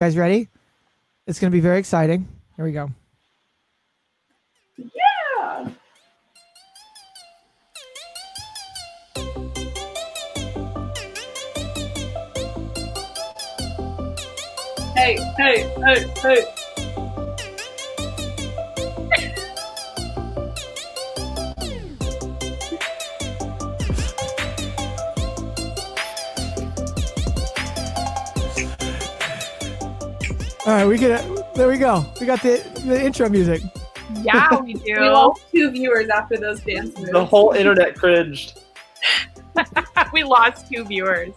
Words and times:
guys 0.00 0.16
ready? 0.16 0.48
It's 1.26 1.38
going 1.38 1.50
to 1.50 1.54
be 1.54 1.60
very 1.60 1.78
exciting. 1.78 2.26
Here 2.56 2.64
we 2.64 2.72
go. 2.72 2.90
Yeah. 4.78 5.68
Hey, 14.96 15.18
hey, 15.36 15.70
hey, 15.84 16.14
hey. 16.22 16.59
All 30.70 30.76
right, 30.76 30.86
we 30.86 30.98
get 30.98 31.10
it. 31.10 31.54
There 31.56 31.66
we 31.66 31.78
go. 31.78 32.06
We 32.20 32.26
got 32.26 32.42
the, 32.42 32.62
the 32.86 33.04
intro 33.04 33.28
music. 33.28 33.60
Yeah, 34.22 34.60
we 34.60 34.74
We 34.84 34.94
do. 34.94 35.00
lost 35.00 35.42
two 35.52 35.68
viewers 35.72 36.08
after 36.10 36.36
those 36.36 36.60
dance 36.60 36.96
moves. 36.96 37.10
The 37.10 37.24
whole 37.24 37.50
internet 37.50 37.96
cringed. 37.96 38.60
we 40.12 40.22
lost 40.22 40.70
two 40.70 40.84
viewers. 40.84 41.34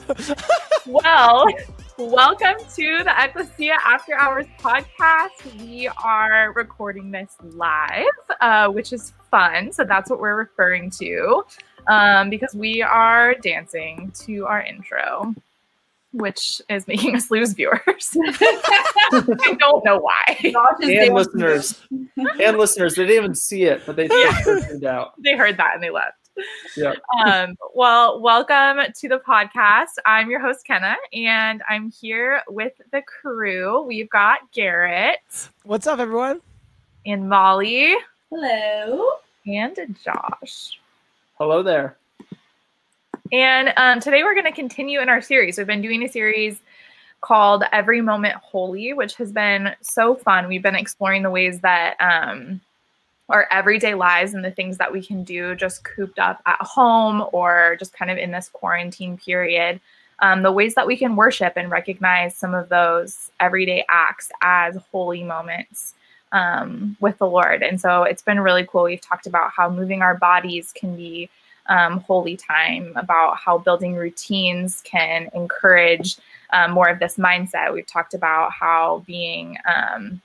well, 0.85 1.47
welcome 1.97 2.63
to 2.75 3.03
the 3.03 3.13
Ecclesia 3.17 3.79
After 3.83 4.13
Hours 4.19 4.45
podcast. 4.59 5.59
We 5.65 5.87
are 6.03 6.53
recording 6.53 7.09
this 7.09 7.35
live, 7.41 8.05
uh, 8.39 8.67
which 8.67 8.93
is 8.93 9.13
fun. 9.31 9.71
So 9.71 9.83
that's 9.83 10.11
what 10.11 10.19
we're 10.19 10.37
referring 10.37 10.91
to 11.01 11.43
um, 11.87 12.29
because 12.29 12.53
we 12.53 12.83
are 12.83 13.33
dancing 13.33 14.13
to 14.25 14.45
our 14.45 14.61
intro. 14.61 15.33
Which 16.13 16.61
is 16.69 16.87
making 16.87 17.15
us 17.17 17.29
lose 17.31 17.53
viewers. 17.53 17.81
I 18.23 19.55
don't 19.59 19.83
know 19.83 19.99
why. 19.99 20.37
And 20.81 21.13
listeners. 21.13 21.81
And 22.39 22.57
listeners, 22.57 22.95
they 22.95 23.03
didn't 23.05 23.23
even 23.23 23.35
see 23.35 23.63
it, 23.63 23.81
but 23.85 23.95
they 23.95 24.07
Yeah. 24.09 24.39
turned 24.43 24.85
out. 24.85 25.13
They 25.23 25.35
heard 25.35 25.57
that 25.57 25.71
and 25.75 25.83
they 25.83 25.89
left. 25.89 26.17
Yeah. 26.75 26.93
um, 27.23 27.55
well, 27.75 28.19
welcome 28.19 28.79
to 28.95 29.07
the 29.09 29.19
podcast. 29.19 29.89
I'm 30.05 30.31
your 30.31 30.39
host, 30.39 30.65
Kenna, 30.65 30.95
and 31.13 31.61
I'm 31.69 31.91
here 31.91 32.41
with 32.47 32.73
the 32.91 33.01
crew. 33.03 33.83
We've 33.83 34.09
got 34.09 34.39
Garrett 34.51 35.19
What's 35.63 35.85
up, 35.85 35.99
everyone? 35.99 36.41
and 37.05 37.29
Molly 37.29 37.95
Hello. 38.31 39.09
and 39.45 39.77
Josh. 40.03 40.79
Hello 41.37 41.61
there. 41.61 41.97
And 43.31 43.73
um, 43.77 43.99
today 43.99 44.23
we're 44.23 44.33
going 44.33 44.45
to 44.45 44.51
continue 44.51 44.99
in 44.99 45.07
our 45.07 45.21
series. 45.21 45.57
We've 45.57 45.65
been 45.65 45.81
doing 45.81 46.03
a 46.03 46.09
series 46.09 46.59
called 47.21 47.63
Every 47.71 48.01
Moment 48.01 48.35
Holy, 48.35 48.91
which 48.91 49.15
has 49.15 49.31
been 49.31 49.73
so 49.81 50.13
fun. 50.13 50.47
We've 50.47 50.61
been 50.61 50.75
exploring 50.75 51.23
the 51.23 51.29
ways 51.29 51.61
that 51.61 51.95
um, 52.01 52.59
our 53.29 53.47
everyday 53.49 53.93
lives 53.93 54.33
and 54.33 54.43
the 54.43 54.51
things 54.51 54.77
that 54.77 54.91
we 54.91 55.01
can 55.01 55.23
do 55.23 55.55
just 55.55 55.85
cooped 55.85 56.19
up 56.19 56.41
at 56.45 56.61
home 56.61 57.25
or 57.31 57.77
just 57.79 57.93
kind 57.93 58.11
of 58.11 58.17
in 58.17 58.31
this 58.31 58.49
quarantine 58.49 59.17
period. 59.17 59.79
Um, 60.19 60.43
the 60.43 60.51
ways 60.51 60.75
that 60.75 60.85
we 60.85 60.97
can 60.97 61.15
worship 61.15 61.53
and 61.55 61.71
recognize 61.71 62.35
some 62.35 62.53
of 62.53 62.67
those 62.69 63.31
everyday 63.39 63.85
acts 63.89 64.31
as 64.41 64.77
holy 64.91 65.23
moments 65.23 65.93
um, 66.33 66.97
with 66.99 67.17
the 67.19 67.27
Lord. 67.27 67.63
And 67.63 67.79
so 67.79 68.03
it's 68.03 68.21
been 68.21 68.41
really 68.41 68.67
cool. 68.69 68.83
We've 68.83 68.99
talked 68.99 69.27
about 69.27 69.51
how 69.51 69.69
moving 69.69 70.01
our 70.01 70.15
bodies 70.15 70.73
can 70.73 70.95
be 70.95 71.29
um, 71.67 71.99
holy 72.01 72.37
time, 72.37 72.93
about 72.95 73.37
how 73.37 73.57
building 73.57 73.95
routines 73.95 74.81
can 74.83 75.29
encourage 75.33 76.17
um, 76.51 76.71
more 76.71 76.87
of 76.87 76.99
this 76.99 77.17
mindset. 77.17 77.73
We've 77.73 77.87
talked 77.87 78.13
about 78.13 78.51
how 78.51 79.03
being 79.07 79.57
um, 79.65 80.21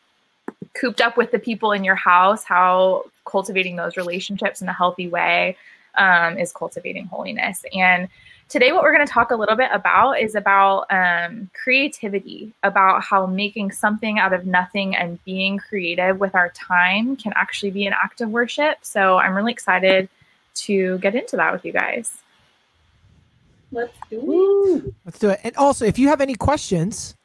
cooped 0.74 1.00
up 1.00 1.16
with 1.16 1.30
the 1.30 1.38
people 1.38 1.72
in 1.72 1.84
your 1.84 1.94
house, 1.94 2.44
how 2.44 3.04
cultivating 3.24 3.76
those 3.76 3.96
relationships 3.96 4.62
in 4.62 4.68
a 4.68 4.72
healthy 4.72 5.08
way 5.08 5.56
um, 5.96 6.38
is 6.38 6.52
cultivating 6.52 7.06
holiness. 7.06 7.64
And 7.74 8.08
today, 8.48 8.72
what 8.72 8.82
we're 8.82 8.94
going 8.94 9.06
to 9.06 9.12
talk 9.12 9.30
a 9.30 9.36
little 9.36 9.56
bit 9.56 9.70
about 9.72 10.20
is 10.20 10.34
about 10.34 10.86
um, 10.90 11.50
creativity, 11.54 12.52
about 12.62 13.02
how 13.02 13.26
making 13.26 13.72
something 13.72 14.18
out 14.18 14.32
of 14.32 14.46
nothing 14.46 14.96
and 14.96 15.22
being 15.24 15.58
creative 15.58 16.18
with 16.18 16.34
our 16.34 16.50
time 16.50 17.16
can 17.16 17.32
actually 17.36 17.70
be 17.70 17.86
an 17.86 17.94
act 18.02 18.20
of 18.20 18.30
worship. 18.30 18.78
So 18.82 19.18
I'm 19.18 19.34
really 19.34 19.52
excited 19.52 20.08
to 20.62 20.98
get 20.98 21.14
into 21.14 21.36
that 21.36 21.52
with 21.52 21.64
you 21.64 21.72
guys. 21.72 22.12
Let's 23.70 23.96
do 24.10 24.82
it. 24.86 24.94
Let's 25.04 25.18
do 25.18 25.30
it. 25.30 25.40
And 25.44 25.56
also, 25.56 25.84
if 25.84 25.98
you 25.98 26.08
have 26.08 26.20
any 26.20 26.34
questions, 26.34 27.16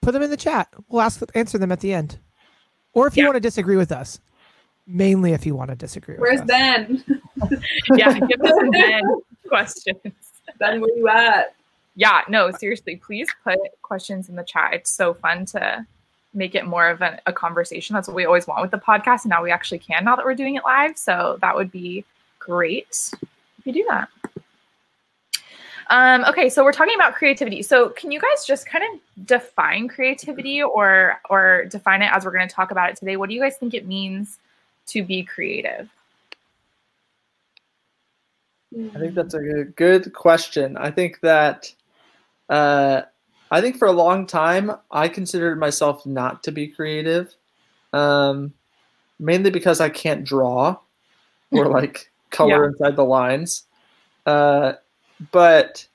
put 0.00 0.12
them 0.12 0.22
in 0.22 0.30
the 0.30 0.36
chat. 0.36 0.68
We'll 0.88 1.02
ask 1.02 1.22
answer 1.34 1.58
them 1.58 1.72
at 1.72 1.80
the 1.80 1.92
end. 1.92 2.18
Or 2.94 3.06
if 3.06 3.16
you 3.16 3.22
Yeah. 3.22 3.28
want 3.28 3.36
to 3.36 3.40
disagree 3.40 3.76
with 3.76 3.92
us, 3.92 4.20
mainly 4.86 5.32
if 5.32 5.44
you 5.44 5.54
want 5.54 5.70
to 5.70 5.76
disagree 5.76 6.16
Where's 6.16 6.40
with 6.40 6.50
us. 6.50 6.56
Ben? 6.56 7.04
Yeah, 7.96 8.18
give 8.18 8.40
us 8.40 8.54
some 8.54 8.70
Ben 8.70 9.02
questions. 9.48 9.98
Ben, 10.58 10.80
where 10.80 10.96
you 10.96 11.08
at? 11.08 11.54
Yeah, 11.96 12.22
no, 12.28 12.50
seriously, 12.52 12.96
please 12.96 13.28
put 13.44 13.58
questions 13.82 14.28
in 14.28 14.36
the 14.36 14.44
chat. 14.44 14.74
It's 14.74 14.90
so 14.90 15.12
fun 15.14 15.44
to 15.46 15.86
make 16.34 16.54
it 16.54 16.66
more 16.66 16.88
of 16.88 17.00
a, 17.00 17.20
a 17.26 17.32
conversation. 17.32 17.94
That's 17.94 18.08
what 18.08 18.14
we 18.14 18.26
always 18.26 18.46
want 18.46 18.62
with 18.62 18.70
the 18.70 18.78
podcast. 18.78 19.24
And 19.24 19.30
now 19.30 19.42
we 19.42 19.50
actually 19.50 19.78
can 19.78 20.04
now 20.04 20.16
that 20.16 20.24
we're 20.24 20.34
doing 20.34 20.56
it 20.56 20.64
live. 20.64 20.98
So 20.98 21.38
that 21.40 21.54
would 21.54 21.70
be 21.70 22.04
great 22.38 23.10
if 23.58 23.66
you 23.66 23.72
do 23.72 23.86
that. 23.88 24.08
Um, 25.90 26.24
okay, 26.24 26.48
so 26.48 26.64
we're 26.64 26.72
talking 26.72 26.94
about 26.94 27.14
creativity. 27.14 27.62
So 27.62 27.90
can 27.90 28.10
you 28.10 28.20
guys 28.20 28.46
just 28.46 28.66
kind 28.66 28.84
of 28.84 29.26
define 29.26 29.88
creativity 29.88 30.62
or 30.62 31.20
or 31.28 31.66
define 31.66 32.02
it 32.02 32.10
as 32.10 32.24
we're 32.24 32.32
going 32.32 32.48
to 32.48 32.54
talk 32.54 32.70
about 32.70 32.90
it 32.90 32.96
today? 32.96 33.16
What 33.16 33.28
do 33.28 33.34
you 33.34 33.40
guys 33.40 33.56
think 33.56 33.74
it 33.74 33.86
means 33.86 34.38
to 34.86 35.02
be 35.02 35.22
creative? 35.22 35.90
I 38.94 38.98
think 38.98 39.14
that's 39.14 39.34
a 39.34 39.64
good 39.64 40.12
question. 40.12 40.76
I 40.76 40.90
think 40.90 41.20
that 41.20 41.72
uh, 42.48 43.02
I 43.54 43.60
think 43.60 43.76
for 43.76 43.86
a 43.86 43.92
long 43.92 44.26
time 44.26 44.72
I 44.90 45.06
considered 45.06 45.60
myself 45.60 46.04
not 46.04 46.42
to 46.42 46.50
be 46.50 46.66
creative, 46.66 47.32
um, 47.92 48.52
mainly 49.20 49.50
because 49.50 49.80
I 49.80 49.90
can't 49.90 50.24
draw 50.24 50.76
or 51.52 51.68
like 51.68 52.10
color 52.30 52.66
inside 52.66 52.96
the 52.96 53.04
lines. 53.04 53.62
Uh, 54.26 54.72
but 55.30 55.86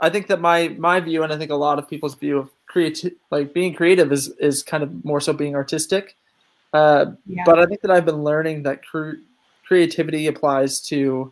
I 0.00 0.08
think 0.08 0.28
that 0.28 0.40
my 0.40 0.68
my 0.78 1.00
view, 1.00 1.22
and 1.22 1.34
I 1.34 1.36
think 1.36 1.50
a 1.50 1.54
lot 1.54 1.78
of 1.78 1.86
people's 1.86 2.14
view 2.14 2.38
of 2.38 2.48
creative, 2.66 3.12
like 3.30 3.52
being 3.52 3.74
creative, 3.74 4.10
is 4.10 4.28
is 4.40 4.62
kind 4.62 4.82
of 4.82 5.04
more 5.04 5.20
so 5.20 5.34
being 5.34 5.54
artistic. 5.54 6.16
Uh, 6.72 7.12
Yeah. 7.26 7.42
but 7.44 7.58
I 7.58 7.66
think 7.66 7.82
that 7.82 7.90
I've 7.90 8.06
been 8.06 8.24
learning 8.24 8.62
that 8.62 8.86
cre- 8.86 9.20
creativity 9.66 10.26
applies 10.28 10.80
to 10.88 11.30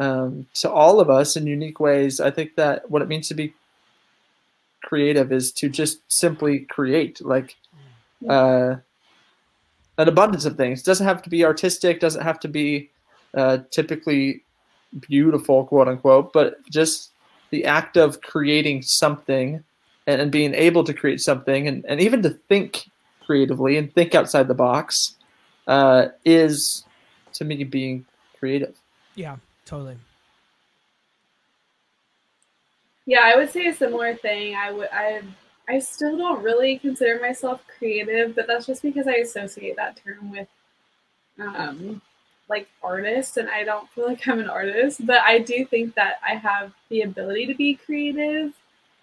um, 0.00 0.48
to 0.54 0.68
all 0.68 0.98
of 0.98 1.10
us 1.10 1.36
in 1.36 1.46
unique 1.46 1.78
ways. 1.78 2.18
I 2.18 2.32
think 2.32 2.56
that 2.56 2.90
what 2.90 3.02
it 3.02 3.08
means 3.08 3.28
to 3.28 3.34
be 3.34 3.54
creative 4.88 5.32
is 5.32 5.52
to 5.52 5.68
just 5.68 6.00
simply 6.08 6.60
create, 6.60 7.20
like 7.20 7.56
uh, 8.28 8.76
an 9.98 10.08
abundance 10.08 10.46
of 10.46 10.56
things. 10.56 10.82
doesn't 10.82 11.06
have 11.06 11.20
to 11.22 11.28
be 11.30 11.44
artistic. 11.44 12.00
Doesn't 12.00 12.22
have 12.22 12.40
to 12.40 12.48
be 12.48 12.90
uh, 13.36 13.58
typically 13.70 14.44
beautiful, 15.00 15.66
quote 15.66 15.88
unquote, 15.88 16.32
but 16.32 16.64
just 16.70 17.10
the 17.50 17.66
act 17.66 17.98
of 17.98 18.22
creating 18.22 18.80
something 18.82 19.62
and, 20.06 20.20
and 20.22 20.32
being 20.32 20.54
able 20.54 20.84
to 20.84 20.94
create 20.94 21.20
something 21.20 21.68
and, 21.68 21.84
and 21.86 22.00
even 22.00 22.22
to 22.22 22.30
think 22.30 22.88
creatively 23.26 23.76
and 23.76 23.92
think 23.92 24.14
outside 24.14 24.48
the 24.48 24.54
box 24.54 25.16
uh, 25.66 26.06
is 26.24 26.84
to 27.34 27.44
me 27.44 27.62
being 27.64 28.06
creative. 28.38 28.74
Yeah, 29.16 29.36
totally. 29.66 29.98
Yeah, 33.08 33.22
I 33.24 33.36
would 33.36 33.48
say 33.50 33.66
a 33.68 33.74
similar 33.74 34.14
thing. 34.14 34.54
I 34.54 34.70
would 34.70 34.90
I 34.92 35.22
I 35.66 35.78
still 35.78 36.18
don't 36.18 36.42
really 36.42 36.78
consider 36.78 37.18
myself 37.20 37.62
creative, 37.78 38.34
but 38.34 38.46
that's 38.46 38.66
just 38.66 38.82
because 38.82 39.06
I 39.08 39.14
associate 39.14 39.76
that 39.76 39.96
term 40.04 40.30
with 40.30 40.46
um 41.38 42.02
like 42.48 42.68
artist 42.82 43.38
and 43.38 43.48
I 43.50 43.64
don't 43.64 43.88
feel 43.90 44.06
like 44.08 44.26
I'm 44.28 44.40
an 44.40 44.50
artist, 44.50 45.06
but 45.06 45.20
I 45.22 45.38
do 45.40 45.64
think 45.66 45.94
that 45.96 46.16
I 46.26 46.34
have 46.36 46.72
the 46.90 47.02
ability 47.02 47.46
to 47.46 47.54
be 47.54 47.76
creative. 47.76 48.52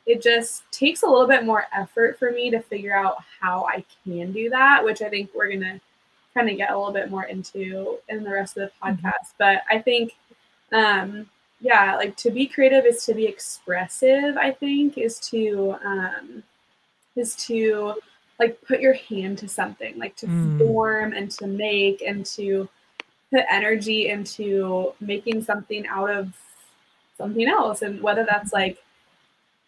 It 0.05 0.21
just 0.21 0.63
takes 0.71 1.03
a 1.03 1.07
little 1.07 1.27
bit 1.27 1.45
more 1.45 1.65
effort 1.73 2.19
for 2.19 2.31
me 2.31 2.51
to 2.51 2.61
figure 2.61 2.95
out 2.95 3.17
how 3.41 3.65
I 3.65 3.83
can 4.05 4.31
do 4.33 4.49
that, 4.51 4.83
which 4.85 5.01
I 5.01 5.09
think 5.09 5.31
we're 5.35 5.47
going 5.49 5.61
to 5.61 5.81
kind 6.35 6.49
of 6.49 6.57
get 6.57 6.71
a 6.71 6.77
little 6.77 6.93
bit 6.93 7.11
more 7.11 7.25
into 7.25 7.97
in 8.09 8.23
the 8.23 8.31
rest 8.31 8.57
of 8.57 8.69
the 8.69 8.87
podcast. 8.87 9.33
But 9.39 9.63
I 9.71 9.79
think 9.79 10.15
um 10.71 11.27
yeah, 11.61 11.95
like 11.95 12.15
to 12.17 12.31
be 12.31 12.45
creative 12.47 12.85
is 12.85 13.05
to 13.05 13.13
be 13.13 13.25
expressive, 13.25 14.37
I 14.37 14.51
think, 14.51 14.97
is 14.97 15.19
to 15.31 15.75
um 15.83 16.43
is 17.15 17.35
to 17.47 17.95
like 18.39 18.59
put 18.67 18.81
your 18.81 18.93
hand 18.93 19.37
to 19.39 19.47
something, 19.47 19.97
like 19.97 20.15
to 20.17 20.27
Mm. 20.27 20.57
form 20.57 21.13
and 21.13 21.31
to 21.31 21.47
make 21.47 22.01
and 22.01 22.25
to 22.27 22.67
put 23.31 23.45
energy 23.49 24.09
into 24.09 24.93
making 24.99 25.43
something 25.43 25.87
out 25.87 26.09
of 26.09 26.33
something 27.17 27.47
else. 27.47 27.81
And 27.81 28.01
whether 28.01 28.25
that's 28.25 28.53
like 28.53 28.83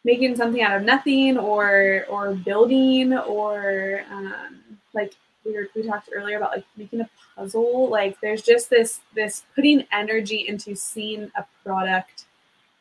making 0.04 0.36
something 0.36 0.62
out 0.62 0.78
of 0.78 0.84
nothing 0.84 1.38
or 1.38 2.06
or 2.10 2.34
building 2.36 3.14
or 3.14 4.04
um, 4.12 4.60
like 4.94 5.14
we 5.48 5.54
were, 5.54 5.68
we 5.76 5.84
talked 5.84 6.10
earlier 6.14 6.38
about 6.38 6.52
like 6.52 6.66
making 6.76 7.02
a 7.02 7.10
puzzle. 7.36 7.90
Like 7.90 8.20
there's 8.22 8.42
just 8.42 8.70
this 8.70 9.00
this 9.16 9.44
putting 9.56 9.86
energy 9.92 10.48
into 10.48 10.76
seeing 10.76 11.32
a 11.36 11.46
product 11.64 12.26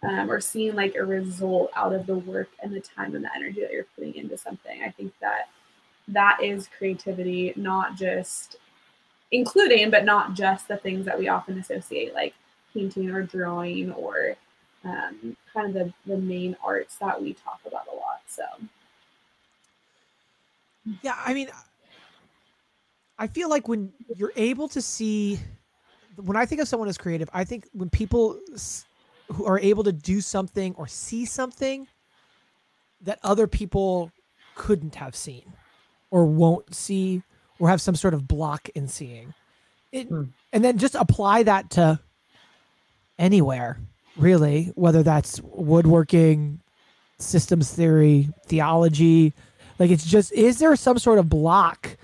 um, 0.03 0.31
or 0.31 0.41
seeing 0.41 0.75
like 0.75 0.95
a 0.97 1.05
result 1.05 1.71
out 1.75 1.95
of 1.95 2.07
the 2.07 2.17
work 2.17 2.49
and 2.63 2.75
the 2.75 2.81
time 2.81 3.15
and 3.15 3.25
the 3.25 3.35
energy 3.35 3.61
that 3.61 3.73
you're 3.73 3.87
putting 3.95 4.15
into 4.15 4.37
something. 4.37 4.83
I 4.83 4.91
think 4.91 5.13
that 5.21 5.49
that 6.09 6.39
is 6.43 6.69
creativity 6.77 7.53
not 7.57 7.97
just 7.97 8.57
including 9.33 9.91
but 9.91 10.05
not 10.05 10.35
just 10.35 10.69
the 10.69 10.77
things 10.77 11.05
that 11.05 11.19
we 11.19 11.27
often 11.27 11.59
associate 11.59 12.15
like 12.15 12.33
painting 12.73 13.11
or 13.11 13.23
drawing 13.23 13.91
or 13.93 14.37
um, 14.85 15.37
kind 15.53 15.67
of 15.67 15.75
the, 15.75 15.93
the 16.07 16.17
main 16.17 16.57
arts 16.65 16.97
that 16.99 17.21
we 17.21 17.33
talk 17.33 17.59
about 17.67 17.89
a 17.93 17.97
lot 17.97 18.21
so. 18.29 18.45
Yeah, 21.03 21.19
I 21.25 21.35
mean, 21.35 21.49
I 23.19 23.27
feel 23.27 23.49
like 23.49 23.69
when 23.69 23.93
you're 24.17 24.33
able 24.37 24.69
to 24.69 24.83
see, 24.83 25.39
when 26.17 26.37
I 26.37 26.47
think 26.47 26.61
of 26.61 26.69
someone 26.69 26.89
as 26.89 26.99
creative, 26.99 27.31
I 27.33 27.45
think 27.45 27.67
when 27.73 27.89
people 27.91 28.39
who 29.33 29.47
are 29.47 29.59
able 29.59 29.85
to 29.85 29.93
do 29.93 30.21
something 30.21 30.75
or 30.77 30.87
see 30.87 31.25
something 31.25 31.87
that 33.03 33.19
other 33.23 33.47
people 33.47 34.13
couldn't 34.55 34.95
have 34.97 35.15
seen 35.17 35.53
or 36.11 36.25
won't 36.27 36.75
see 36.75 37.23
or 37.59 37.69
have 37.69 37.81
some 37.81 37.95
sort 37.95 38.15
of 38.15 38.27
block 38.29 38.69
in 38.75 38.89
seeing 38.89 39.35
it 39.93 40.09
Hmm. 40.09 40.25
and 40.53 40.65
then 40.65 40.79
just 40.79 40.95
apply 40.95 41.43
that 41.45 41.71
to 41.71 42.01
anywhere 43.19 43.79
really 44.17 44.73
whether 44.75 45.03
that's 45.03 45.41
woodworking 45.43 46.61
systems 47.19 47.73
theory 47.73 48.29
theology 48.47 49.33
like 49.79 49.91
it's 49.91 50.07
just 50.07 50.33
is 50.33 50.59
there 50.59 50.75
some 50.77 50.99
sort 50.99 51.19
of 51.19 51.29
block 51.29 51.97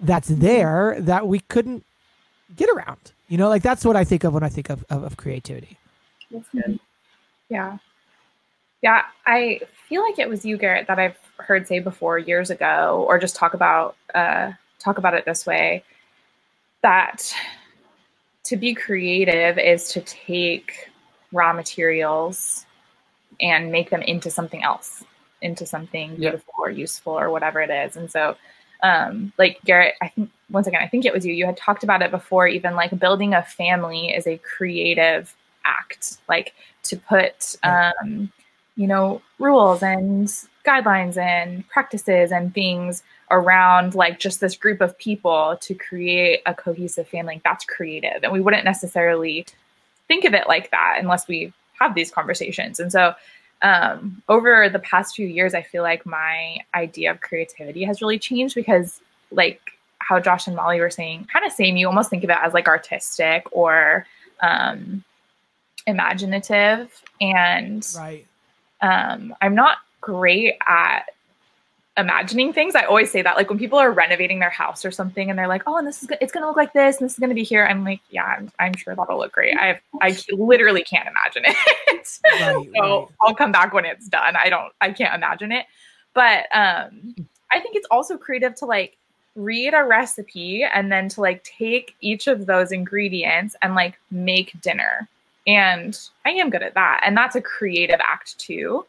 that's 0.00 0.28
there 0.28 0.96
that 1.00 1.26
we 1.26 1.40
couldn't 1.40 1.84
get 2.54 2.68
around 2.70 3.12
you 3.28 3.36
know 3.38 3.48
like 3.48 3.62
that's 3.62 3.84
what 3.84 3.96
i 3.96 4.04
think 4.04 4.24
of 4.24 4.32
when 4.34 4.42
i 4.42 4.48
think 4.48 4.70
of, 4.70 4.84
of, 4.90 5.02
of 5.02 5.16
creativity 5.16 5.76
that's 6.30 6.48
good 6.50 6.78
Yeah. 7.48 7.78
Yeah. 8.82 9.02
I 9.26 9.60
feel 9.88 10.02
like 10.02 10.18
it 10.18 10.28
was 10.28 10.44
you, 10.44 10.56
Garrett, 10.58 10.86
that 10.88 10.98
I've 10.98 11.16
heard 11.38 11.66
say 11.66 11.78
before 11.80 12.18
years 12.18 12.50
ago, 12.50 13.04
or 13.08 13.18
just 13.18 13.36
talk 13.36 13.54
about 13.54 13.96
uh 14.14 14.52
talk 14.80 14.98
about 14.98 15.14
it 15.14 15.24
this 15.24 15.46
way, 15.46 15.84
that 16.82 17.32
to 18.44 18.56
be 18.56 18.74
creative 18.74 19.58
is 19.58 19.88
to 19.92 20.00
take 20.00 20.88
raw 21.32 21.52
materials 21.52 22.66
and 23.40 23.70
make 23.72 23.90
them 23.90 24.02
into 24.02 24.30
something 24.30 24.62
else, 24.62 25.04
into 25.42 25.64
something 25.66 26.10
Yeah. 26.12 26.30
beautiful 26.30 26.54
or 26.58 26.70
useful 26.70 27.12
or 27.18 27.30
whatever 27.30 27.60
it 27.60 27.70
is. 27.70 27.96
And 27.96 28.10
so 28.10 28.36
um 28.82 29.32
like 29.38 29.60
Garrett, 29.64 29.94
I 30.02 30.08
think 30.08 30.30
once 30.50 30.66
again, 30.66 30.82
I 30.82 30.88
think 30.88 31.04
it 31.04 31.12
was 31.12 31.26
you. 31.26 31.32
You 31.32 31.46
had 31.46 31.56
talked 31.56 31.82
about 31.82 32.02
it 32.02 32.10
before, 32.10 32.46
even 32.46 32.74
like 32.74 32.96
building 32.98 33.34
a 33.34 33.42
family 33.42 34.10
is 34.10 34.26
a 34.26 34.38
creative 34.38 35.34
act. 35.64 36.18
Like 36.28 36.54
to 36.84 36.96
put 36.96 37.56
um, 37.62 38.30
you 38.76 38.86
know 38.86 39.20
rules 39.38 39.82
and 39.82 40.28
guidelines 40.64 41.16
and 41.16 41.66
practices 41.68 42.32
and 42.32 42.54
things 42.54 43.02
around 43.30 43.94
like 43.94 44.18
just 44.18 44.40
this 44.40 44.56
group 44.56 44.80
of 44.80 44.96
people 44.98 45.56
to 45.60 45.74
create 45.74 46.40
a 46.46 46.54
cohesive 46.54 47.08
family 47.08 47.40
that's 47.44 47.64
creative 47.64 48.22
and 48.22 48.32
we 48.32 48.40
wouldn't 48.40 48.64
necessarily 48.64 49.46
think 50.08 50.24
of 50.24 50.34
it 50.34 50.46
like 50.46 50.70
that 50.70 50.96
unless 51.00 51.26
we 51.26 51.52
have 51.78 51.94
these 51.94 52.10
conversations 52.10 52.78
and 52.78 52.92
so 52.92 53.14
um, 53.62 54.22
over 54.28 54.68
the 54.68 54.78
past 54.78 55.16
few 55.16 55.26
years 55.26 55.54
i 55.54 55.62
feel 55.62 55.82
like 55.82 56.04
my 56.04 56.58
idea 56.74 57.10
of 57.10 57.20
creativity 57.20 57.84
has 57.84 58.00
really 58.02 58.18
changed 58.18 58.54
because 58.54 59.00
like 59.30 59.60
how 59.98 60.20
josh 60.20 60.46
and 60.46 60.56
molly 60.56 60.80
were 60.80 60.90
saying 60.90 61.26
kind 61.32 61.44
of 61.44 61.52
same. 61.52 61.76
You 61.76 61.86
almost 61.88 62.10
think 62.10 62.22
of 62.22 62.30
it 62.30 62.36
as 62.42 62.54
like 62.54 62.68
artistic 62.68 63.44
or 63.50 64.06
um, 64.40 65.02
imaginative. 65.86 67.02
And 67.20 67.86
right. 67.96 68.26
um, 68.82 69.34
i'm 69.40 69.54
not 69.54 69.78
great 70.00 70.54
at 70.68 71.06
imagining 71.98 72.52
things 72.52 72.74
i 72.74 72.82
always 72.82 73.10
say 73.10 73.22
that 73.22 73.36
like 73.36 73.48
when 73.48 73.58
people 73.58 73.78
are 73.78 73.90
renovating 73.90 74.38
their 74.38 74.50
house 74.50 74.84
or 74.84 74.90
something 74.90 75.30
and 75.30 75.38
they're 75.38 75.48
like 75.48 75.62
oh 75.66 75.78
and 75.78 75.86
this 75.86 76.02
is 76.02 76.08
go- 76.08 76.16
it's 76.20 76.30
going 76.30 76.42
to 76.42 76.46
look 76.46 76.56
like 76.56 76.72
this 76.74 76.98
and 76.98 77.06
this 77.06 77.14
is 77.14 77.18
going 77.18 77.30
to 77.30 77.34
be 77.34 77.42
here 77.42 77.66
i'm 77.66 77.84
like 77.84 78.00
yeah 78.10 78.24
i'm, 78.24 78.52
I'm 78.58 78.74
sure 78.74 78.94
that'll 78.94 79.18
look 79.18 79.32
great. 79.32 79.56
I, 79.56 79.80
I 80.02 80.16
literally 80.32 80.82
can't 80.82 81.08
imagine 81.08 81.44
it. 81.46 81.56
Right, 82.24 82.68
so 82.76 83.00
right. 83.00 83.08
i'll 83.22 83.34
come 83.34 83.50
back 83.50 83.72
when 83.72 83.84
it's 83.84 84.08
done. 84.08 84.36
I 84.36 84.48
don't 84.48 84.72
i 84.80 84.92
can't 84.92 85.14
imagine 85.14 85.50
it. 85.50 85.66
But 86.14 86.46
um 86.54 87.16
i 87.50 87.58
think 87.58 87.74
it's 87.74 87.86
also 87.90 88.16
creative 88.16 88.54
to 88.56 88.66
like 88.66 88.96
read 89.34 89.74
a 89.74 89.82
recipe 89.82 90.62
and 90.62 90.92
then 90.92 91.08
to 91.10 91.20
like 91.20 91.42
take 91.42 91.94
each 92.00 92.26
of 92.26 92.46
those 92.46 92.70
ingredients 92.72 93.56
and 93.62 93.74
like 93.74 93.98
make 94.10 94.60
dinner. 94.60 95.08
And 95.46 95.98
i 96.24 96.30
am 96.30 96.50
good 96.50 96.62
at 96.62 96.74
that. 96.74 97.02
And 97.04 97.16
that's 97.16 97.36
a 97.36 97.42
creative 97.42 98.00
act 98.00 98.38
too. 98.38 98.84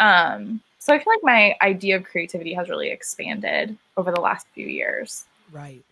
Um 0.00 0.60
so 0.86 0.94
i 0.94 0.98
feel 0.98 1.12
like 1.12 1.24
my 1.24 1.56
idea 1.62 1.96
of 1.96 2.04
creativity 2.04 2.54
has 2.54 2.68
really 2.68 2.90
expanded 2.90 3.76
over 3.96 4.12
the 4.12 4.20
last 4.20 4.46
few 4.54 4.68
years. 4.68 5.24
Right. 5.50 5.82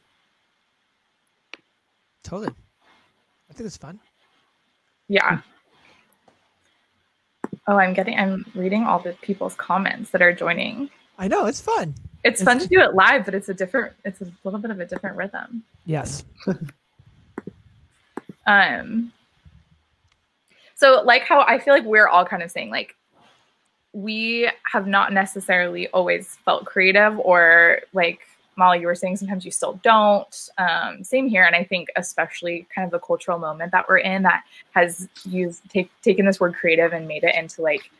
Totally. 2.23 2.53
I 3.51 3.55
think 3.55 3.67
it's 3.67 3.77
fun. 3.77 3.99
Yeah. 5.09 5.41
Oh 7.67 7.77
i'm 7.77 7.93
getting 7.93 8.17
i'm 8.17 8.47
reading 8.55 8.85
all 8.85 9.01
the 9.01 9.15
people's 9.21 9.57
comments 9.57 10.11
that 10.11 10.23
are 10.23 10.33
joining. 10.33 10.89
I 11.19 11.27
know 11.27 11.47
it's 11.47 11.61
fun. 11.61 11.97
It's 12.23 12.41
fun 12.41 12.61
to 12.61 12.69
do 12.69 12.79
it 12.79 12.95
live 12.95 13.25
but 13.25 13.35
it's 13.35 13.49
a 13.49 13.55
different 13.55 13.95
it's 14.05 14.21
a 14.21 14.31
little 14.45 14.61
bit 14.61 14.71
of 14.71 14.79
a 14.79 14.87
different 14.87 15.17
rhythm. 15.17 15.65
Yes. 15.87 16.25
Um 18.47 19.13
so 20.77 21.03
like 21.05 21.23
how 21.23 21.41
i 21.41 21.59
feel 21.59 21.75
like 21.75 21.85
we're 21.85 22.07
all 22.07 22.25
kind 22.25 22.43
of 22.45 22.51
saying 22.51 22.71
like 22.71 22.95
we 23.95 24.51
have 24.71 24.87
not 24.87 25.13
necessarily 25.13 25.89
always 25.89 26.37
felt 26.45 26.67
creative 26.67 27.19
or 27.21 27.81
like 27.93 28.21
molly 28.57 28.81
you 28.81 28.87
were 28.87 28.95
saying 28.95 29.17
sometimes 29.17 29.45
you 29.45 29.51
still 29.51 29.81
don't. 29.83 30.51
Um, 30.59 31.03
same 31.03 31.29
here. 31.29 31.45
And 31.45 31.57
i 31.57 31.65
think 31.65 31.89
especially 31.97 32.67
kind 32.75 32.85
of 32.85 32.91
the 32.91 32.99
cultural 32.99 33.39
moment 33.39 33.73
that 33.73 33.89
we're 33.89 33.99
in 33.99 34.23
that 34.25 34.45
has 34.73 35.09
used 35.25 35.63
take, 35.71 35.91
taken 36.03 36.27
this 36.27 36.41
word 36.41 36.55
creative 36.55 36.93
and 36.93 37.09
made 37.09 37.25
it 37.25 37.35
into 37.35 37.63
like 37.63 37.91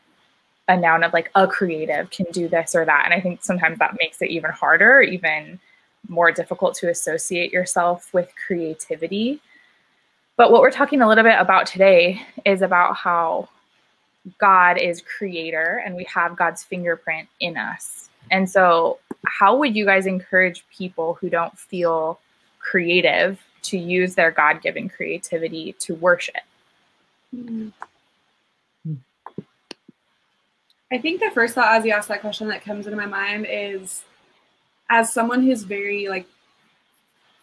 a 0.67 0.75
noun 0.75 1.03
of 1.03 1.13
like 1.13 1.31
a 1.35 1.47
creative 1.47 2.09
can 2.09 2.25
do 2.31 2.47
this 2.47 2.75
or 2.75 2.85
that. 2.85 3.03
And 3.05 3.13
i 3.13 3.21
think 3.21 3.43
sometimes 3.43 3.79
that 3.79 3.95
makes 3.99 4.21
it 4.21 4.29
even 4.29 4.51
harder 4.51 5.01
even 5.01 5.59
more 6.09 6.31
difficult 6.31 6.75
to 6.75 6.89
associate 6.89 7.51
yourself 7.51 8.13
with 8.13 8.31
creativity. 8.45 9.41
But 10.37 10.51
what 10.51 10.61
we're 10.61 10.71
talking 10.71 11.01
a 11.01 11.07
little 11.07 11.23
bit 11.23 11.39
about 11.39 11.65
today 11.65 12.21
is 12.43 12.61
about 12.61 12.95
how 12.95 13.49
God 14.37 14.77
is 14.77 15.01
creator 15.01 15.81
and 15.85 15.95
we 15.95 16.05
have 16.05 16.35
God's 16.35 16.63
fingerprint 16.63 17.29
in 17.39 17.57
us. 17.57 18.09
And 18.31 18.49
so, 18.49 18.99
how 19.25 19.55
would 19.57 19.75
you 19.75 19.85
guys 19.85 20.05
encourage 20.05 20.65
people 20.75 21.15
who 21.15 21.29
don't 21.29 21.57
feel 21.57 22.19
creative 22.59 23.39
to 23.63 23.77
use 23.77 24.15
their 24.15 24.31
God 24.31 24.61
given 24.61 24.89
creativity 24.89 25.73
to 25.79 25.95
worship? 25.95 26.35
I 30.91 30.97
think 30.99 31.19
the 31.19 31.31
first 31.33 31.55
thought 31.55 31.73
as 31.73 31.85
you 31.85 31.91
ask 31.91 32.07
that 32.07 32.21
question 32.21 32.47
that 32.49 32.63
comes 32.63 32.85
into 32.85 32.97
my 32.97 33.05
mind 33.05 33.47
is 33.49 34.03
as 34.89 35.11
someone 35.11 35.43
who's 35.43 35.63
very 35.63 36.07
like 36.07 36.27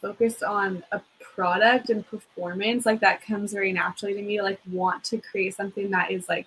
focused 0.01 0.43
on 0.43 0.83
a 0.93 1.01
product 1.21 1.91
and 1.91 2.07
performance, 2.07 2.87
like 2.87 3.01
that 3.01 3.23
comes 3.23 3.53
very 3.53 3.73
naturally 3.73 4.15
to 4.15 4.23
me 4.23 4.41
like 4.41 4.61
want 4.71 5.03
to 5.05 5.19
create 5.19 5.55
something 5.55 5.91
that 5.91 6.11
is 6.11 6.29
like 6.29 6.47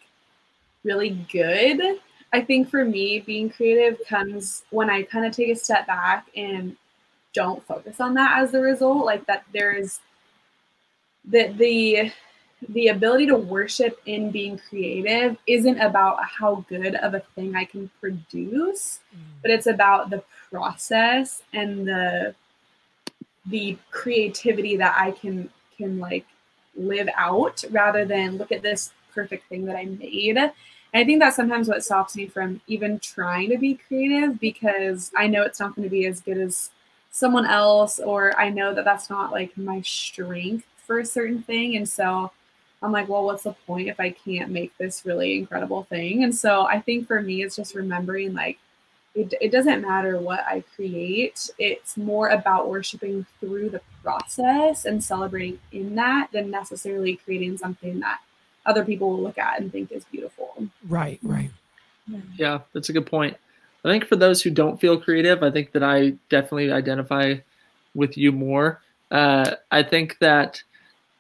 really 0.86 1.10
good. 1.32 2.00
I 2.32 2.42
think 2.42 2.70
for 2.70 2.86
me, 2.86 3.20
being 3.20 3.50
creative 3.50 4.00
comes 4.08 4.64
when 4.70 4.90
I 4.90 5.04
kind 5.04 5.26
of 5.26 5.34
take 5.34 5.50
a 5.50 5.56
step 5.56 5.88
back 5.88 6.28
and 6.36 6.76
don't 7.34 7.66
focus 7.66 8.00
on 8.00 8.14
that 8.14 8.40
as 8.42 8.52
the 8.52 8.62
result. 8.62 9.06
Like 9.06 9.26
that 9.26 9.44
there 9.52 9.74
is 9.74 10.00
that 11.26 11.58
the 11.58 12.12
the 12.70 12.88
ability 12.88 13.28
to 13.28 13.36
worship 13.36 14.00
in 14.06 14.32
being 14.32 14.58
creative 14.58 15.38
isn't 15.46 15.80
about 15.80 16.18
how 16.24 16.66
good 16.68 16.96
of 16.96 17.14
a 17.14 17.20
thing 17.36 17.56
I 17.56 17.66
can 17.66 17.92
produce, 18.00 19.00
mm. 19.14 19.20
but 19.42 19.52
it's 19.52 19.68
about 19.68 20.10
the 20.10 20.24
process 20.50 21.42
and 21.54 21.88
the 21.88 22.34
the 23.48 23.78
creativity 23.92 24.78
that 24.78 24.96
I 24.98 25.12
can 25.12 25.50
can 25.78 26.00
like 26.00 26.26
live 26.76 27.10
out 27.16 27.64
rather 27.72 28.06
than 28.06 28.38
look 28.38 28.52
at 28.52 28.62
this 28.62 28.92
perfect 29.14 29.48
thing 29.48 29.66
that 29.66 29.76
I 29.76 29.86
made. 29.86 30.38
I 30.96 31.04
think 31.04 31.20
that's 31.20 31.36
sometimes 31.36 31.68
what 31.68 31.84
stops 31.84 32.16
me 32.16 32.28
from 32.28 32.62
even 32.68 33.00
trying 33.00 33.50
to 33.50 33.58
be 33.58 33.76
creative 33.88 34.40
because 34.40 35.12
I 35.16 35.28
know 35.28 35.44
it's 35.44 35.60
not 35.60 35.76
going 35.76 35.84
to 35.84 35.90
be 35.90 36.06
as 36.06 36.22
good 36.22 36.38
as 36.38 36.72
someone 37.12 37.46
else 37.46 38.00
or 38.00 38.38
I 38.40 38.50
know 38.50 38.74
that 38.74 38.86
that's 38.86 39.10
not 39.10 39.32
like 39.32 39.58
my 39.58 39.82
strength 39.82 40.66
for 40.86 41.00
a 41.00 41.06
certain 41.06 41.42
thing 41.42 41.76
and 41.76 41.88
so 41.88 42.32
I'm 42.82 42.92
like, 42.92 43.10
well, 43.10 43.26
what's 43.26 43.44
the 43.44 43.54
point 43.66 43.90
if 43.90 44.00
I 44.00 44.12
can't 44.12 44.52
make 44.52 44.78
this 44.78 45.06
really 45.06 45.38
incredible 45.38 45.84
thing? 45.84 46.24
And 46.24 46.36
so 46.36 46.66
I 46.68 46.80
think 46.80 47.08
for 47.08 47.22
me, 47.22 47.42
it's 47.42 47.56
just 47.56 47.74
remembering 47.74 48.34
like, 48.34 48.60
it, 49.16 49.34
it 49.42 49.52
doesn't 49.52 49.82
matter 49.82 50.20
what 50.20 50.42
I 50.46 50.64
create. 50.76 51.50
It's 51.58 51.98
more 51.98 52.30
about 52.30 52.70
worshiping 52.70 53.26
through 53.40 53.70
the 53.70 53.82
process 54.04 54.86
and 54.86 55.04
celebrating 55.04 55.60
in 55.72 55.96
that 55.96 56.30
than 56.32 56.52
necessarily 56.52 57.16
creating 57.16 57.58
something 57.58 58.02
that 58.02 58.20
other 58.66 58.84
people 58.84 59.10
will 59.10 59.22
look 59.22 59.38
at 59.38 59.60
and 59.60 59.72
think 59.72 59.92
is 59.92 60.06
beautiful. 60.06 60.68
Right, 60.88 61.20
right. 61.24 61.52
Yeah, 62.38 62.60
that's 62.74 62.90
a 62.90 62.94
good 62.94 63.06
point. 63.06 63.38
I 63.84 63.90
think 63.90 64.06
for 64.06 64.16
those 64.16 64.42
who 64.42 64.50
don't 64.50 64.80
feel 64.80 65.00
creative, 65.00 65.44
I 65.44 65.52
think 65.52 65.72
that 65.74 65.84
I 65.84 66.16
definitely 66.30 66.72
identify 66.72 67.36
with 67.94 68.18
you 68.18 68.32
more. 68.32 68.82
Uh, 69.12 69.52
I 69.72 69.84
think 69.84 70.18
that 70.20 70.62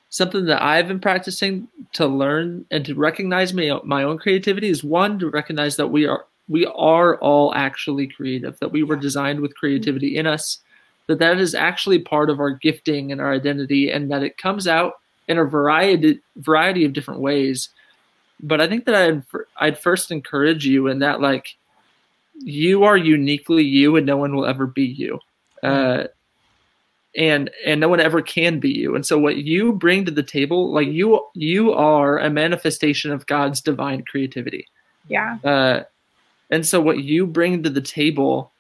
something 0.09 0.45
that 0.45 0.61
I've 0.61 0.87
been 0.87 0.99
practicing 0.99 1.67
to 1.93 2.07
learn 2.07 2.65
and 2.71 2.85
to 2.85 2.95
recognize 2.95 3.53
my, 3.53 3.79
my 3.83 4.03
own 4.03 4.17
creativity 4.17 4.69
is 4.69 4.83
one 4.83 5.19
to 5.19 5.29
recognize 5.29 5.75
that 5.75 5.87
we 5.87 6.05
are 6.05 6.25
we 6.47 6.67
are 6.67 7.17
all 7.17 7.55
actually 7.55 8.05
creative, 8.05 8.59
that 8.59 8.71
we 8.71 8.83
were 8.83 8.95
designed 8.95 9.39
with 9.39 9.55
creativity 9.55 10.15
in 10.15 10.27
us, 10.27 10.59
that 11.07 11.17
that 11.17 11.39
is 11.39 11.55
actually 11.55 11.97
part 11.97 12.29
of 12.29 12.39
our 12.39 12.51
gifting 12.51 13.11
and 13.11 13.19
our 13.19 13.33
identity, 13.33 13.89
and 13.89 14.11
that 14.11 14.21
it 14.21 14.37
comes 14.37 14.67
out 14.67 14.99
in 15.27 15.37
a 15.37 15.45
variety 15.45 16.19
variety 16.37 16.85
of 16.85 16.93
different 16.93 17.19
ways. 17.21 17.69
But 18.41 18.61
I 18.61 18.67
think 18.67 18.85
that 18.85 18.95
I'd 18.95 19.23
I'd 19.57 19.79
first 19.79 20.11
encourage 20.11 20.65
you 20.65 20.87
in 20.87 20.99
that 20.99 21.21
like 21.21 21.55
you 22.39 22.83
are 22.83 22.97
uniquely 22.97 23.63
you, 23.63 23.95
and 23.95 24.05
no 24.05 24.17
one 24.17 24.35
will 24.35 24.45
ever 24.45 24.67
be 24.67 24.85
you. 24.85 25.19
Uh, 25.63 26.05
and 27.15 27.49
and 27.65 27.79
no 27.79 27.87
one 27.87 28.01
ever 28.01 28.21
can 28.21 28.59
be 28.59 28.69
you 28.69 28.93
and 28.93 29.05
so 29.05 29.17
what 29.17 29.37
you 29.37 29.71
bring 29.71 30.03
to 30.03 30.11
the 30.11 30.21
table 30.21 30.73
like 30.73 30.89
you 30.89 31.25
you 31.33 31.71
are 31.71 32.19
a 32.19 32.29
manifestation 32.29 33.09
of 33.09 33.25
god's 33.25 33.61
divine 33.61 34.03
creativity 34.03 34.67
Yeah. 35.07 35.37
uh, 35.41 35.83
and 36.49 36.65
so 36.65 36.81
what 36.81 36.99
you 36.99 37.25
bring 37.25 37.63
to 37.63 37.69
the 37.69 37.81
table 37.81 38.51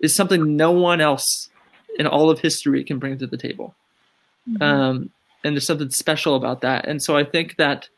is 0.00 0.14
something 0.14 0.56
no 0.56 0.70
one 0.70 1.00
else 1.00 1.48
in 1.98 2.06
all 2.06 2.30
of 2.30 2.40
history 2.40 2.84
can 2.84 2.98
bring 2.98 3.18
to 3.18 3.26
the 3.26 3.36
table. 3.36 3.74
Um, 4.60 5.10
and 5.44 5.54
there's 5.54 5.66
something 5.66 5.90
special 5.90 6.34
about 6.34 6.62
that. 6.62 6.88
And 6.88 7.02
so 7.02 7.16
I 7.16 7.24
think 7.24 7.56
that 7.56 7.88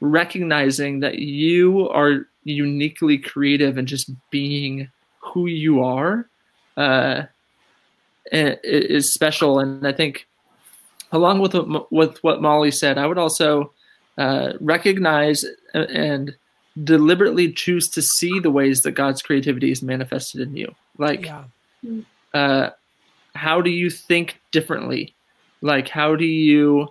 recognizing 0.00 1.00
that 1.00 1.18
you 1.18 1.88
are 1.88 2.26
uniquely 2.44 3.18
creative 3.18 3.76
and 3.76 3.88
just 3.88 4.10
being 4.30 4.88
who 5.18 5.46
you 5.46 5.82
are 5.82 6.28
uh, 6.76 7.22
is 8.32 9.12
special. 9.12 9.58
And 9.58 9.86
I 9.86 9.92
think 9.92 10.26
along 11.12 11.40
with 11.40 11.54
what, 11.54 11.92
with 11.92 12.22
what 12.22 12.40
Molly 12.40 12.70
said, 12.70 12.98
I 12.98 13.06
would 13.06 13.18
also 13.18 13.72
uh, 14.16 14.52
recognize 14.60 15.44
and 15.74 16.34
deliberately 16.84 17.52
choose 17.52 17.88
to 17.90 18.02
see 18.02 18.38
the 18.38 18.50
ways 18.50 18.82
that 18.82 18.92
God's 18.92 19.22
creativity 19.22 19.70
is 19.70 19.82
manifested 19.82 20.40
in 20.40 20.56
you. 20.56 20.74
Like, 20.98 21.24
Yeah. 21.26 21.44
uh, 22.32 22.70
how 23.34 23.60
do 23.60 23.70
you 23.70 23.90
think 23.90 24.40
differently? 24.52 25.14
Like, 25.62 25.88
how 25.88 26.16
do 26.16 26.24
you, 26.24 26.88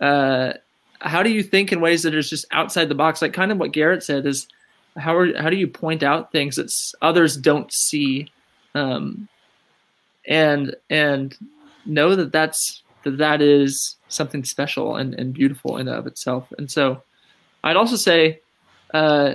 uh, 0.00 0.54
how 1.00 1.22
do 1.22 1.30
you 1.30 1.42
think 1.42 1.72
in 1.72 1.80
ways 1.80 2.02
that 2.02 2.14
is 2.14 2.30
just 2.30 2.46
outside 2.50 2.88
the 2.88 2.94
box? 2.94 3.22
Like, 3.22 3.32
kind 3.32 3.52
of 3.52 3.58
what 3.58 3.72
Garrett 3.72 4.02
said 4.02 4.26
is, 4.26 4.48
how 4.96 5.16
are, 5.16 5.36
how 5.40 5.50
do 5.50 5.56
you 5.56 5.68
point 5.68 6.02
out 6.02 6.32
things 6.32 6.56
that 6.56 6.72
others 7.02 7.36
don't 7.36 7.72
see, 7.72 8.30
um, 8.74 9.28
and 10.26 10.74
and 10.90 11.36
know 11.86 12.16
that 12.16 12.32
that's 12.32 12.82
that 13.04 13.18
that 13.18 13.40
is 13.40 13.96
something 14.08 14.44
special 14.44 14.96
and, 14.96 15.14
and 15.14 15.32
beautiful 15.32 15.76
in 15.76 15.86
of 15.88 16.06
itself. 16.06 16.52
And 16.58 16.68
so, 16.68 17.02
I'd 17.62 17.76
also 17.76 17.96
say, 17.96 18.40
uh, 18.92 19.34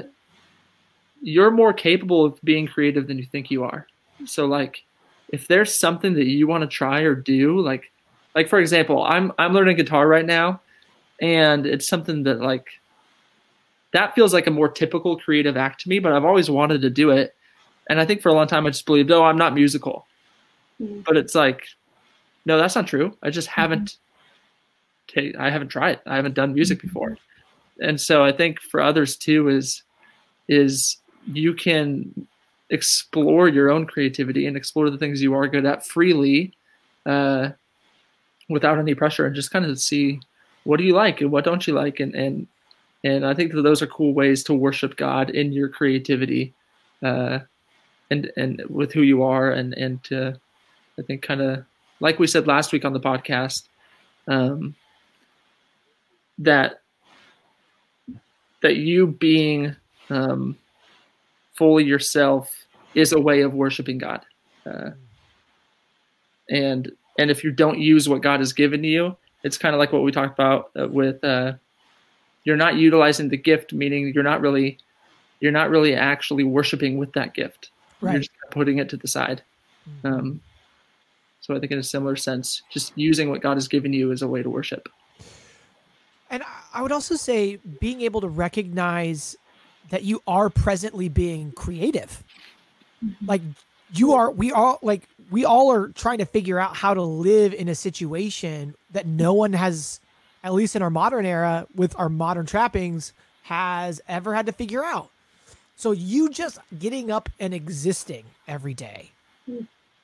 you're 1.22 1.52
more 1.52 1.72
capable 1.72 2.26
of 2.26 2.40
being 2.44 2.68
creative 2.68 3.08
than 3.08 3.18
you 3.18 3.24
think 3.24 3.50
you 3.50 3.64
are. 3.64 3.88
So 4.26 4.46
like 4.46 4.84
if 5.30 5.48
there's 5.48 5.74
something 5.74 6.14
that 6.16 6.26
you 6.26 6.48
want 6.48 6.62
to 6.62 6.68
try 6.68 7.02
or 7.02 7.16
do, 7.16 7.60
like 7.62 7.92
like 8.36 8.50
for 8.50 8.60
example, 8.60 9.04
I'm 9.04 9.32
I'm 9.38 9.54
learning 9.54 9.78
guitar 9.78 10.08
right 10.08 10.26
now 10.26 10.62
and 11.22 11.66
it's 11.66 11.88
something 11.88 12.24
that 12.24 12.42
like 12.42 12.68
that 13.92 14.16
feels 14.16 14.34
like 14.34 14.48
a 14.48 14.52
more 14.52 14.68
typical 14.70 15.18
creative 15.18 15.56
act 15.56 15.82
to 15.82 15.90
me, 15.90 16.00
but 16.00 16.14
I've 16.14 16.26
always 16.26 16.50
wanted 16.50 16.82
to 16.82 16.90
do 16.90 17.12
it. 17.12 17.36
And 17.90 18.00
I 18.00 18.06
think 18.06 18.22
for 18.22 18.30
a 18.30 18.34
long 18.34 18.48
time 18.48 18.66
I 18.66 18.72
just 18.72 18.86
believed, 18.86 19.12
oh, 19.12 19.24
I'm 19.24 19.38
not 19.38 19.54
musical. 19.54 20.08
Mhm. 20.82 21.04
But 21.06 21.18
it's 21.18 21.36
like, 21.36 21.64
no, 22.46 22.58
that's 22.58 22.76
not 22.76 22.88
true. 22.88 23.16
I 23.22 23.30
just 23.30 23.48
haven't 23.48 23.98
ta- 25.08 25.38
I 25.40 25.50
haven't 25.50 25.70
tried. 25.70 26.00
I 26.06 26.16
haven't 26.16 26.36
done 26.36 26.54
music 26.54 26.82
before. 26.82 27.18
And 27.80 28.00
so 28.00 28.24
I 28.24 28.32
think 28.32 28.60
for 28.60 28.82
others 28.82 29.16
too 29.16 29.50
is 29.50 29.84
is 30.48 30.98
you 31.32 31.54
can 31.54 32.28
explore 32.70 33.48
your 33.48 33.70
own 33.70 33.86
creativity 33.86 34.46
and 34.48 34.58
explore 34.58 34.90
the 34.90 34.98
things 34.98 35.22
you 35.22 35.34
are 35.34 35.48
good 35.48 35.66
at 35.66 35.86
freely 35.86 36.54
uh, 37.06 37.50
without 38.54 38.80
any 38.80 38.96
pressure 38.96 39.26
and 39.26 39.36
just 39.36 39.52
kind 39.52 39.66
of 39.66 39.80
see 39.80 40.20
what 40.64 40.78
do 40.78 40.84
you 40.84 40.94
like 40.94 41.20
and 41.20 41.32
what 41.32 41.44
don't 41.44 41.68
you 41.68 41.74
like 41.74 42.00
and 42.00 42.16
and 42.16 42.48
and 43.04 43.26
I 43.26 43.34
think 43.34 43.52
that 43.52 43.64
those 43.64 43.82
are 43.82 43.88
cool 43.88 44.14
ways 44.14 44.44
to 44.46 44.54
worship 44.54 44.96
God 44.96 45.30
in 45.30 45.52
your 45.52 45.68
creativity 45.68 46.54
uh, 47.02 47.40
and 48.10 48.32
and 48.38 48.64
with 48.70 48.94
who 48.94 49.02
you 49.02 49.24
are 49.24 49.52
and 49.52 49.74
and 49.74 50.02
to 50.06 50.40
I 50.98 51.02
think 51.02 51.22
kind 51.22 51.42
of 51.42 51.66
like 52.00 52.20
we 52.20 52.28
said 52.28 52.48
last 52.48 52.72
week 52.72 52.86
on 52.86 52.94
the 52.94 53.00
podcast 53.00 53.64
um, 54.28 54.76
that 56.38 56.82
that 58.62 58.78
you 58.78 59.08
being 59.08 59.76
um, 60.10 60.58
fully 61.54 61.84
yourself 61.84 62.66
is 62.96 63.12
a 63.12 63.20
way 63.20 63.42
of 63.42 63.54
worshiping 63.54 63.98
God. 63.98 64.26
Uh, 64.66 64.92
and 66.50 66.92
and 67.18 67.30
if 67.32 67.44
you 67.44 67.52
don't 67.52 67.80
use 67.80 68.10
what 68.10 68.22
God 68.22 68.40
has 68.40 68.54
given 68.54 68.84
you, 68.84 69.16
it's 69.44 69.58
kind 69.58 69.76
of 69.76 69.80
like 69.80 69.92
what 69.92 70.04
we 70.04 70.12
talked 70.12 70.38
about 70.40 70.72
uh, 70.80 70.88
with 70.88 71.24
uh, 71.24 71.54
you're 72.44 72.58
not 72.58 72.76
utilizing 72.76 73.30
the 73.30 73.38
gift, 73.38 73.74
meaning 73.74 74.12
you're 74.14 74.24
not 74.24 74.42
really 74.42 74.78
you're 75.40 75.52
not 75.52 75.70
really 75.70 75.94
actually 75.94 76.44
worshiping 76.44 76.98
with 76.98 77.12
that 77.14 77.34
gift. 77.34 77.72
You're 78.02 78.12
Right. 78.12 78.18
just 78.20 78.32
putting 78.52 78.78
it 78.80 78.90
to 78.90 78.98
the 78.98 79.08
side. 79.08 79.42
Um, 80.06 80.42
so 81.42 81.54
I 81.56 81.60
think 81.60 81.72
in 81.74 81.80
a 81.80 81.84
similar 81.84 82.16
sense, 82.16 82.62
just 82.70 82.98
using 82.98 83.30
what 83.30 83.42
God 83.42 83.56
has 83.56 83.68
given 83.68 83.92
you 83.92 84.12
is 84.12 84.22
a 84.22 84.28
way 84.28 84.42
to 84.42 84.50
worship. 84.50 84.88
And 86.30 86.42
I- 86.44 86.48
I 86.76 86.82
would 86.82 86.92
also 86.94 87.16
say 87.16 87.58
being 87.82 88.02
able 88.02 88.22
to 88.22 88.28
recognize 88.30 89.36
that 89.90 90.04
you 90.04 90.22
are 90.26 90.50
presently 90.50 91.10
being 91.10 91.52
creative. 91.52 92.24
Like 93.28 93.42
you 93.94 94.14
are, 94.14 94.32
we 94.32 94.52
all 94.52 94.80
like 94.82 95.08
we 95.34 95.46
all 95.46 95.72
are 95.72 95.88
trying 95.88 96.20
to 96.20 96.26
figure 96.26 96.60
out 96.60 96.76
how 96.76 96.94
to 96.94 97.02
live 97.02 97.56
in 97.56 97.68
a 97.68 97.74
situation 97.74 98.76
that 98.92 99.08
no 99.08 99.34
one 99.34 99.54
has, 99.54 100.00
at 100.44 100.54
least 100.54 100.76
in 100.76 100.84
our 100.84 100.92
modern 100.92 101.26
era, 101.26 101.66
with 101.74 101.98
our 101.98 102.08
modern 102.08 102.46
trappings, 102.46 103.14
has 103.42 104.00
ever 104.08 104.36
had 104.36 104.46
to 104.46 104.52
figure 104.52 104.86
out. 104.86 105.10
So 105.76 105.92
you 105.92 106.30
just 106.30 106.60
getting 106.78 107.10
up 107.10 107.30
and 107.40 107.52
existing 107.52 108.26
every 108.48 108.76
day 108.76 109.10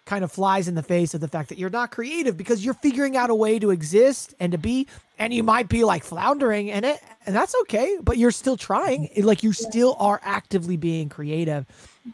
kind 0.05 0.24
of 0.24 0.31
flies 0.31 0.67
in 0.67 0.74
the 0.74 0.81
face 0.81 1.13
of 1.13 1.21
the 1.21 1.27
fact 1.27 1.50
that 1.50 1.59
you're 1.59 1.69
not 1.69 1.91
creative 1.91 2.36
because 2.36 2.65
you're 2.65 2.74
figuring 2.74 3.15
out 3.15 3.29
a 3.29 3.36
way 3.36 3.59
to 3.59 3.69
exist 3.69 4.33
and 4.39 4.53
to 4.53 4.57
be 4.57 4.88
and 5.19 5.31
you 5.31 5.43
might 5.43 5.69
be 5.69 5.83
like 5.83 6.03
floundering 6.03 6.69
in 6.69 6.83
it 6.83 7.00
and 7.27 7.36
that's 7.36 7.53
okay 7.62 7.95
but 8.01 8.17
you're 8.17 8.31
still 8.31 8.57
trying 8.57 9.07
like 9.17 9.43
you 9.43 9.53
still 9.53 9.95
are 10.00 10.19
actively 10.24 10.77
being 10.77 11.09
creative 11.09 11.63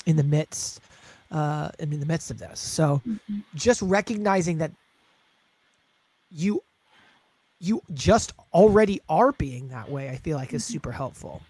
in 0.05 0.17
the 0.17 0.24
midst 0.24 0.81
uh 1.32 1.70
and 1.79 1.94
in 1.94 2.00
the 2.00 2.05
midst 2.05 2.32
of 2.32 2.38
this. 2.39 2.60
So 2.60 3.01
just 3.55 3.82
recognizing 3.82 4.58
that 4.60 4.72
you 6.32 6.62
you 7.60 7.82
just 7.94 8.34
already 8.53 9.00
are 9.08 9.32
being 9.32 9.70
that 9.70 9.89
way 9.89 10.10
i 10.10 10.17
feel 10.17 10.38
like 10.38 10.53
is 10.53 10.63
super 10.63 10.91
helpful. 10.91 11.41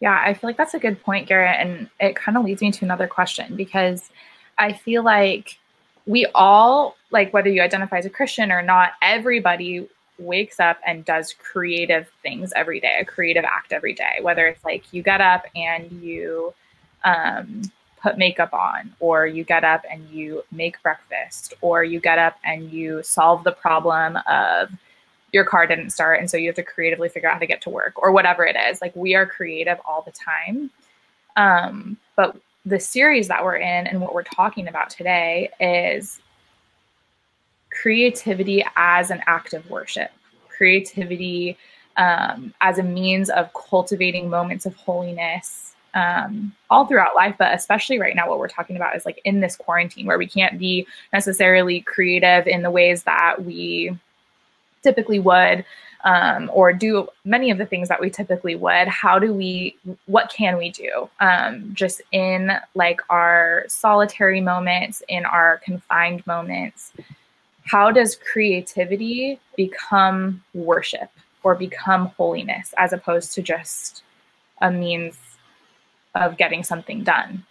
Yeah, 0.00 0.20
I 0.22 0.34
feel 0.34 0.48
like 0.48 0.56
that's 0.56 0.74
a 0.74 0.78
good 0.78 1.02
point, 1.02 1.28
Garrett. 1.28 1.56
And 1.58 1.88
it 2.00 2.14
kind 2.16 2.36
of 2.36 2.44
leads 2.44 2.60
me 2.60 2.70
to 2.72 2.84
another 2.84 3.06
question 3.06 3.56
because 3.56 4.10
I 4.58 4.72
feel 4.72 5.02
like 5.02 5.58
we 6.04 6.26
all, 6.34 6.96
like 7.10 7.32
whether 7.32 7.48
you 7.48 7.62
identify 7.62 7.98
as 7.98 8.04
a 8.04 8.10
Christian 8.10 8.52
or 8.52 8.60
not, 8.60 8.92
everybody 9.00 9.88
wakes 10.18 10.60
up 10.60 10.78
and 10.86 11.04
does 11.04 11.32
creative 11.32 12.08
things 12.22 12.52
every 12.54 12.80
day, 12.80 12.98
a 13.00 13.04
creative 13.04 13.44
act 13.44 13.72
every 13.72 13.94
day, 13.94 14.18
whether 14.20 14.46
it's 14.46 14.64
like 14.64 14.92
you 14.92 15.02
get 15.02 15.20
up 15.20 15.46
and 15.56 15.90
you 16.02 16.52
um, 17.04 17.62
put 18.04 18.18
makeup 18.18 18.52
on, 18.52 18.94
or 19.00 19.26
you 19.26 19.42
get 19.44 19.64
up 19.64 19.82
and 19.90 20.06
you 20.10 20.44
make 20.52 20.80
breakfast, 20.82 21.54
or 21.62 21.82
you 21.82 21.98
get 21.98 22.18
up 22.18 22.36
and 22.44 22.70
you 22.70 23.02
solve 23.02 23.42
the 23.44 23.52
problem 23.52 24.18
of 24.28 24.70
your 25.32 25.44
car 25.44 25.66
didn't 25.66 25.90
start 25.90 26.20
and 26.20 26.30
so 26.30 26.36
you 26.36 26.46
have 26.46 26.54
to 26.54 26.62
creatively 26.62 27.08
figure 27.08 27.28
out 27.28 27.32
how 27.32 27.40
to 27.40 27.46
get 27.46 27.60
to 27.62 27.70
work 27.70 28.00
or 28.00 28.12
whatever 28.12 28.44
it 28.44 28.54
is. 28.68 28.80
Like 28.80 28.94
we 28.94 29.16
are 29.16 29.26
creative 29.26 29.78
all 29.84 30.02
the 30.02 30.12
time. 30.12 30.70
Um, 31.34 31.96
but 32.14 32.36
the 32.64 32.78
series 32.78 33.26
that 33.28 33.42
we're 33.42 33.56
in 33.56 33.86
and 33.88 34.00
what 34.00 34.14
we're 34.14 34.22
talking 34.22 34.68
about 34.68 34.90
today 34.90 35.50
is 35.58 36.20
creativity 37.72 38.64
as 38.76 39.10
an 39.10 39.22
act 39.26 39.54
of 39.54 39.68
worship. 39.68 40.12
Creativity 40.48 41.56
um, 41.96 42.54
as 42.60 42.78
a 42.78 42.82
means 42.84 43.30
of 43.30 43.50
cultivating 43.54 44.28
moments 44.28 44.66
of 44.66 44.76
holiness 44.76 45.63
um, 45.94 46.52
all 46.70 46.86
throughout 46.86 47.14
life, 47.14 47.36
but 47.38 47.54
especially 47.54 47.98
right 47.98 48.16
now, 48.16 48.28
what 48.28 48.38
we're 48.38 48.48
talking 48.48 48.76
about 48.76 48.96
is 48.96 49.06
like 49.06 49.20
in 49.24 49.40
this 49.40 49.56
quarantine 49.56 50.06
where 50.06 50.18
we 50.18 50.26
can't 50.26 50.58
be 50.58 50.86
necessarily 51.12 51.80
creative 51.80 52.46
in 52.46 52.62
the 52.62 52.70
ways 52.70 53.04
that 53.04 53.44
we 53.44 53.96
typically 54.82 55.18
would 55.18 55.64
um, 56.04 56.50
or 56.52 56.72
do 56.72 57.08
many 57.24 57.50
of 57.50 57.58
the 57.58 57.66
things 57.66 57.88
that 57.88 58.00
we 58.00 58.10
typically 58.10 58.54
would. 58.54 58.88
How 58.88 59.18
do 59.18 59.32
we 59.32 59.76
what 60.06 60.30
can 60.30 60.58
we 60.58 60.70
do 60.70 61.08
um, 61.20 61.70
just 61.72 62.02
in 62.12 62.52
like 62.74 63.00
our 63.08 63.64
solitary 63.68 64.40
moments 64.40 65.02
in 65.08 65.24
our 65.24 65.58
confined 65.64 66.26
moments? 66.26 66.92
How 67.64 67.90
does 67.90 68.16
creativity 68.16 69.40
become 69.56 70.42
worship 70.52 71.10
or 71.42 71.54
become 71.54 72.06
holiness 72.18 72.74
as 72.76 72.92
opposed 72.92 73.32
to 73.34 73.42
just 73.42 74.02
a 74.60 74.70
means 74.70 75.16
of 76.14 76.36
getting 76.36 76.62
something 76.62 77.02
done 77.02 77.44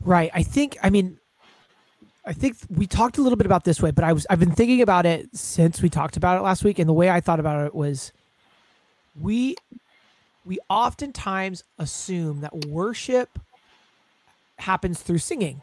right 0.00 0.30
i 0.34 0.42
think 0.42 0.76
i 0.82 0.90
mean 0.90 1.18
I 2.26 2.32
think 2.32 2.56
we 2.70 2.86
talked 2.86 3.18
a 3.18 3.22
little 3.22 3.36
bit 3.36 3.46
about 3.46 3.64
this 3.64 3.82
way, 3.82 3.90
but 3.90 4.02
I 4.02 4.12
was 4.12 4.26
I've 4.30 4.40
been 4.40 4.54
thinking 4.54 4.80
about 4.80 5.04
it 5.04 5.28
since 5.36 5.82
we 5.82 5.90
talked 5.90 6.16
about 6.16 6.38
it 6.38 6.42
last 6.42 6.64
week, 6.64 6.78
and 6.78 6.88
the 6.88 6.94
way 6.94 7.10
I 7.10 7.20
thought 7.20 7.38
about 7.38 7.66
it 7.66 7.74
was 7.74 8.12
we 9.20 9.56
we 10.44 10.58
oftentimes 10.70 11.64
assume 11.78 12.40
that 12.40 12.66
worship 12.66 13.38
happens 14.58 15.02
through 15.02 15.18
singing, 15.18 15.62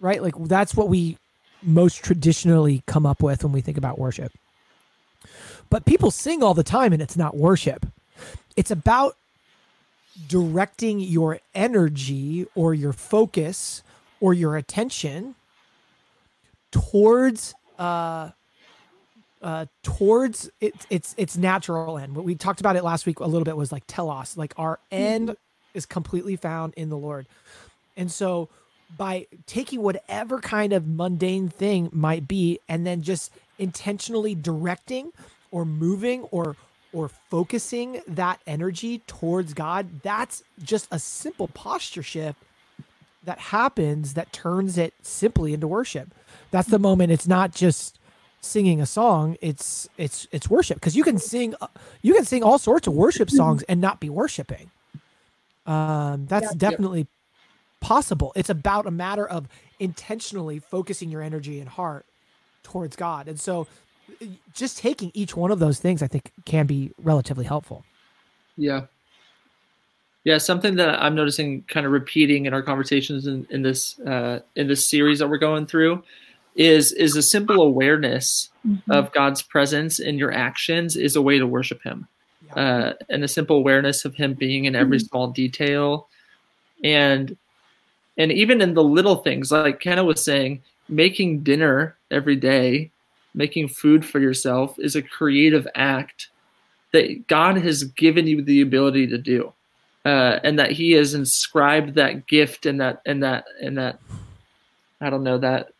right? 0.00 0.22
Like 0.22 0.34
that's 0.46 0.74
what 0.74 0.88
we 0.88 1.18
most 1.62 2.02
traditionally 2.02 2.82
come 2.86 3.04
up 3.04 3.22
with 3.22 3.44
when 3.44 3.52
we 3.52 3.60
think 3.60 3.76
about 3.76 3.98
worship. 3.98 4.32
But 5.70 5.84
people 5.84 6.10
sing 6.10 6.42
all 6.42 6.54
the 6.54 6.62
time, 6.62 6.92
and 6.92 7.02
it's 7.02 7.16
not 7.16 7.36
worship. 7.36 7.86
It's 8.56 8.70
about 8.70 9.16
directing 10.28 11.00
your 11.00 11.40
energy 11.54 12.46
or 12.54 12.72
your 12.72 12.92
focus 12.92 13.82
or 14.20 14.32
your 14.32 14.56
attention 14.56 15.34
towards 16.70 17.54
uh 17.78 18.30
uh 19.42 19.66
towards 19.82 20.50
its 20.60 20.86
its 20.88 21.14
its 21.18 21.36
natural 21.36 21.98
end. 21.98 22.16
What 22.16 22.24
we 22.24 22.34
talked 22.34 22.60
about 22.60 22.76
it 22.76 22.84
last 22.84 23.04
week 23.06 23.20
a 23.20 23.26
little 23.26 23.44
bit 23.44 23.56
was 23.56 23.72
like 23.72 23.84
telos, 23.86 24.36
like 24.36 24.54
our 24.56 24.78
end 24.90 25.36
is 25.74 25.84
completely 25.84 26.36
found 26.36 26.72
in 26.74 26.88
the 26.88 26.96
Lord. 26.96 27.26
And 27.96 28.10
so 28.10 28.48
by 28.96 29.26
taking 29.46 29.82
whatever 29.82 30.40
kind 30.40 30.72
of 30.72 30.86
mundane 30.86 31.48
thing 31.48 31.90
might 31.92 32.26
be 32.26 32.60
and 32.68 32.86
then 32.86 33.02
just 33.02 33.32
intentionally 33.58 34.34
directing 34.34 35.12
or 35.50 35.64
moving 35.64 36.22
or 36.24 36.56
or 36.92 37.08
focusing 37.08 38.00
that 38.06 38.40
energy 38.46 39.00
towards 39.06 39.52
God, 39.52 40.00
that's 40.02 40.42
just 40.62 40.88
a 40.90 40.98
simple 40.98 41.48
posture 41.48 42.02
shift 42.02 42.38
that 43.24 43.38
happens 43.38 44.14
that 44.14 44.32
turns 44.32 44.78
it 44.78 44.94
simply 45.02 45.52
into 45.52 45.68
worship. 45.68 46.08
That's 46.50 46.68
the 46.68 46.78
moment 46.78 47.12
it's 47.12 47.26
not 47.26 47.54
just 47.54 47.98
singing 48.40 48.80
a 48.80 48.86
song 48.86 49.36
it's 49.42 49.88
it's 49.98 50.26
it's 50.30 50.48
worship. 50.48 50.76
Because 50.76 50.96
you 50.96 51.04
can 51.04 51.18
sing 51.18 51.54
you 52.02 52.14
can 52.14 52.24
sing 52.24 52.42
all 52.42 52.58
sorts 52.58 52.86
of 52.86 52.94
worship 52.94 53.28
songs 53.28 53.62
and 53.64 53.80
not 53.80 54.00
be 54.00 54.08
worshiping. 54.08 54.70
Um 55.66 56.26
that's 56.26 56.52
yeah, 56.52 56.58
definitely 56.70 57.00
yeah. 57.00 57.06
possible. 57.80 58.32
It's 58.36 58.50
about 58.50 58.86
a 58.86 58.90
matter 58.90 59.26
of 59.26 59.48
intentionally 59.80 60.60
focusing 60.60 61.10
your 61.10 61.22
energy 61.22 61.60
and 61.60 61.68
heart 61.68 62.06
towards 62.62 62.96
god. 62.96 63.28
And 63.28 63.38
so 63.40 63.66
just 64.54 64.78
taking 64.78 65.10
each 65.14 65.36
one 65.36 65.50
of 65.50 65.58
those 65.58 65.78
things 65.78 66.02
i 66.02 66.06
think 66.06 66.32
can 66.44 66.66
be 66.66 66.92
relatively 66.98 67.44
helpful 67.44 67.84
yeah 68.56 68.82
yeah 70.24 70.38
something 70.38 70.76
that 70.76 71.00
i'm 71.02 71.14
noticing 71.14 71.62
kind 71.64 71.86
of 71.86 71.92
repeating 71.92 72.46
in 72.46 72.54
our 72.54 72.62
conversations 72.62 73.26
in, 73.26 73.46
in 73.50 73.62
this 73.62 73.98
uh, 74.00 74.40
in 74.54 74.68
this 74.68 74.88
series 74.88 75.18
that 75.18 75.28
we're 75.28 75.38
going 75.38 75.66
through 75.66 76.02
is 76.56 76.92
is 76.92 77.14
a 77.16 77.22
simple 77.22 77.62
awareness 77.62 78.48
mm-hmm. 78.66 78.90
of 78.90 79.12
God's 79.12 79.42
presence 79.42 80.00
in 80.00 80.18
your 80.18 80.32
actions 80.32 80.96
is 80.96 81.14
a 81.14 81.22
way 81.22 81.38
to 81.38 81.46
worship 81.46 81.82
Him, 81.82 82.08
yeah. 82.46 82.54
uh, 82.54 82.92
and 83.08 83.22
a 83.22 83.28
simple 83.28 83.56
awareness 83.56 84.04
of 84.04 84.14
Him 84.14 84.34
being 84.34 84.64
in 84.64 84.74
every 84.74 84.98
mm-hmm. 84.98 85.06
small 85.06 85.28
detail, 85.28 86.08
and 86.82 87.36
and 88.16 88.32
even 88.32 88.60
in 88.60 88.74
the 88.74 88.82
little 88.82 89.16
things, 89.16 89.52
like 89.52 89.80
Kenna 89.80 90.02
was 90.02 90.24
saying, 90.24 90.62
making 90.88 91.42
dinner 91.42 91.96
every 92.10 92.36
day, 92.36 92.90
making 93.36 93.68
food 93.68 94.04
for 94.04 94.18
yourself 94.18 94.76
is 94.78 94.96
a 94.96 95.02
creative 95.02 95.68
act 95.76 96.30
that 96.92 97.28
God 97.28 97.58
has 97.58 97.84
given 97.84 98.26
you 98.26 98.42
the 98.42 98.62
ability 98.62 99.06
to 99.08 99.18
do, 99.18 99.52
uh, 100.04 100.40
and 100.42 100.58
that 100.58 100.72
He 100.72 100.92
has 100.92 101.14
inscribed 101.14 101.94
that 101.94 102.26
gift 102.26 102.66
and 102.66 102.80
that 102.80 103.02
and 103.06 103.22
that 103.22 103.44
and 103.62 103.78
that 103.78 104.00
I 105.00 105.10
don't 105.10 105.22
know 105.22 105.38
that 105.38 105.72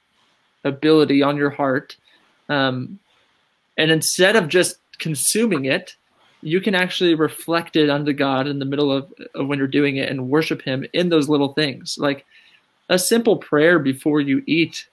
ability 0.64 1.22
on 1.22 1.36
your 1.36 1.50
heart. 1.50 1.96
Um, 2.48 2.98
and 3.78 3.90
instead 3.90 4.36
of 4.36 4.48
just 4.48 4.78
consuming 4.98 5.64
it, 5.64 5.96
you 6.42 6.60
can 6.60 6.74
actually 6.74 7.14
reflect 7.14 7.76
it 7.76 7.88
unto 7.90 8.12
God 8.12 8.46
in 8.46 8.58
the 8.58 8.64
middle 8.64 8.92
of, 8.92 9.12
of 9.34 9.46
when 9.46 9.58
you're 9.58 9.66
doing 9.66 9.96
it 9.96 10.10
and 10.10 10.28
worship 10.28 10.62
Him 10.62 10.86
in 10.92 11.08
those 11.08 11.28
little 11.28 11.52
things. 11.54 11.96
Like 11.98 12.26
a 12.88 12.98
simple 12.98 13.36
prayer 13.36 13.78
before 13.78 14.20
you 14.20 14.42
eat 14.46 14.86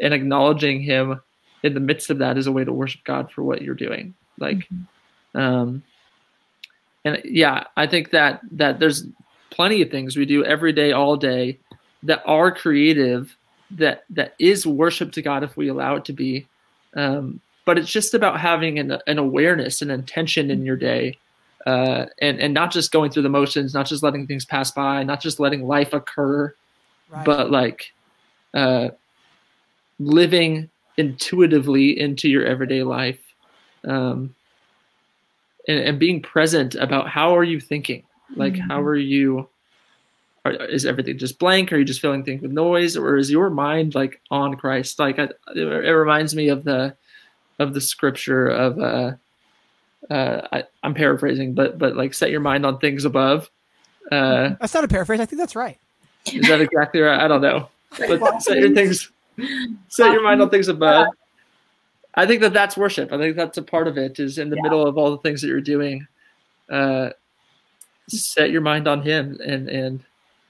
and 0.00 0.12
acknowledging 0.12 0.82
Him 0.82 1.20
in 1.66 1.74
the 1.74 1.80
midst 1.80 2.10
of 2.10 2.18
that 2.18 2.38
is 2.38 2.46
a 2.46 2.52
way 2.52 2.64
to 2.64 2.72
worship 2.72 3.04
God 3.04 3.30
for 3.30 3.42
what 3.42 3.62
you're 3.62 3.74
doing. 3.74 4.14
Like, 4.38 4.68
mm-hmm. 4.68 5.38
um, 5.38 5.82
and 7.04 7.20
yeah, 7.24 7.64
I 7.76 7.86
think 7.86 8.10
that 8.10 8.40
that 8.52 8.78
there's 8.78 9.06
plenty 9.50 9.82
of 9.82 9.90
things 9.90 10.16
we 10.16 10.26
do 10.26 10.44
every 10.44 10.72
day, 10.72 10.92
all 10.92 11.16
day, 11.16 11.58
that 12.02 12.22
are 12.26 12.50
creative 12.52 13.36
that 13.72 14.04
that 14.10 14.34
is 14.38 14.66
worship 14.66 15.12
to 15.12 15.22
God 15.22 15.42
if 15.42 15.56
we 15.56 15.68
allow 15.68 15.96
it 15.96 16.04
to 16.06 16.12
be. 16.12 16.46
Um, 16.94 17.40
but 17.64 17.78
it's 17.78 17.90
just 17.90 18.14
about 18.14 18.38
having 18.38 18.78
an, 18.78 18.98
an 19.06 19.18
awareness, 19.18 19.82
an 19.82 19.90
intention 19.90 20.50
in 20.50 20.64
your 20.64 20.76
day, 20.76 21.18
uh, 21.66 22.06
and 22.20 22.38
and 22.40 22.54
not 22.54 22.70
just 22.70 22.92
going 22.92 23.10
through 23.10 23.24
the 23.24 23.28
motions, 23.28 23.74
not 23.74 23.86
just 23.86 24.02
letting 24.02 24.26
things 24.26 24.44
pass 24.44 24.70
by, 24.70 25.02
not 25.02 25.20
just 25.20 25.40
letting 25.40 25.66
life 25.66 25.92
occur, 25.92 26.54
right. 27.10 27.24
but 27.24 27.50
like 27.50 27.92
uh, 28.54 28.90
living 29.98 30.70
intuitively 30.96 31.98
into 31.98 32.28
your 32.28 32.44
everyday 32.44 32.82
life, 32.82 33.20
um, 33.84 34.34
and, 35.68 35.78
and 35.78 35.98
being 35.98 36.22
present 36.22 36.74
about 36.74 37.08
how 37.08 37.36
are 37.36 37.44
you 37.44 37.60
thinking, 37.60 38.02
like 38.36 38.54
mm-hmm. 38.54 38.70
how 38.70 38.80
are 38.80 38.96
you 38.96 39.48
is 40.52 40.86
everything 40.86 41.18
just 41.18 41.38
blank? 41.38 41.72
Are 41.72 41.76
you 41.76 41.84
just 41.84 42.00
filling 42.00 42.24
things 42.24 42.42
with 42.42 42.52
noise, 42.52 42.96
or 42.96 43.16
is 43.16 43.30
your 43.30 43.50
mind 43.50 43.94
like 43.94 44.20
on 44.30 44.54
Christ? 44.54 44.98
Like 44.98 45.18
I, 45.18 45.28
it 45.54 45.60
reminds 45.60 46.34
me 46.34 46.48
of 46.48 46.64
the 46.64 46.94
of 47.58 47.74
the 47.74 47.80
scripture 47.80 48.48
of 48.48 48.78
uh, 48.78 49.12
uh, 50.10 50.46
I, 50.52 50.64
am 50.84 50.94
paraphrasing, 50.94 51.54
but 51.54 51.78
but 51.78 51.96
like 51.96 52.14
set 52.14 52.30
your 52.30 52.40
mind 52.40 52.66
on 52.66 52.78
things 52.78 53.04
above. 53.04 53.50
Uh, 54.10 54.50
that's 54.60 54.74
not 54.74 54.84
a 54.84 54.88
paraphrase. 54.88 55.20
I 55.20 55.26
think 55.26 55.40
that's 55.40 55.56
right. 55.56 55.78
Is 56.26 56.46
that 56.48 56.60
exactly 56.60 57.00
right? 57.00 57.20
I 57.20 57.28
don't 57.28 57.42
know. 57.42 57.68
But 57.98 58.42
set 58.42 58.58
your 58.58 58.74
things, 58.74 59.10
set 59.88 60.12
your 60.12 60.22
mind 60.22 60.42
on 60.42 60.50
things 60.50 60.68
above. 60.68 61.08
I 62.14 62.26
think 62.26 62.40
that 62.40 62.54
that's 62.54 62.76
worship. 62.76 63.12
I 63.12 63.18
think 63.18 63.36
that's 63.36 63.58
a 63.58 63.62
part 63.62 63.88
of 63.88 63.98
it. 63.98 64.18
Is 64.18 64.38
in 64.38 64.50
the 64.50 64.56
yeah. 64.56 64.62
middle 64.62 64.86
of 64.86 64.96
all 64.96 65.10
the 65.10 65.18
things 65.18 65.42
that 65.42 65.48
you're 65.48 65.60
doing, 65.60 66.06
uh, 66.70 67.10
set 68.08 68.50
your 68.50 68.62
mind 68.62 68.88
on 68.88 69.02
Him 69.02 69.38
and 69.44 69.68
and 69.68 70.00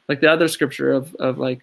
like 0.09 0.21
the 0.21 0.31
other 0.31 0.49
scripture 0.49 0.93
of 0.93 1.15
of 1.17 1.39
like 1.39 1.63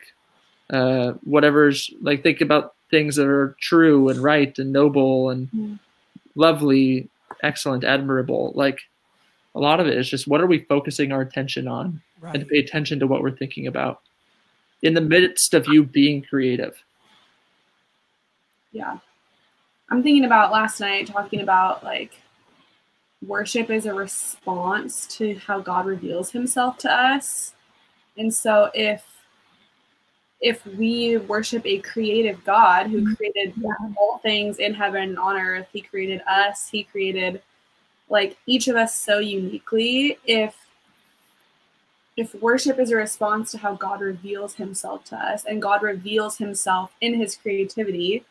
uh, 0.70 1.14
whatever's 1.24 1.90
like 2.02 2.24
think 2.24 2.42
about 2.42 2.76
things 2.92 3.16
that 3.16 3.28
are 3.28 3.56
true 3.60 4.10
and 4.10 4.22
right 4.22 4.58
and 4.60 4.72
noble 4.72 5.30
and 5.30 5.50
mm. 5.52 5.80
lovely, 6.36 7.10
excellent, 7.42 7.84
admirable. 7.84 8.52
Like 8.56 8.82
a 9.56 9.60
lot 9.60 9.80
of 9.80 9.88
it 9.88 9.98
is 9.98 10.10
just 10.10 10.28
what 10.28 10.42
are 10.42 10.48
we 10.48 10.60
focusing 10.60 11.12
our 11.12 11.22
attention 11.22 11.68
on 11.68 12.02
right. 12.20 12.36
and 12.36 12.44
to 12.44 12.50
pay 12.50 12.60
attention 12.60 13.00
to 13.00 13.08
what 13.08 13.22
we're 13.22 13.32
thinking 13.32 13.68
about 13.68 14.02
in 14.82 14.94
the 14.94 15.02
midst 15.02 15.54
of 15.54 15.68
you 15.68 15.84
being 15.84 16.22
creative. 16.22 16.76
Yeah. 18.74 18.98
I'm 19.90 20.04
thinking 20.04 20.26
about 20.26 20.52
last 20.52 20.82
night 20.82 21.08
talking 21.08 21.40
about 21.40 21.84
like 21.84 22.20
worship 23.26 23.70
is 23.70 23.86
a 23.86 23.94
response 23.94 25.08
to 25.08 25.36
how 25.36 25.62
God 25.62 25.86
reveals 25.86 26.32
himself 26.32 26.78
to 26.80 26.92
us 26.92 27.54
and 28.18 28.34
so 28.34 28.70
if 28.74 29.04
if 30.42 30.66
we 30.66 31.18
worship 31.18 31.66
a 31.66 31.80
creative 31.80 32.44
God 32.44 32.88
who 32.88 33.00
mm-hmm. 33.00 33.14
created 33.14 33.54
all 33.98 34.18
things 34.18 34.60
in 34.60 34.74
heaven 34.74 35.04
and 35.04 35.18
on 35.18 35.38
earth, 35.38 35.68
he 35.72 35.80
created 35.80 36.22
us, 36.28 36.68
he 36.70 36.84
created 36.84 37.42
like 38.10 38.38
each 38.46 38.68
of 38.68 38.76
us 38.76 38.98
so 38.98 39.20
uniquely. 39.20 40.18
If 40.26 40.56
if 42.18 42.36
worship 42.36 42.78
is 42.78 42.92
a 42.92 42.96
response 42.96 43.52
to 43.52 43.58
how 43.58 43.74
God 43.74 44.02
reveals 44.02 44.56
himself 44.56 45.04
to 45.06 45.16
us 45.16 45.46
and 45.46 45.62
God 45.62 45.82
reveals 45.82 46.38
himself 46.38 46.92
in 47.02 47.16
his 47.16 47.36
creativity, 47.36 48.24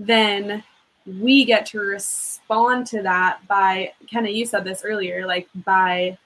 then 0.00 0.64
we 1.06 1.44
get 1.44 1.66
to 1.66 1.78
respond 1.78 2.86
to 2.86 3.02
that 3.02 3.46
by 3.46 3.92
kind 4.12 4.26
of 4.26 4.32
you 4.32 4.46
said 4.46 4.64
this 4.64 4.82
earlier, 4.84 5.26
like 5.26 5.48
by 5.64 6.16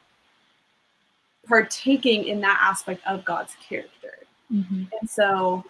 partaking 1.46 2.24
in 2.24 2.40
that 2.40 2.58
aspect 2.62 3.04
of 3.06 3.24
God's 3.24 3.54
character. 3.68 4.18
Mhm. 4.50 4.88
And 5.00 5.10
so 5.10 5.64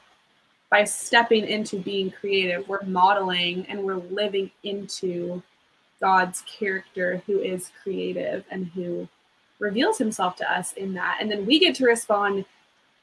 by 0.70 0.84
stepping 0.84 1.46
into 1.46 1.78
being 1.78 2.10
creative, 2.10 2.68
we're 2.68 2.82
modeling 2.82 3.66
and 3.68 3.82
we're 3.82 3.96
living 3.96 4.50
into 4.62 5.42
God's 6.00 6.42
character 6.42 7.22
who 7.26 7.40
is 7.40 7.70
creative 7.82 8.44
and 8.50 8.66
who 8.74 9.08
reveals 9.58 9.96
himself 9.96 10.36
to 10.36 10.52
us 10.52 10.74
in 10.74 10.92
that. 10.94 11.18
And 11.20 11.30
then 11.30 11.46
we 11.46 11.58
get 11.58 11.74
to 11.76 11.86
respond 11.86 12.44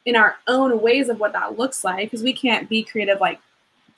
in 0.06 0.16
our 0.16 0.38
own 0.48 0.80
ways 0.82 1.10
of 1.10 1.20
what 1.20 1.34
that 1.34 1.58
looks 1.58 1.84
like 1.84 2.12
because 2.12 2.24
we 2.24 2.34
can't 2.34 2.70
be 2.70 2.84
creative 2.84 3.20
like 3.20 3.40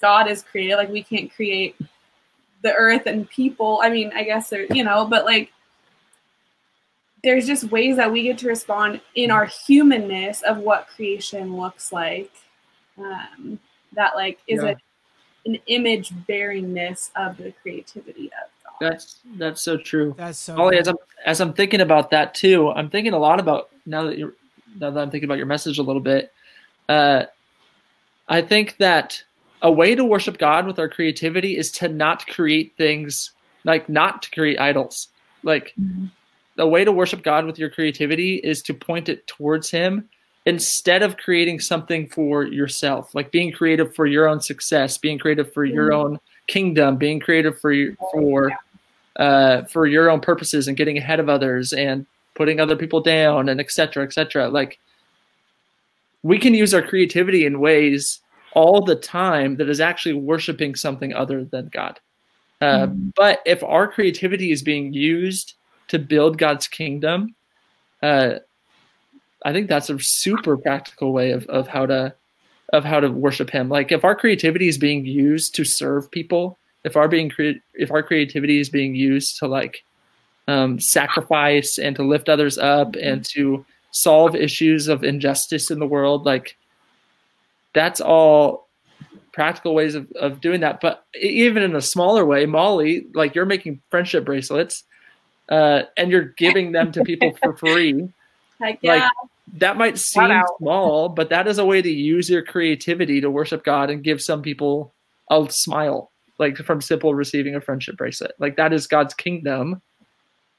God 0.04 0.30
is 0.30 0.44
created. 0.44 0.76
Like 0.76 0.90
we 0.90 1.02
can't 1.02 1.34
create 1.34 1.78
the 2.62 2.74
earth 2.74 3.04
and 3.06 3.28
people. 3.30 3.80
I 3.82 3.90
mean, 3.90 4.12
I 4.14 4.24
guess 4.24 4.50
there, 4.50 4.66
you 4.66 4.84
know, 4.84 5.08
but 5.08 5.24
like 5.24 5.54
there's 7.24 7.48
just 7.48 7.72
ways 7.72 7.96
that 7.96 8.12
we 8.12 8.24
get 8.24 8.38
to 8.40 8.50
respond 8.50 9.00
in 9.16 9.32
our 9.32 9.46
humanness 9.46 10.42
of 10.42 10.58
what 10.58 10.88
creation 10.94 11.56
looks 11.56 11.94
like. 11.94 12.32
Um, 12.98 13.62
that 13.94 14.14
like 14.16 14.40
is 14.46 14.62
Yeah. 14.62 14.72
a, 14.72 15.50
an 15.50 15.58
image 15.68 16.12
bearingness 16.28 17.10
of 17.16 17.38
the 17.38 17.54
creativity 17.62 18.26
of 18.26 18.50
God. 18.66 18.76
That's 18.82 19.20
that's 19.38 19.62
so 19.62 19.78
true. 19.78 20.16
That's 20.18 20.38
so. 20.38 20.58
Ollie, 20.58 20.80
as 20.80 20.90
I'm 20.90 20.98
as 21.26 21.40
I'm 21.40 21.54
thinking 21.54 21.80
about 21.80 22.12
that 22.12 22.34
too, 22.36 22.72
I'm 22.72 22.90
thinking 22.90 23.14
a 23.14 23.18
lot 23.20 23.40
about 23.40 23.70
now 23.86 24.04
that 24.04 24.18
you're 24.18 24.34
now 24.78 24.92
that 24.92 25.02
I'm 25.02 25.12
thinking 25.12 25.30
about 25.30 25.38
your 25.38 25.48
message 25.48 25.80
a 25.80 25.84
little 25.84 26.02
bit. 26.02 26.34
Uh, 26.90 27.24
I 28.28 28.42
think 28.42 28.76
that 28.78 29.24
a 29.64 29.72
way 29.72 29.96
to 29.96 30.04
worship 30.04 30.38
God 30.38 30.68
with 30.68 30.78
our 30.78 30.90
creativity 30.90 31.58
is 31.58 31.72
to 31.72 31.88
not 31.88 32.28
create 32.28 32.74
things 32.78 33.32
like 33.64 33.88
not 33.90 34.22
to 34.24 34.32
create 34.32 34.60
idols. 34.60 35.08
Like 35.42 35.74
Mhm. 35.80 36.12
the 36.58 36.68
way 36.68 36.84
to 36.84 36.92
worship 36.92 37.24
God 37.24 37.46
with 37.46 37.58
your 37.58 37.70
creativity 37.70 38.36
is 38.36 38.62
to 38.64 38.74
point 38.74 39.10
it 39.10 39.26
towards 39.26 39.72
Him 39.72 40.08
instead 40.46 41.02
of 41.02 41.16
creating 41.16 41.62
something 41.62 42.08
for 42.08 42.44
yourself, 42.44 43.16
like 43.16 43.32
being 43.32 43.52
creative 43.52 43.96
for 43.96 44.06
your 44.06 44.28
own 44.28 44.42
success, 44.42 44.98
being 44.98 45.18
creative 45.18 45.52
for 45.54 45.64
your 45.64 45.94
own 45.94 46.20
kingdom, 46.48 46.98
being 46.98 47.20
creative 47.22 47.58
for 47.60 47.72
your, 47.72 47.96
for 48.12 48.52
uh, 49.16 49.64
for 49.66 49.86
your 49.86 50.10
own 50.10 50.20
purposes 50.20 50.68
and 50.68 50.76
getting 50.76 50.98
ahead 50.98 51.20
of 51.20 51.30
others 51.30 51.72
and 51.72 52.06
putting 52.36 52.60
other 52.60 52.76
people 52.76 53.00
down 53.00 53.48
and 53.48 53.60
et 53.62 53.72
cetera, 53.72 54.04
et 54.04 54.12
cetera. 54.12 54.50
Like 54.50 54.80
we 56.24 56.40
can 56.40 56.54
use 56.54 56.74
our 56.74 56.82
creativity 56.82 57.46
in 57.46 57.60
ways 57.60 58.20
all 58.56 58.82
the 58.82 58.96
time 58.96 59.58
that 59.58 59.70
is 59.70 59.80
actually 59.80 60.14
worshiping 60.14 60.76
something 60.76 61.14
other 61.14 61.46
than 61.46 61.68
God. 61.68 62.00
Uh, 62.62 62.88
Mhm. 62.88 63.14
But 63.16 63.42
if 63.46 63.64
our 63.64 63.88
creativity 63.88 64.52
is 64.52 64.62
being 64.62 64.94
used 64.94 65.54
to 65.90 66.00
build 66.00 66.38
God's 66.38 66.68
kingdom, 66.68 67.36
uh, 68.02 68.40
I 69.46 69.52
think 69.52 69.68
that's 69.68 69.90
a 69.90 69.98
super 70.00 70.58
practical 70.58 71.12
way 71.12 71.32
of, 71.32 71.46
of 71.48 71.68
how 71.68 71.86
to 71.86 72.14
of 72.72 72.84
how 72.84 73.00
to 73.00 73.10
worship 73.10 73.50
Him. 73.50 73.70
Like 73.70 73.92
if 73.92 74.04
our 74.04 74.16
creativity 74.16 74.68
is 74.68 74.78
being 74.78 75.06
used 75.06 75.54
to 75.56 75.64
serve 75.64 76.10
people, 76.10 76.58
if 76.84 76.96
our 76.96 77.08
being 77.08 77.30
crea- 77.30 77.62
if 77.74 77.92
our 77.92 78.02
creativity 78.02 78.60
is 78.60 78.70
being 78.70 78.96
used 78.96 79.38
to 79.40 79.48
like 79.48 79.84
um, 80.48 80.80
sacrifice 80.80 81.78
and 81.78 81.96
to 81.96 82.04
lift 82.04 82.30
others 82.30 82.58
up 82.58 82.96
and 82.96 83.24
to 83.26 83.66
solve 83.92 84.36
issues 84.36 84.88
of 84.88 85.04
injustice 85.04 85.70
in 85.70 85.80
the 85.80 85.86
world, 85.88 86.26
like 86.26 86.58
that's 87.74 88.02
all 88.02 88.70
practical 89.32 89.74
ways 89.74 89.96
of, 89.96 90.10
of 90.14 90.40
doing 90.42 90.62
that. 90.62 90.80
But 90.80 91.06
even 91.20 91.64
in 91.64 91.76
a 91.76 91.82
smaller 91.82 92.26
way, 92.26 92.46
Molly, 92.46 93.08
like 93.14 93.36
you're 93.36 93.46
making 93.46 93.82
friendship 93.90 94.26
bracelets 94.26 94.84
uh, 95.50 95.84
and 95.98 96.12
you're 96.12 96.34
giving 96.38 96.72
them 96.72 96.92
to 96.94 97.04
people 97.04 97.36
for 97.42 97.58
free. 97.58 98.10
Heck 98.60 98.80
yeah. 98.82 98.94
Like 98.94 99.12
that 99.58 99.78
might 99.78 99.98
seem 99.98 100.42
small, 100.58 101.10
but 101.10 101.30
that 101.30 101.48
is 101.48 101.58
a 101.58 101.66
way 101.66 101.82
to 101.82 101.90
use 101.92 102.30
your 102.30 102.44
creativity 102.44 103.20
to 103.22 103.30
worship 103.30 103.64
God 103.64 103.90
and 103.90 104.04
give 104.04 104.22
some 104.22 104.42
people 104.42 104.94
a 105.30 105.46
smile, 105.50 106.12
like 106.40 106.58
from 106.58 106.82
simple 106.82 107.14
receiving 107.14 107.56
a 107.56 107.62
friendship 107.62 107.98
bracelet. 107.98 108.34
Like 108.40 108.56
that 108.58 108.72
is 108.72 108.88
God's 108.88 109.14
kingdom 109.14 109.82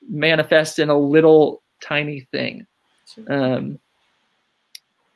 manifest 0.09 0.79
in 0.79 0.91
a 0.91 0.99
little 0.99 1.63
tiny 1.81 2.21
thing. 2.31 2.67
Um, 3.29 3.79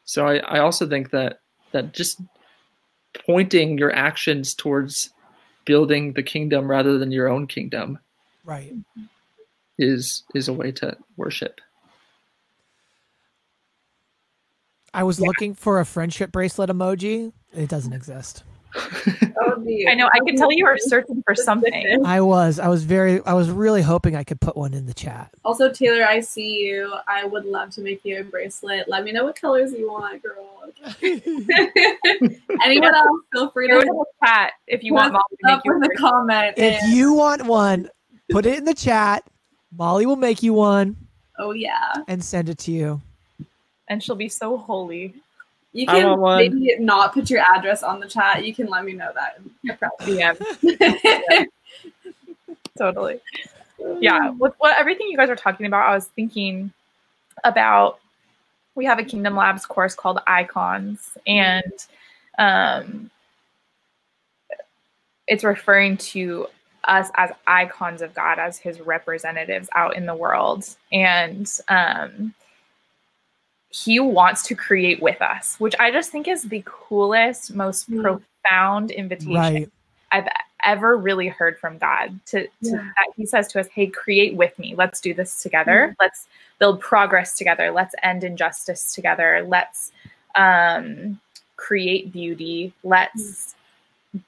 so 0.05 0.27
I, 0.27 0.37
I 0.39 0.59
also 0.61 0.89
think 0.89 1.11
that 1.11 1.41
that 1.73 1.93
just 1.93 2.21
pointing 3.27 3.79
your 3.79 3.95
actions 3.95 4.55
towards 4.55 5.11
building 5.65 6.13
the 6.15 6.23
kingdom 6.23 6.69
rather 6.69 6.99
than 6.99 7.13
your 7.13 7.29
own 7.29 7.47
kingdom 7.47 7.99
right. 8.45 8.73
is 9.79 10.25
is 10.35 10.49
a 10.49 10.53
way 10.53 10.73
to 10.73 10.97
worship. 11.17 11.61
I 14.95 15.03
was 15.03 15.21
looking 15.21 15.55
for 15.55 15.81
a 15.81 15.85
friendship 15.85 16.33
bracelet 16.33 16.71
emoji. 16.71 17.33
It 17.55 17.69
doesn't 17.69 17.93
exist. 17.93 18.43
That 18.75 19.87
I 19.89 19.95
know. 19.95 20.09
I 20.13 20.19
can 20.27 20.37
tell 20.37 20.53
you 20.53 20.67
are 20.67 20.79
searching 20.79 21.23
for 21.25 21.35
something. 21.35 22.03
I 22.05 22.21
was. 22.21 22.59
I 22.59 22.69
was 22.69 22.85
very. 22.85 23.25
I 23.25 23.35
was 23.35 23.51
really 23.51 23.83
hoping 23.83 24.17
I 24.17 24.25
could 24.25 24.41
put 24.41 24.57
one 24.57 24.75
in 24.75 24.87
the 24.87 24.95
chat. 24.95 25.31
Also, 25.45 25.71
Taylor, 25.71 26.05
I 26.05 26.21
see 26.21 26.61
you. 26.61 26.93
I 27.07 27.25
would 27.25 27.45
love 27.45 27.71
to 27.71 27.81
make 27.81 28.05
you 28.05 28.21
a 28.21 28.25
bracelet. 28.25 28.89
Let 28.89 29.05
me 29.05 29.13
know 29.13 29.25
what 29.25 29.41
colors 29.41 29.73
you 29.73 29.91
want, 29.91 30.23
girl. 30.23 30.73
Anyone 31.03 32.95
else, 32.95 33.21
feel 33.33 33.51
free 33.51 33.69
Throw 33.69 33.81
to 33.81 33.87
it 33.87 33.89
in 33.91 33.97
the 33.97 34.05
chat 34.25 34.53
if 34.67 34.85
you 34.85 34.95
want 34.95 35.13
Molly 35.13 35.23
to 35.45 35.53
up 35.53 35.57
make 35.59 35.65
you 35.65 35.75
in 35.75 35.81
the 35.81 35.97
comment. 35.99 36.55
if 36.57 36.83
and- 36.83 36.93
you 36.93 37.13
want 37.15 37.47
one, 37.47 37.89
put 38.31 38.47
it 38.47 38.59
in 38.59 38.65
the 38.65 38.75
chat. 38.75 39.25
Molly 39.77 40.07
will 40.07 40.17
make 40.17 40.43
you 40.43 40.55
one 40.55 40.97
oh 41.39 41.53
yeah, 41.53 41.95
and 42.07 42.23
send 42.25 42.49
it 42.49 42.59
to 42.59 42.73
you. 42.73 43.01
and 43.89 44.03
she'll 44.03 44.17
be 44.17 44.29
so 44.29 44.57
holy. 44.57 45.15
You 45.73 45.87
can 45.87 46.21
maybe 46.21 46.77
not 46.79 47.13
put 47.13 47.31
your 47.31 47.43
address 47.55 47.83
on 47.83 48.01
the 48.01 48.09
chat. 48.09 48.45
You 48.45 48.55
can 48.55 48.67
let 48.69 48.85
me 48.85 48.95
know 48.95 49.13
that. 49.15 49.39
Yeah, 50.07 50.35
totally. 52.79 53.21
Yeah, 54.01 54.31
with 54.31 54.55
what 54.59 54.79
everything 54.79 55.09
you 55.09 55.17
guys 55.17 55.31
are 55.31 55.37
talking 55.37 55.67
about, 55.67 55.89
I 55.89 55.95
was 55.95 56.07
thinking 56.07 56.73
about 57.45 58.01
we 58.75 58.85
have 58.87 58.99
a 58.99 59.05
Kingdom 59.05 59.37
Labs 59.37 59.67
course 59.67 59.95
called 59.95 60.21
Icons, 60.27 61.19
and 61.27 61.73
um, 62.39 63.11
it's 65.27 65.45
referring 65.45 65.97
to 65.99 66.47
us 66.85 67.11
as 67.17 67.31
icons 67.47 68.03
of 68.03 68.15
God, 68.15 68.39
as 68.39 68.59
His 68.59 68.81
representatives 68.81 69.69
out 69.75 69.97
in 69.97 70.07
the 70.07 70.15
world, 70.15 70.65
and 70.91 71.51
um, 71.69 72.35
He 73.71 74.01
wants 74.01 74.43
to 74.45 74.55
create 74.55 75.01
with 75.03 75.21
us, 75.21 75.57
which 75.59 75.75
I 75.79 75.91
just 75.91 76.11
think 76.11 76.27
is 76.29 76.43
the 76.45 76.63
coolest, 76.65 77.55
most 77.55 77.91
Mm. 77.91 78.03
profound 78.03 78.91
invitation 78.91 79.35
Right. 79.35 79.71
I've 80.11 80.29
ever 80.65 80.97
really 80.97 81.29
heard 81.29 81.59
from 81.59 81.77
God 81.79 82.19
to, 82.27 82.45
to 82.45 82.51
Yeah. 82.63 82.77
that 82.77 83.13
he 83.17 83.27
says 83.27 83.47
to 83.49 83.61
us, 83.61 83.69
Hey, 83.69 83.87
create 83.87 84.35
with 84.35 84.59
me. 84.59 84.75
Let's 84.75 85.01
do 85.01 85.13
this 85.13 85.43
together. 85.43 85.95
Let's 86.01 86.27
build 86.59 86.81
progress 86.81 87.37
together. 87.37 87.71
Let's 87.71 87.95
end 88.03 88.25
injustice 88.25 88.95
together. 88.95 89.45
Let's 89.47 89.93
um, 90.35 91.21
create 91.57 92.11
beauty. 92.13 92.73
Let's 92.85 93.55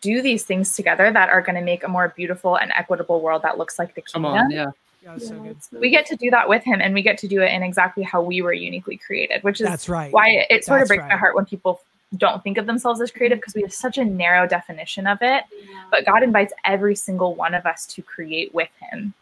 do 0.02 0.20
these 0.20 0.44
things 0.44 0.76
together 0.76 1.10
that 1.10 1.30
are 1.30 1.40
going 1.40 1.56
to 1.56 1.62
make 1.62 1.82
a 1.82 1.88
more 1.88 2.08
beautiful 2.08 2.56
and 2.56 2.70
equitable 2.76 3.20
world 3.22 3.42
that 3.42 3.56
looks 3.58 3.78
like 3.78 3.94
the 3.94 4.02
Come 4.02 4.24
kingdom. 4.24 4.44
on, 4.44 4.50
yeah. 4.50 4.70
Yeah, 5.02 5.16
so 5.18 5.38
good. 5.40 5.56
We 5.80 5.90
get 5.90 6.06
to 6.06 6.16
do 6.16 6.30
that 6.30 6.48
with 6.48 6.62
him 6.62 6.80
and 6.80 6.92
we 6.92 7.02
get 7.02 7.16
to 7.18 7.28
do 7.28 7.40
it 7.42 7.52
in 7.52 7.62
exactly 7.62 8.02
how 8.02 8.22
we 8.22 8.42
were 8.42 8.52
uniquely 8.52 8.96
created, 8.98 9.42
which 9.42 9.60
is 9.60 9.66
That's 9.66 9.88
right. 9.88 10.12
why 10.12 10.28
it, 10.28 10.46
it 10.50 10.64
sort 10.64 10.82
of 10.82 10.88
That's 10.88 10.98
breaks 10.98 11.08
my 11.10 11.16
heart 11.16 11.34
when 11.34 11.46
people 11.46 11.80
don't 12.18 12.42
think 12.42 12.58
of 12.58 12.66
themselves 12.66 13.00
as 13.00 13.10
creative 13.10 13.38
because 13.38 13.54
we 13.54 13.62
have 13.62 13.72
such 13.72 13.96
a 13.96 14.04
narrow 14.04 14.44
definition 14.46 15.06
of 15.06 15.18
it 15.22 15.44
but 15.92 16.04
God 16.04 16.24
invites 16.24 16.52
every 16.64 16.96
single 16.96 17.34
one 17.36 17.54
of 17.54 17.66
us 17.66 17.86
to 17.86 18.02
create 18.02 18.52
with 18.52 18.68
Him 18.80 19.14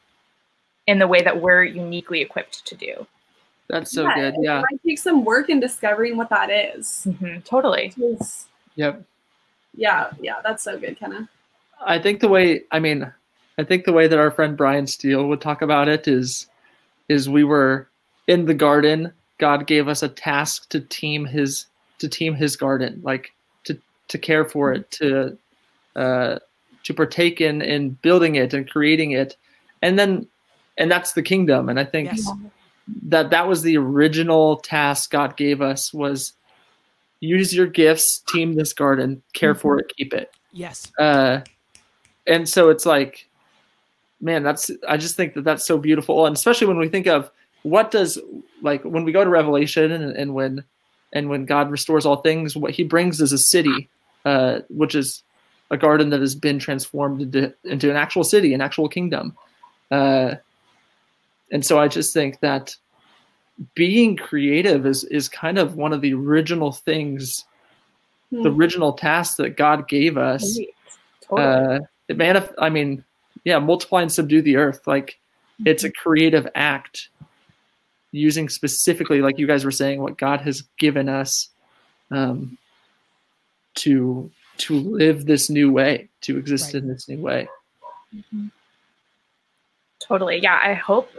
in 0.86 0.98
the 0.98 1.06
way 1.06 1.20
that 1.22 1.38
we're 1.40 1.64
uniquely 1.64 2.20
equipped 2.22 2.66
to 2.66 2.74
do. 2.74 3.06
That's 3.68 3.90
so 3.92 4.04
good. 4.14 4.34
Yeah. 4.38 4.40
It 4.40 4.42
Yeah. 4.42 4.62
might 4.70 4.80
take 4.86 4.98
some 4.98 5.22
work 5.24 5.50
in 5.50 5.60
discovering 5.60 6.16
what 6.16 6.30
that 6.30 6.48
is. 6.50 7.06
Mhm, 7.06 7.44
Totally. 7.44 7.92
Yep. 8.76 9.02
Yeah, 9.76 10.10
yeah, 10.20 10.36
that's 10.42 10.62
so 10.62 10.78
good, 10.78 10.98
Kenna. 10.98 11.28
I 11.84 11.98
think 11.98 12.20
the 12.20 12.28
way 12.28 12.64
I 12.70 12.78
mean, 12.80 13.12
I 13.58 13.64
think 13.64 13.84
the 13.84 13.92
way 13.92 14.06
that 14.06 14.18
our 14.18 14.30
friend 14.30 14.56
Brian 14.56 14.86
Steele 14.86 15.26
would 15.26 15.40
talk 15.40 15.62
about 15.62 15.88
it 15.88 16.06
is 16.06 16.46
is 17.08 17.28
we 17.28 17.44
were 17.44 17.88
in 18.28 18.46
the 18.46 18.54
garden. 18.54 19.12
God 19.38 19.66
gave 19.66 19.88
us 19.88 20.02
a 20.02 20.08
task 20.08 20.68
to 20.70 20.80
team 20.80 21.24
his 21.24 21.66
to 21.98 22.08
team 22.08 22.34
his 22.34 22.56
garden, 22.56 23.00
like 23.02 23.34
to 23.64 23.78
to 24.08 24.18
care 24.18 24.44
for 24.44 24.72
it, 24.72 24.90
to 24.92 25.36
uh, 25.96 26.38
to 26.84 26.94
partake 26.94 27.40
in 27.40 27.60
in 27.60 27.90
building 27.90 28.36
it 28.36 28.54
and 28.54 28.70
creating 28.70 29.10
it, 29.10 29.36
and 29.82 29.98
then 29.98 30.26
and 30.76 30.90
that's 30.90 31.12
the 31.12 31.22
kingdom. 31.22 31.68
And 31.68 31.80
I 31.80 31.84
think 31.84 32.06
Yes. 32.12 32.30
that 33.02 33.30
that 33.30 33.48
was 33.48 33.62
the 33.62 33.76
original 33.76 34.58
task 34.58 35.10
God 35.10 35.36
gave 35.36 35.60
us 35.60 35.92
was 35.92 36.32
use 37.20 37.52
your 37.52 37.66
gifts, 37.66 38.22
team 38.28 38.54
this 38.54 38.72
garden, 38.72 39.20
care 39.32 39.56
for 39.56 39.80
it, 39.80 39.90
keep 39.96 40.14
it 40.14 40.30
Yes. 40.52 40.92
uh, 41.00 41.40
and 42.28 42.48
so 42.48 42.68
it's 42.68 42.86
like, 42.86 43.27
man, 44.20 44.42
that's 44.42 44.70
I 44.88 44.96
just 44.96 45.16
think 45.16 45.34
that 45.34 45.44
that's 45.44 45.66
so 45.66 45.78
beautiful, 45.78 46.26
and 46.26 46.36
especially 46.36 46.66
when 46.66 46.78
we 46.78 46.88
think 46.88 47.06
of 47.06 47.30
what 47.62 47.90
does 47.90 48.18
like 48.62 48.84
when 48.84 49.04
we 49.04 49.12
go 49.12 49.24
to 49.24 49.30
Revelation 49.30 49.92
and, 49.92 50.16
and 50.16 50.34
when 50.34 50.64
and 51.12 51.28
when 51.28 51.44
God 51.44 51.70
restores 51.70 52.06
all 52.06 52.16
things, 52.16 52.56
what 52.56 52.72
He 52.72 52.84
brings 52.84 53.20
is 53.20 53.32
a 53.32 53.38
city, 53.38 53.88
uh, 54.24 54.60
which 54.68 54.94
is 54.94 55.22
a 55.70 55.76
garden 55.76 56.10
that 56.10 56.20
has 56.20 56.34
been 56.34 56.58
transformed 56.58 57.20
into 57.20 57.54
into 57.64 57.90
an 57.90 57.96
actual 57.96 58.24
city, 58.24 58.54
an 58.54 58.60
actual 58.60 58.88
kingdom. 58.88 59.36
Uh, 59.90 60.34
and 61.50 61.64
so 61.64 61.78
I 61.78 61.88
just 61.88 62.12
think 62.12 62.40
that 62.40 62.76
being 63.74 64.16
creative 64.16 64.86
is 64.86 65.04
is 65.04 65.28
kind 65.28 65.58
of 65.58 65.76
one 65.76 65.92
of 65.92 66.00
the 66.00 66.14
original 66.14 66.72
things, 66.72 67.44
Hmm. 68.30 68.42
the 68.42 68.52
original 68.52 68.92
tasks 68.92 69.36
that 69.36 69.56
God 69.56 69.88
gave 69.88 70.18
us. 70.18 70.58
Totally. 71.22 71.42
Uh, 71.42 71.78
it 72.08 72.18
manif- 72.18 72.54
I 72.58 72.68
mean, 72.68 73.02
yeah, 73.48 73.58
multiply 73.58 74.02
and 74.02 74.12
subdue 74.12 74.42
the 74.42 74.56
earth. 74.56 74.86
Like 74.86 75.18
it's 75.64 75.84
a 75.84 75.90
creative 75.90 76.46
act 76.54 77.08
using 78.12 78.48
specifically, 78.48 79.20
like 79.22 79.38
you 79.38 79.46
guys 79.46 79.64
were 79.64 79.70
saying, 79.70 80.00
what 80.02 80.18
God 80.18 80.40
has 80.42 80.62
given 80.78 81.08
us 81.08 81.48
um, 82.10 82.58
to 83.76 84.30
to 84.58 84.74
live 84.74 85.24
this 85.24 85.48
new 85.48 85.72
way, 85.72 86.08
to 86.22 86.36
exist 86.36 86.74
Right. 86.74 86.82
in 86.82 86.88
this 86.88 87.08
new 87.08 87.18
way. 87.20 87.48
Totally. 90.00 90.38
Yeah. 90.42 90.60
I 90.62 90.74
hope 90.74 91.10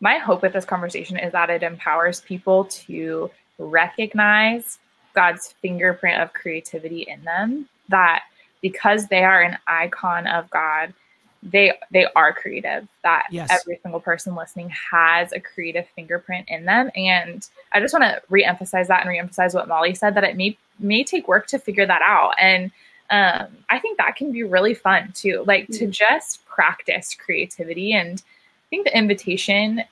my 0.00 0.18
hope 0.18 0.42
with 0.42 0.52
this 0.52 0.64
conversation 0.64 1.18
is 1.18 1.32
that 1.32 1.50
it 1.50 1.62
empowers 1.62 2.20
people 2.20 2.64
to 2.64 3.30
recognize 3.58 4.78
God's 5.14 5.54
fingerprint 5.62 6.20
of 6.20 6.32
creativity 6.32 7.02
in 7.02 7.22
them. 7.24 7.68
That 7.88 8.24
because 8.60 9.06
they 9.06 9.24
are 9.24 9.40
an 9.40 9.58
icon 9.66 10.26
of 10.26 10.50
God, 10.50 10.92
they 11.42 11.72
they 11.90 12.06
are 12.16 12.32
creative. 12.32 12.88
That 13.02 13.26
Yes. 13.30 13.48
every 13.50 13.78
single 13.82 14.00
person 14.00 14.34
listening 14.34 14.70
has 14.70 15.32
a 15.32 15.40
creative 15.40 15.86
fingerprint 15.94 16.48
in 16.48 16.64
them. 16.64 16.90
And 16.96 17.48
I 17.72 17.80
just 17.80 17.94
want 17.94 18.04
to 18.04 18.20
reemphasize 18.30 18.88
that 18.88 19.06
and 19.06 19.10
reemphasize 19.10 19.54
what 19.54 19.68
Molly 19.68 19.94
said 19.94 20.14
that 20.14 20.24
it 20.24 20.36
may 20.36 20.56
may 20.78 21.04
take 21.04 21.28
work 21.28 21.46
to 21.48 21.58
figure 21.58 21.86
that 21.86 22.02
out. 22.02 22.34
And 22.40 22.70
um, 23.10 23.48
I 23.70 23.78
think 23.78 23.98
that 23.98 24.16
can 24.16 24.32
be 24.32 24.42
really 24.42 24.74
fun 24.74 25.12
too, 25.14 25.44
like 25.46 25.68
to 25.68 25.86
just 25.86 26.44
practice 26.46 27.14
creativity. 27.14 27.94
And 27.94 28.20
I 28.20 28.66
think 28.68 28.84
the 28.84 28.96
invitation 28.96 29.82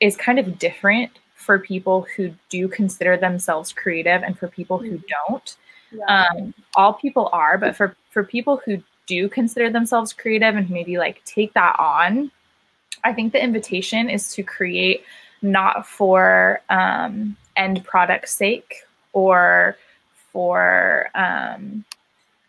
is 0.00 0.16
kind 0.16 0.38
of 0.38 0.58
different 0.58 1.10
for 1.34 1.58
people 1.58 2.06
who 2.16 2.32
do 2.48 2.68
consider 2.68 3.16
themselves 3.16 3.72
creative 3.72 4.22
and 4.22 4.38
for 4.38 4.46
people 4.46 4.78
who 4.78 5.00
don't. 5.26 5.56
Yeah. 5.90 6.26
Um, 6.36 6.54
all 6.76 6.94
people 6.94 7.28
are, 7.32 7.58
but 7.58 7.76
for 7.76 7.96
for 8.10 8.24
people 8.24 8.60
who 8.64 8.82
do 9.06 9.28
consider 9.28 9.70
themselves 9.70 10.12
creative 10.12 10.56
and 10.56 10.70
maybe 10.70 10.98
like 10.98 11.24
take 11.24 11.52
that 11.54 11.76
on, 11.78 12.30
I 13.04 13.12
think 13.12 13.32
the 13.32 13.42
invitation 13.42 14.08
is 14.08 14.32
to 14.34 14.42
create 14.42 15.04
not 15.42 15.86
for 15.86 16.60
um, 16.70 17.36
end 17.56 17.84
product 17.84 18.28
sake 18.28 18.84
or 19.12 19.76
for 20.32 21.10
um, 21.14 21.84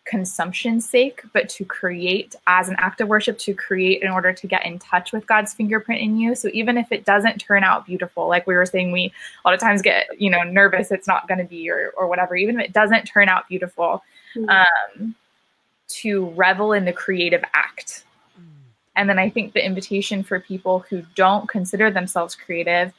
consumption's 0.04 0.88
sake, 0.88 1.22
but 1.32 1.48
to 1.48 1.64
create 1.64 2.36
as 2.46 2.68
an 2.68 2.76
act 2.78 3.00
of 3.00 3.08
worship, 3.08 3.38
to 3.38 3.54
create 3.54 4.02
in 4.02 4.10
order 4.10 4.32
to 4.32 4.46
get 4.46 4.64
in 4.64 4.78
touch 4.78 5.12
with 5.12 5.26
God's 5.26 5.52
fingerprint 5.54 6.00
in 6.00 6.18
you. 6.18 6.34
So 6.34 6.50
even 6.52 6.76
if 6.78 6.92
it 6.92 7.04
doesn't 7.04 7.38
turn 7.38 7.64
out 7.64 7.86
beautiful, 7.86 8.28
like 8.28 8.46
we 8.46 8.54
were 8.54 8.66
saying, 8.66 8.92
we 8.92 9.12
a 9.44 9.48
lot 9.48 9.54
of 9.54 9.60
times 9.60 9.82
get 9.82 10.08
you 10.20 10.30
know 10.30 10.42
nervous 10.42 10.90
it's 10.90 11.08
not 11.08 11.26
going 11.26 11.38
to 11.38 11.44
be 11.44 11.68
or 11.70 11.92
or 11.96 12.06
whatever. 12.06 12.36
Even 12.36 12.60
if 12.60 12.66
it 12.66 12.72
doesn't 12.72 13.04
turn 13.06 13.28
out 13.28 13.48
beautiful, 13.48 14.04
Mhm. 14.36 14.64
um, 15.00 15.14
to 15.88 16.26
revel 16.30 16.72
in 16.72 16.84
the 16.84 16.92
creative 16.92 17.42
act. 17.54 18.04
And 18.96 19.08
then 19.08 19.18
I 19.18 19.28
think 19.28 19.52
the 19.52 19.64
invitation 19.64 20.22
for 20.22 20.40
people 20.40 20.80
who 20.88 21.02
don't 21.14 21.48
consider 21.48 21.90
themselves 21.90 22.34
creative 22.34 22.92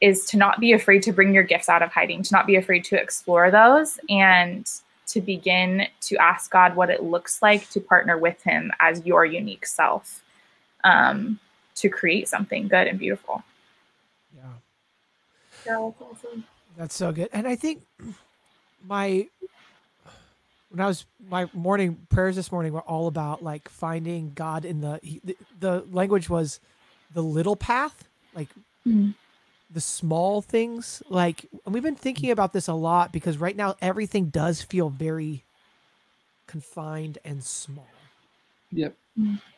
is 0.00 0.26
to 0.26 0.36
not 0.36 0.60
be 0.60 0.72
afraid 0.72 1.02
to 1.04 1.12
bring 1.12 1.32
your 1.32 1.44
gifts 1.44 1.68
out 1.68 1.82
of 1.82 1.90
hiding, 1.90 2.22
to 2.24 2.34
not 2.34 2.46
be 2.46 2.56
afraid 2.56 2.84
to 2.84 3.00
explore 3.00 3.50
those 3.50 3.98
and 4.10 4.68
to 5.06 5.20
begin 5.20 5.86
to 6.00 6.16
ask 6.16 6.50
God 6.50 6.74
what 6.74 6.90
it 6.90 7.02
looks 7.02 7.40
like 7.40 7.68
to 7.70 7.80
partner 7.80 8.18
with 8.18 8.42
Him 8.42 8.72
as 8.80 9.04
your 9.06 9.24
unique 9.24 9.66
self 9.66 10.22
um, 10.84 11.38
to 11.76 11.88
create 11.88 12.28
something 12.28 12.68
good 12.68 12.86
and 12.86 12.98
beautiful. 12.98 13.42
Yeah. 14.36 14.42
Yeah, 15.66 15.90
that's 15.90 16.02
awesome. 16.02 16.44
That's 16.76 16.94
so 16.94 17.12
good. 17.12 17.28
And 17.32 17.46
I 17.46 17.56
think 17.56 17.82
my 18.86 19.28
when 20.72 20.80
I 20.80 20.86
was 20.86 21.04
my 21.28 21.48
morning 21.52 22.06
prayers 22.08 22.34
this 22.34 22.50
morning 22.50 22.72
were 22.72 22.80
all 22.80 23.06
about 23.06 23.42
like 23.44 23.68
finding 23.68 24.32
God 24.34 24.64
in 24.64 24.80
the 24.80 24.98
he, 25.02 25.20
the, 25.22 25.36
the 25.60 25.84
language 25.92 26.30
was 26.30 26.60
the 27.12 27.22
little 27.22 27.56
path, 27.56 28.08
like 28.34 28.48
Mhm. 28.86 29.14
the 29.70 29.80
small 29.82 30.40
things. 30.40 31.02
Like 31.10 31.44
and 31.66 31.74
we've 31.74 31.82
been 31.82 31.94
thinking 31.94 32.30
about 32.30 32.52
this 32.54 32.68
a 32.68 32.74
lot 32.74 33.12
because 33.12 33.36
right 33.36 33.54
now 33.54 33.76
everything 33.82 34.26
does 34.30 34.62
feel 34.62 34.88
very 34.88 35.44
confined 36.46 37.18
and 37.24 37.44
small. 37.44 37.86
Yep. 38.70 38.96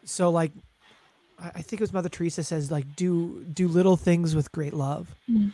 So 0.05 0.31
like 0.31 0.51
I 1.39 1.49
I 1.55 1.63
think 1.63 1.75
it 1.75 1.81
was 1.81 1.93
Mother 1.93 2.09
Teresa 2.09 2.43
says 2.43 2.71
like 2.73 2.97
do 2.97 3.45
do 3.53 3.69
little 3.69 3.97
things 3.97 4.35
with 4.35 4.51
great 4.51 4.75
love. 4.75 5.15
Mm. 5.31 5.53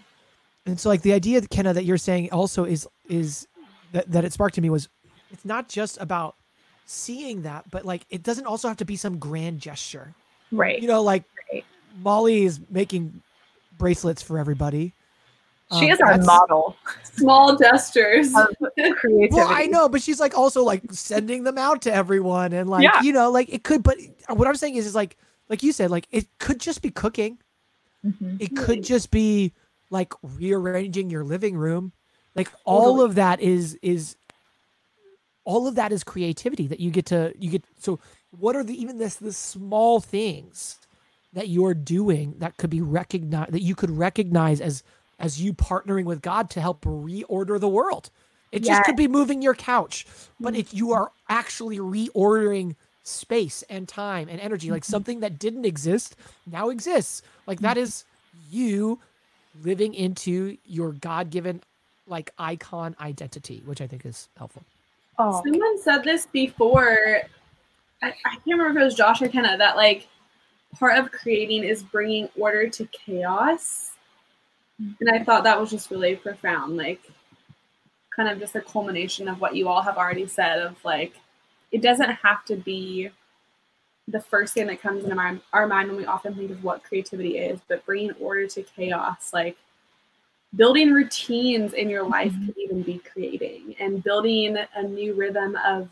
And 0.66 0.81
so 0.81 0.88
like 0.88 1.03
the 1.03 1.12
idea 1.12 1.40
Kenna 1.42 1.75
that 1.75 1.85
you're 1.85 1.99
saying 1.99 2.31
also 2.33 2.64
is 2.64 2.88
is 3.09 3.46
that 3.92 4.11
that 4.11 4.25
it 4.25 4.33
sparked 4.33 4.55
to 4.55 4.61
me 4.62 4.70
was 4.70 4.88
it's 5.31 5.45
not 5.45 5.69
just 5.69 6.01
about 6.01 6.37
seeing 6.87 7.43
that 7.43 7.71
but 7.71 7.85
like 7.85 8.05
it 8.11 8.23
doesn't 8.23 8.47
also 8.47 8.66
have 8.69 8.77
to 8.79 8.85
be 8.85 8.97
some 8.97 9.19
grand 9.19 9.61
gesture. 9.61 10.14
Right. 10.51 10.81
You 10.81 10.88
know 10.88 11.03
like 11.03 11.25
Right. 11.53 11.64
Molly 12.03 12.45
is 12.45 12.61
making 12.71 13.21
bracelets 13.79 14.23
for 14.23 14.38
everybody. 14.38 14.93
she 15.79 15.87
Um, 15.87 15.93
is 15.93 16.01
our 16.01 16.19
model 16.19 16.77
Small 17.05 17.57
gestures. 17.57 18.33
creativity. 18.97 19.29
Well, 19.33 19.47
I 19.49 19.66
know, 19.66 19.88
but 19.88 20.03
she's 20.03 20.19
like 20.21 20.37
also 20.37 20.62
like 20.64 20.83
sending 20.93 21.45
them 21.45 21.59
out 21.59 21.83
to 21.83 21.93
everyone 21.95 22.53
and 22.53 22.69
like 22.69 22.83
Yeah. 22.85 23.03
you 23.03 23.12
know 23.12 23.31
like 23.31 23.49
it 23.53 23.62
could 23.64 23.83
but 23.83 23.97
what 24.29 24.47
I'm 24.49 24.57
saying 24.57 24.75
is 24.77 24.87
is 24.87 24.95
like 24.95 25.16
like 25.49 25.62
you 25.62 25.73
said 25.73 25.90
like 25.90 26.07
it 26.11 26.27
could 26.38 26.61
just 26.61 26.83
be 26.83 26.90
cooking. 26.90 27.38
Mhm. 28.05 28.40
it 28.40 28.57
could 28.57 28.83
just 28.83 29.11
be 29.11 29.53
like 29.90 30.14
rearranging 30.23 31.11
your 31.11 31.23
living 31.23 31.55
room 31.57 31.93
like 32.35 32.49
all 32.64 33.03
of 33.03 33.16
that 33.16 33.40
is 33.40 33.77
is 33.83 34.16
all 35.44 35.66
of 35.66 35.74
that 35.74 35.92
is 35.92 36.05
creativity 36.05 36.66
that 36.66 36.81
you 36.81 36.90
get 36.90 37.07
to 37.07 37.33
you 37.38 37.50
get 37.50 37.64
so 37.79 37.98
what 38.38 38.55
are 38.57 38.64
the 38.64 38.81
even 38.81 38.98
this 38.98 39.16
the 39.16 39.33
small 39.33 40.00
things 40.00 40.79
that 41.33 41.48
you're 41.48 41.74
doing 41.74 42.35
that 42.38 42.57
could 42.57 42.70
be 42.70 42.81
recognized 42.81 43.53
that 43.53 43.62
you 43.62 43.74
could 43.74 43.90
recognize 43.90 44.61
as 44.61 44.83
as 45.18 45.40
you 45.40 45.53
partnering 45.53 46.05
with 46.05 46.22
god 46.22 46.50
to 46.50 46.61
help 46.61 46.83
reorder 46.83 47.59
the 47.59 47.68
world? 47.68 48.11
It 48.53 48.64
just 48.64 48.83
could 48.83 48.96
be 48.96 49.07
moving 49.07 49.42
your 49.42 49.55
couch 49.55 50.07
but 50.40 50.57
if 50.57 50.74
you 50.74 50.87
mm-hmm. 50.87 51.03
are 51.03 51.12
actually 51.29 51.79
reordering 51.79 52.74
space 53.03 53.62
and 53.70 53.88
time 53.88 54.29
and 54.29 54.40
energy 54.40 54.70
like 54.70 54.83
mm-hmm. 54.83 54.90
something 54.90 55.20
that 55.20 55.38
didn't 55.38 55.64
exist 55.64 56.16
now 56.46 56.68
exists. 56.68 57.22
Like 57.46 57.61
that 57.61 57.79
is 57.79 58.05
mm-hmm. 58.35 58.57
you 58.57 59.00
living 59.62 59.94
into 59.94 60.57
your 60.64 60.92
god-given 60.92 61.62
like 62.07 62.33
icon 62.38 62.96
identity 63.00 63.62
which 63.64 63.81
i 63.81 63.87
think 63.87 64.05
is 64.05 64.29
helpful 64.37 64.62
Oh, 65.22 65.42
Someone 65.44 65.78
said 65.78 66.02
this 66.02 66.24
before. 66.24 66.96
I, 68.02 68.09
I 68.09 68.30
can't 68.30 68.42
remember 68.46 68.70
if 68.70 68.83
it 68.83 68.85
was 68.85 68.94
Josh 68.94 69.20
or 69.20 69.28
Kenna 69.28 69.59
that 69.59 69.76
like 69.76 70.09
part 70.78 70.98
of 70.98 71.12
creating 71.12 71.62
is 71.62 71.83
bringing 71.83 72.30
order 72.38 72.70
to 72.70 72.87
chaos, 72.87 73.92
and 74.78 75.11
I 75.11 75.22
thought 75.22 75.44
that 75.44 75.61
was 75.61 75.70
just 75.70 75.90
really 75.90 76.16
profound. 76.16 76.78
Like, 76.78 77.02
kind 78.16 78.30
of 78.30 78.38
just 78.38 78.56
a 78.56 78.62
culmination 78.62 79.28
of 79.28 79.42
what 79.42 79.54
you 79.54 79.68
all 79.68 79.83
have 79.83 79.98
already 79.98 80.26
said. 80.26 80.59
Of 80.61 80.83
like, 80.87 81.12
it 81.70 81.83
doesn't 81.83 82.12
have 82.12 82.46
to 82.46 82.56
be 82.56 83.11
the 84.09 84.20
first 84.20 84.54
thing 84.54 84.68
that 84.68 84.80
comes 84.80 85.04
into 85.04 85.16
our, 85.16 85.38
our 85.52 85.66
mind 85.66 85.88
when 85.88 85.98
we 85.98 86.06
often 86.06 86.35
think 86.35 86.50
of 86.50 86.64
what 86.64 86.83
creativity 86.83 87.37
is, 87.37 87.61
but 87.68 87.85
bringing 87.85 88.12
order 88.12 88.46
to 88.46 88.62
chaos, 88.62 89.35
like 89.35 89.59
building 90.56 90.92
routines 90.92 91.72
in 91.74 91.88
your 91.88 92.02
life 92.02 92.32
Mhm. 92.32 92.46
could 92.46 92.58
even 92.58 92.82
be 92.82 92.98
creating 92.98 93.74
and 93.78 94.02
building 94.02 94.56
a 94.74 94.82
new 94.82 95.14
rhythm 95.14 95.56
of 95.64 95.88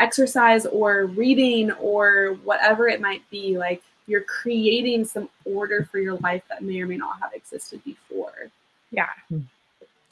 exercise 0.00 0.66
or 0.66 1.06
reading 1.06 1.70
or 1.72 2.36
whatever 2.44 2.88
it 2.88 3.00
might 3.00 3.22
be 3.30 3.56
like 3.56 3.82
you're 4.06 4.22
creating 4.24 5.04
some 5.04 5.28
order 5.44 5.84
for 5.84 5.98
your 5.98 6.14
life 6.16 6.42
that 6.48 6.62
may 6.62 6.80
or 6.80 6.86
may 6.88 6.96
not 6.96 7.20
have 7.20 7.32
existed 7.32 7.82
before 7.84 8.50
yeah. 8.90 9.08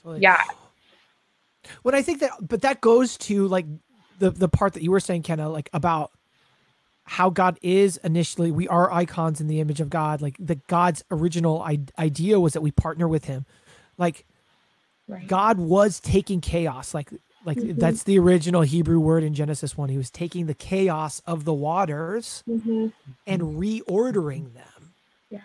Totally. 0.03 0.21
Yeah. 0.21 0.41
When 1.83 1.95
I 1.95 2.03
think 2.03 2.19
that, 2.21 2.33
but 2.41 2.63
that 2.63 2.81
goes 2.81 3.17
to 3.19 3.47
like 3.47 3.67
the 4.19 4.31
the 4.31 4.49
part 4.49 4.73
that 4.75 4.83
you 4.83 4.91
were 4.91 4.99
saying, 5.01 5.23
Kenna, 5.23 5.49
like 5.49 5.71
about 5.73 6.11
how 7.05 7.31
God 7.31 7.59
is 7.63 7.99
initially. 7.99 8.51
We 8.51 8.67
are 8.67 8.93
icons 8.93 9.41
in 9.41 9.47
the 9.47 9.61
image 9.61 9.81
of 9.81 9.89
God. 9.91 10.21
Like 10.21 10.37
the 10.41 10.57
God's 10.67 11.05
original 11.13 11.63
I- 11.63 11.79
idea 11.99 12.41
was 12.41 12.53
that 12.55 12.61
we 12.63 12.73
partner 12.73 13.07
with 13.07 13.27
Him. 13.27 13.47
Like 13.99 14.27
Right. 15.09 15.27
God 15.27 15.59
was 15.59 16.01
taking 16.01 16.41
chaos. 16.41 16.95
Like 16.95 17.11
Like 17.45 17.59
Mhm. 17.59 17.79
that's 17.79 18.05
the 18.05 18.19
original 18.19 18.63
Hebrew 18.63 19.01
word 19.01 19.25
in 19.25 19.35
Genesis 19.35 19.77
1. 19.77 19.89
He 19.89 19.99
was 19.99 20.11
taking 20.11 20.47
the 20.47 20.55
chaos 20.55 21.21
of 21.27 21.45
the 21.45 21.53
waters 21.55 22.45
hmm 22.47 22.89
and 23.27 23.43
reordering 23.43 24.55
them. 24.55 24.95
Yeah. 25.31 25.41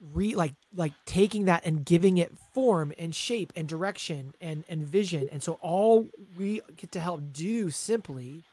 Re 0.00 0.34
like 0.34 0.54
like 0.74 0.92
taking 1.06 1.46
that 1.46 1.64
and 1.64 1.84
giving 1.86 2.18
it 2.18 2.32
form 2.52 2.92
and 2.98 3.14
shape 3.14 3.52
and 3.56 3.68
direction 3.68 4.34
and 4.40 4.64
and 4.68 4.84
vision. 4.86 5.28
And 5.32 5.42
so 5.42 5.54
all 5.54 6.08
we 6.36 6.60
get 6.76 6.92
to 6.92 7.00
help 7.00 7.32
do 7.32 7.70
simply 7.70 8.44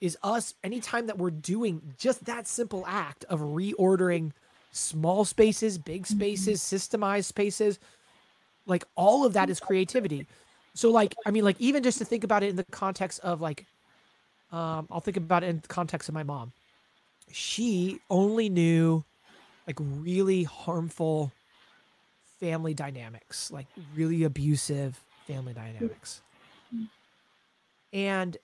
is 0.00 0.16
us 0.22 0.54
anytime 0.64 1.06
that 1.08 1.18
we're 1.18 1.30
doing 1.30 1.94
just 1.98 2.24
that 2.26 2.46
simple 2.46 2.84
act 2.86 3.24
of 3.24 3.40
reordering 3.40 4.32
small 4.72 5.24
spaces, 5.24 5.78
big 5.78 6.06
spaces, 6.06 6.60
systemized 6.60 7.24
spaces, 7.24 7.78
like 8.70 8.84
all 8.96 9.26
of 9.26 9.34
that 9.34 9.50
is 9.50 9.60
creativity. 9.60 10.26
So 10.74 10.90
like 10.90 11.14
I 11.26 11.30
mean 11.30 11.44
like 11.44 11.60
even 11.60 11.82
just 11.82 11.98
to 11.98 12.04
think 12.04 12.24
about 12.24 12.42
it 12.42 12.50
in 12.50 12.56
the 12.56 12.64
context 12.64 13.20
of 13.20 13.40
like 13.40 13.66
um 14.52 14.86
I'll 14.90 15.00
think 15.00 15.16
about 15.16 15.42
it 15.42 15.48
in 15.48 15.60
the 15.60 15.68
context 15.68 16.08
of 16.08 16.14
my 16.14 16.22
mom. 16.22 16.52
She 17.30 18.00
only 18.08 18.48
knew 18.48 19.04
like 19.66 19.76
really 19.78 20.44
harmful 20.44 21.32
family 22.40 22.72
dynamics, 22.74 23.50
like 23.50 23.66
really 23.94 24.24
abusive 24.24 24.98
family 25.26 25.52
dynamics. 25.52 26.22
And 27.92 28.36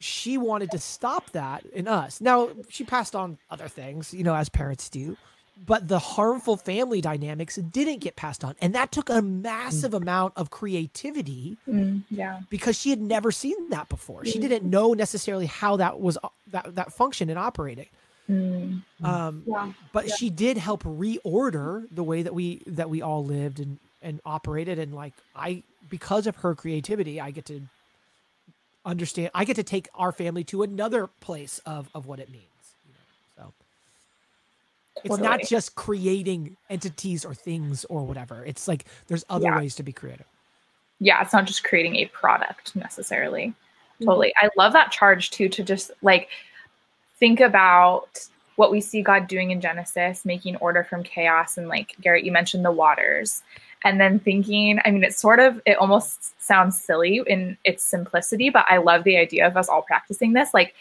she 0.00 0.38
wanted 0.38 0.70
to 0.70 0.78
stop 0.78 1.30
that 1.30 1.64
in 1.66 1.86
us. 1.86 2.20
Now, 2.20 2.50
she 2.68 2.84
passed 2.84 3.14
on 3.14 3.38
other 3.50 3.68
things, 3.68 4.14
you 4.14 4.24
know, 4.24 4.34
as 4.34 4.48
parents 4.48 4.88
do, 4.88 5.16
but 5.66 5.88
the 5.88 5.98
harmful 5.98 6.56
family 6.56 7.00
dynamics 7.00 7.56
didn't 7.56 7.98
get 7.98 8.16
passed 8.16 8.44
on. 8.44 8.54
And 8.60 8.74
that 8.74 8.92
took 8.92 9.10
a 9.10 9.20
massive 9.22 9.94
amount 9.94 10.32
of 10.36 10.50
creativity 10.50 11.58
Mm, 11.68 12.02
yeah. 12.10 12.40
because 12.50 12.78
she 12.78 12.90
had 12.90 13.00
never 13.00 13.30
seen 13.30 13.68
that 13.70 13.88
before. 13.88 14.24
She 14.24 14.38
didn't 14.38 14.68
know 14.68 14.92
necessarily 14.94 15.46
how 15.46 15.76
that 15.76 16.00
was 16.00 16.18
that 16.50 16.74
that 16.74 16.92
functioned 16.92 17.30
and 17.30 17.38
operated. 17.38 17.86
Mm, 18.28 18.82
Um, 19.02 19.44
Yeah. 19.46 19.72
but 19.92 20.06
Yeah. 20.08 20.14
she 20.16 20.30
did 20.30 20.56
help 20.56 20.82
reorder 20.84 21.86
the 21.90 22.02
way 22.04 22.22
that 22.22 22.34
we 22.34 22.62
that 22.66 22.88
we 22.90 23.02
all 23.02 23.24
lived 23.24 23.60
and 23.60 23.78
and 24.02 24.20
operated 24.24 24.78
and 24.78 24.94
like 24.94 25.12
i 25.34 25.62
because 25.90 26.26
of 26.26 26.36
her 26.36 26.54
creativity 26.54 27.20
i 27.20 27.30
get 27.30 27.44
to 27.44 27.60
understand 28.84 29.30
i 29.34 29.44
get 29.44 29.56
to 29.56 29.62
take 29.62 29.88
our 29.94 30.10
family 30.12 30.42
to 30.44 30.62
another 30.62 31.06
place 31.06 31.58
of 31.66 31.90
of 31.94 32.06
what 32.06 32.18
it 32.18 32.30
means 32.30 32.44
you 32.44 32.48
know 32.48 32.59
so 32.59 32.59
it's 35.04 35.18
not 35.18 35.40
just 35.42 35.74
creating 35.74 36.56
entities 36.68 37.24
or 37.24 37.34
things 37.34 37.84
or 37.86 38.04
whatever 38.04 38.44
it's 38.44 38.68
like 38.68 38.84
there's 39.06 39.24
other 39.28 39.46
Yeah. 39.46 39.58
ways 39.58 39.74
to 39.76 39.82
be 39.82 39.92
creative 39.92 40.26
yeah, 41.00 41.22
it's 41.22 41.32
not 41.32 41.46
just 41.46 41.64
creating 41.64 41.96
a 41.96 42.06
product 42.06 42.76
necessarily. 42.76 43.46
Mm-hmm. 43.46 44.04
Totally. 44.04 44.32
I 44.40 44.50
love 44.56 44.74
that 44.74 44.92
charge 44.92 45.30
too 45.30 45.48
to 45.48 45.64
just 45.64 45.90
like 46.02 46.28
think 47.18 47.40
about 47.40 48.26
what 48.56 48.70
we 48.70 48.80
see 48.80 49.02
God 49.02 49.26
doing 49.26 49.50
in 49.50 49.60
Genesis, 49.60 50.24
making 50.26 50.56
order 50.56 50.84
from 50.84 51.02
chaos. 51.02 51.56
And 51.56 51.68
like 51.68 51.96
Garrett, 52.02 52.24
you 52.24 52.32
mentioned 52.32 52.64
the 52.64 52.70
waters. 52.70 53.42
And 53.82 53.98
then 53.98 54.18
thinking, 54.18 54.78
I 54.84 54.90
mean, 54.90 55.02
it's 55.02 55.18
sort 55.18 55.40
of, 55.40 55.58
it 55.64 55.78
almost 55.78 56.38
sounds 56.42 56.78
silly 56.78 57.22
in 57.26 57.56
its 57.64 57.82
simplicity, 57.82 58.50
but 58.50 58.66
I 58.68 58.76
love 58.76 59.04
the 59.04 59.16
idea 59.16 59.46
of 59.46 59.56
us 59.56 59.70
all 59.70 59.80
practicing 59.80 60.34
this. 60.34 60.52
Like 60.52 60.74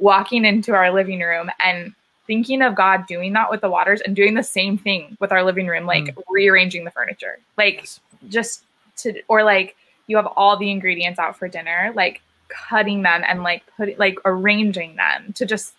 walking 0.00 0.44
into 0.44 0.74
our 0.74 0.92
living 0.92 1.20
room 1.20 1.52
and 1.64 1.94
thinking 2.32 2.62
of 2.62 2.74
God 2.74 3.06
doing 3.06 3.34
that 3.34 3.50
with 3.50 3.60
the 3.60 3.68
waters 3.68 4.00
and 4.00 4.16
doing 4.16 4.32
the 4.32 4.42
same 4.42 4.78
thing 4.78 5.18
with 5.20 5.32
our 5.32 5.44
living 5.44 5.66
room, 5.66 5.84
like 5.84 6.04
mm. 6.04 6.22
rearranging 6.30 6.84
the 6.84 6.90
furniture. 6.90 7.38
Like 7.58 7.80
Yes. 7.80 8.00
just 8.28 8.64
to 8.96 9.20
or 9.28 9.42
like 9.42 9.76
you 10.06 10.16
have 10.16 10.26
all 10.36 10.56
the 10.56 10.70
ingredients 10.70 11.18
out 11.18 11.36
for 11.38 11.48
dinner 11.48 11.92
like 11.94 12.20
cutting 12.48 13.02
them 13.02 13.22
and 13.26 13.42
like 13.42 13.62
putting 13.76 13.96
like 13.98 14.18
arranging 14.24 14.96
them 14.96 15.32
to 15.32 15.46
just 15.46 15.74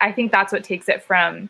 i 0.00 0.12
think 0.12 0.30
that's 0.30 0.52
what 0.52 0.64
takes 0.64 0.88
it 0.88 1.02
from 1.02 1.48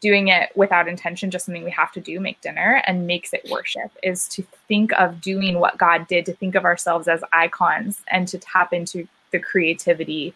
doing 0.00 0.28
it 0.28 0.50
without 0.56 0.88
intention 0.88 1.30
just 1.30 1.46
something 1.46 1.64
we 1.64 1.70
have 1.70 1.92
to 1.92 2.00
do 2.00 2.20
make 2.20 2.40
dinner 2.40 2.82
and 2.86 3.06
makes 3.06 3.32
it 3.32 3.46
worship 3.50 3.90
is 4.02 4.28
to 4.28 4.42
think 4.68 4.92
of 4.92 5.20
doing 5.20 5.58
what 5.58 5.78
god 5.78 6.06
did 6.06 6.24
to 6.24 6.32
think 6.34 6.54
of 6.54 6.64
ourselves 6.64 7.08
as 7.08 7.24
icons 7.32 8.02
and 8.08 8.28
to 8.28 8.38
tap 8.38 8.72
into 8.72 9.06
the 9.32 9.38
creativity 9.38 10.34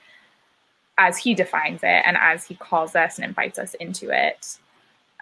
as 0.98 1.18
he 1.18 1.34
defines 1.34 1.80
it 1.82 2.02
and 2.06 2.16
as 2.18 2.44
he 2.44 2.54
calls 2.54 2.96
us 2.96 3.16
and 3.18 3.24
invites 3.24 3.58
us 3.58 3.74
into 3.74 4.10
it 4.10 4.56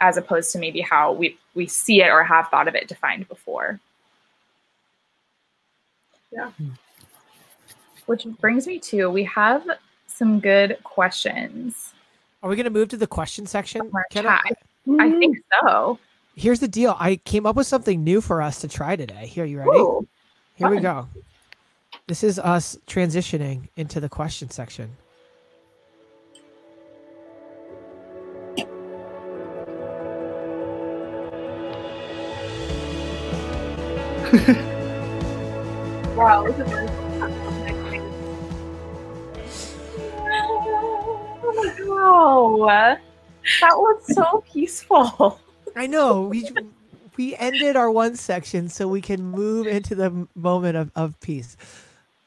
as 0.01 0.17
opposed 0.17 0.53
to 0.53 0.59
maybe 0.59 0.81
how 0.81 1.13
we 1.13 1.37
we 1.55 1.67
see 1.67 2.03
it 2.03 2.09
or 2.09 2.23
have 2.25 2.49
thought 2.49 2.69
of 2.69 2.75
it 2.75 2.89
defined 2.89 3.27
before 3.29 3.81
Yeah. 6.33 6.51
Hmm. 6.51 6.71
which 8.07 8.25
brings 8.41 8.67
me 8.67 8.79
to 8.81 9.09
we 9.11 9.25
have 9.25 9.65
some 10.07 10.41
good 10.41 10.79
questions 10.85 11.93
are 12.43 12.51
we 12.51 12.57
going 12.57 12.65
to 12.65 12.71
move 12.71 12.89
to 12.91 12.97
the 12.97 13.07
question 13.07 13.47
section 13.47 13.81
from 13.83 13.97
our 13.97 14.05
Kenna? 14.11 14.39
chat. 14.47 14.59
I 15.01 15.11
think 15.19 15.39
so. 15.63 15.99
here's 16.37 16.61
the 16.61 16.69
deal 16.69 16.97
i 17.01 17.17
came 17.17 17.47
up 17.47 17.57
with 17.57 17.67
something 17.67 18.03
new 18.05 18.21
for 18.21 18.43
us 18.43 18.61
to 18.61 18.69
try 18.69 18.97
today 18.97 19.27
here 19.27 19.45
you 19.45 19.59
ready 19.59 19.71
Ooh, 19.79 20.07
Here 20.57 20.69
we 20.69 20.79
go. 20.81 21.09
This 22.07 22.23
is 22.23 22.39
us 22.39 22.77
transitioning 22.87 23.69
into 23.77 23.99
the 23.99 24.09
question 24.09 24.51
section. 24.51 24.91
Wow, 36.17 36.47
look 36.47 36.59
at 36.59 36.67
this. 36.67 36.91
wow, 41.87 42.99
that 43.61 43.77
was 43.77 44.15
so 44.15 44.45
peaceful. 44.53 45.41
I 45.77 45.87
know 45.87 46.23
we 46.23 46.49
we 47.17 47.37
ended 47.37 47.77
our 47.77 47.91
one 47.91 48.17
section 48.17 48.69
so 48.69 48.89
we 48.89 49.01
can 49.01 49.23
move 49.25 49.67
into 49.67 49.95
the 49.95 50.27
moment 50.35 50.77
of, 50.77 50.91
of 50.97 51.19
peace. 51.21 51.57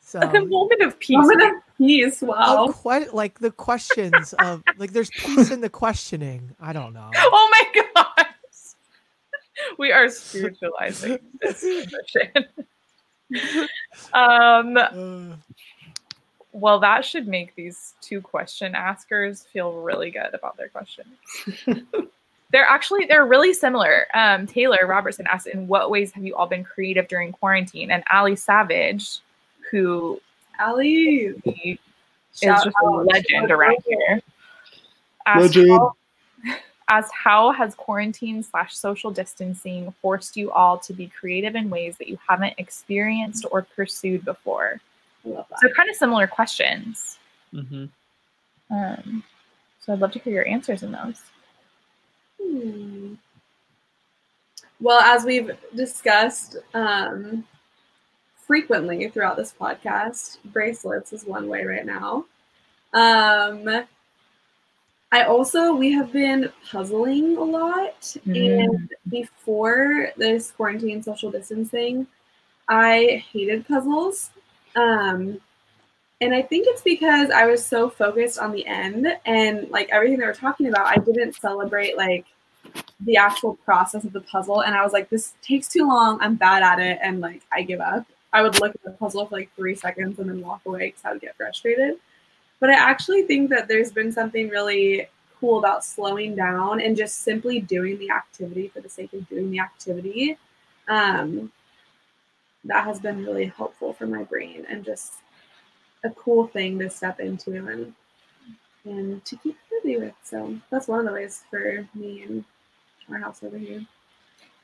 So 0.01 0.19
the 0.19 0.45
moment 0.45 0.81
of 0.81 0.97
peace. 0.99 1.17
Moment 1.17 1.41
of 1.43 1.51
peace. 1.77 2.21
Wow. 2.21 2.67
of 2.67 2.81
que- 2.81 3.11
like 3.11 3.39
the 3.39 3.51
questions 3.51 4.33
of 4.39 4.63
like 4.77 4.93
there's 4.93 5.09
peace 5.09 5.51
in 5.51 5.61
the 5.61 5.69
questioning. 5.69 6.55
I 6.59 6.71
don't 6.73 6.93
know. 6.93 7.11
Oh 7.17 7.49
my 7.51 7.63
gosh. 7.73 7.86
We 9.79 9.91
are 9.91 10.09
spiritualizing 10.09 11.19
this 11.39 11.61
position. 11.61 12.45
um, 14.13 15.37
well, 16.51 16.79
that 16.79 17.05
should 17.05 17.27
make 17.27 17.53
these 17.55 17.93
two 18.01 18.21
question 18.21 18.73
askers 18.73 19.43
feel 19.53 19.73
really 19.73 20.09
good 20.09 20.33
about 20.33 20.57
their 20.57 20.69
questions. 20.69 21.07
they're 22.51 22.65
actually 22.65 23.05
they're 23.05 23.25
really 23.25 23.53
similar. 23.53 24.07
Um, 24.13 24.47
Taylor 24.47 24.87
Robertson 24.87 25.27
asked, 25.27 25.47
"In 25.47 25.67
what 25.67 25.91
ways 25.91 26.11
have 26.13 26.25
you 26.25 26.35
all 26.35 26.47
been 26.47 26.63
creative 26.63 27.07
during 27.07 27.31
quarantine?" 27.31 27.91
And 27.91 28.03
Ali 28.11 28.35
Savage, 28.35 29.19
who 29.69 30.19
Ali. 30.59 31.35
is 31.45 31.77
Shout 32.33 32.63
just 32.63 32.75
a 32.83 32.89
legend 32.89 33.51
around 33.51 33.77
here, 33.85 34.21
asked 35.25 35.55
Legend. 35.55 35.71
how, 35.71 35.95
as 36.89 37.09
how 37.11 37.51
has 37.51 37.75
quarantine 37.75 38.41
slash 38.41 38.75
social 38.75 39.11
distancing 39.11 39.93
forced 40.01 40.37
you 40.37 40.51
all 40.51 40.77
to 40.79 40.93
be 40.93 41.07
creative 41.07 41.55
in 41.55 41.69
ways 41.69 41.97
that 41.97 42.07
you 42.07 42.17
haven't 42.27 42.53
experienced 42.57 43.45
or 43.51 43.61
pursued 43.61 44.23
before? 44.23 44.79
Love 45.25 45.45
that. 45.49 45.59
So 45.59 45.69
kind 45.69 45.89
of 45.89 45.95
similar 45.95 46.27
questions. 46.27 47.19
hmm 47.51 47.85
Um, 48.71 49.23
so 49.79 49.93
I'd 49.93 49.99
love 49.99 50.11
to 50.13 50.19
hear 50.19 50.33
your 50.33 50.47
answers 50.47 50.83
in 50.83 50.91
those. 50.91 51.21
Hmm. 52.41 53.15
Well, 54.79 54.99
as 54.99 55.25
we've 55.25 55.51
discussed 55.75 56.57
um, 56.73 57.43
frequently 58.35 59.09
throughout 59.09 59.35
this 59.35 59.53
podcast, 59.59 60.37
bracelets 60.45 61.13
is 61.13 61.25
one 61.25 61.47
way 61.47 61.65
right 61.65 61.85
now. 61.85 62.25
Um, 62.93 63.85
I 65.11 65.23
also, 65.23 65.73
we 65.73 65.91
have 65.93 66.11
been 66.11 66.51
puzzling 66.69 67.37
a 67.37 67.43
lot. 67.43 68.01
Mm. 68.27 68.63
And 68.63 68.93
before 69.09 70.09
this 70.17 70.51
quarantine 70.51 71.01
social 71.01 71.31
distancing, 71.31 72.07
I 72.67 73.23
hated 73.31 73.67
puzzles. 73.67 74.31
Um, 74.75 75.39
and 76.19 76.33
I 76.33 76.41
think 76.41 76.65
it's 76.67 76.81
because 76.81 77.29
I 77.29 77.45
was 77.45 77.65
so 77.65 77.89
focused 77.89 78.39
on 78.39 78.51
the 78.51 78.65
end 78.65 79.07
and 79.25 79.69
like 79.69 79.89
everything 79.91 80.19
they 80.19 80.25
were 80.25 80.33
talking 80.33 80.67
about, 80.67 80.87
I 80.87 80.95
didn't 80.95 81.35
celebrate 81.35 81.95
like 81.95 82.25
the 83.01 83.17
actual 83.17 83.55
process 83.57 84.03
of 84.03 84.13
the 84.13 84.21
puzzle. 84.21 84.63
And 84.63 84.75
I 84.75 84.83
was 84.83 84.93
like, 84.93 85.09
this 85.09 85.35
takes 85.41 85.67
too 85.67 85.87
long. 85.87 86.19
I'm 86.19 86.35
bad 86.35 86.63
at 86.63 86.79
it. 86.79 86.99
And 87.01 87.21
like, 87.21 87.43
I 87.53 87.61
give 87.61 87.79
up. 87.79 88.05
I 88.33 88.41
would 88.41 88.59
look 88.59 88.75
at 88.75 88.83
the 88.83 88.91
puzzle 88.91 89.25
for 89.25 89.37
like 89.37 89.49
three 89.55 89.75
seconds 89.75 90.19
and 90.19 90.29
then 90.29 90.41
walk 90.41 90.61
away 90.65 90.87
because 90.87 91.05
I 91.05 91.11
would 91.13 91.21
get 91.21 91.37
frustrated. 91.37 91.97
But 92.59 92.69
I 92.69 92.73
actually 92.73 93.23
think 93.23 93.49
that 93.51 93.67
there's 93.67 93.91
been 93.91 94.11
something 94.11 94.49
really 94.49 95.07
cool 95.39 95.59
about 95.59 95.85
slowing 95.85 96.35
down 96.35 96.81
and 96.81 96.97
just 96.97 97.21
simply 97.21 97.59
doing 97.59 97.99
the 97.99 98.09
activity 98.09 98.69
for 98.69 98.81
the 98.81 98.89
sake 98.89 99.13
of 99.13 99.27
doing 99.29 99.51
the 99.51 99.59
activity. 99.59 100.37
Um, 100.87 101.51
that 102.65 102.85
has 102.85 102.99
been 102.99 103.23
really 103.23 103.45
helpful 103.45 103.93
for 103.93 104.07
my 104.07 104.23
brain 104.23 104.65
and 104.69 104.83
just 104.83 105.13
a 106.03 106.09
cool 106.11 106.47
thing 106.47 106.79
to 106.79 106.89
step 106.89 107.19
into 107.19 107.51
and 107.55 107.93
and 108.85 109.23
to 109.25 109.35
keep 109.37 109.57
busy 109.69 109.97
with. 109.97 110.13
So 110.23 110.57
that's 110.69 110.87
one 110.87 110.99
of 110.99 111.05
the 111.05 111.11
ways 111.11 111.43
for 111.49 111.87
me 111.93 112.23
and 112.23 112.45
our 113.11 113.19
house 113.19 113.43
over 113.43 113.57
here. 113.57 113.85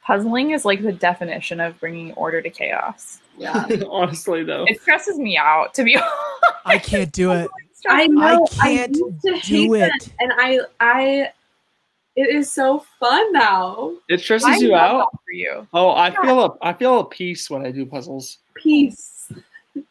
Puzzling 0.04 0.52
is 0.52 0.66
like 0.66 0.82
the 0.82 0.92
definition 0.92 1.60
of 1.60 1.80
bringing 1.80 2.14
order 2.14 2.42
to 2.42 2.50
chaos. 2.50 3.22
Yeah. 3.38 3.68
Honestly, 3.90 4.44
though. 4.44 4.66
It 4.68 4.82
stresses 4.82 5.18
me 5.18 5.38
out 5.38 5.74
to 5.76 5.84
be 5.84 5.98
honest. 5.98 6.14
I 6.66 6.78
can't 6.78 7.12
do 7.12 7.32
it. 7.32 7.50
I 7.88 8.08
know. 8.08 8.48
I, 8.62 8.76
can't 8.76 8.96
used 8.96 9.22
to 9.22 9.32
do 9.32 9.74
hate 9.74 9.84
it. 9.84 9.92
that, 9.92 10.10
and 10.20 10.34
I, 10.38 10.60
I, 10.80 11.30
it 12.16 12.30
is 12.30 12.52
so 12.52 12.86
fun 13.00 13.34
now. 13.34 13.94
It 14.10 14.22
stresses 14.22 14.48
I 14.48 14.58
you 14.58 14.76
out. 14.76 15.12
for 15.12 15.32
you. 15.32 15.68
Oh, 15.74 15.92
I 15.92 16.12
feel 16.22 16.44
a 16.44 16.58
I 16.62 16.74
feel 16.74 17.00
a 17.00 17.06
peace 17.06 17.50
when 17.50 17.66
I 17.66 17.72
do 17.72 17.86
puzzles. 17.86 18.40
Peace. 18.56 19.32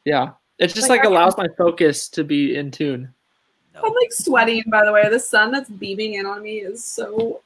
Yeah, 0.05 0.32
it 0.59 0.68
just 0.68 0.88
Like, 0.88 1.01
like, 1.01 1.09
allows 1.09 1.36
my 1.36 1.49
focus 1.59 2.09
to 2.11 2.24
be 2.24 2.57
in 2.57 2.70
tune. 2.70 3.12
I'm 3.74 3.93
like 3.93 4.12
sweating. 4.12 4.62
By 4.68 4.84
the 4.84 4.93
way, 4.93 5.09
the 5.09 5.18
sun 5.18 5.51
that's 5.51 5.70
beaming 5.70 6.14
in 6.14 6.26
on 6.26 6.43
me 6.43 6.59
is 6.59 6.84
so 6.84 7.40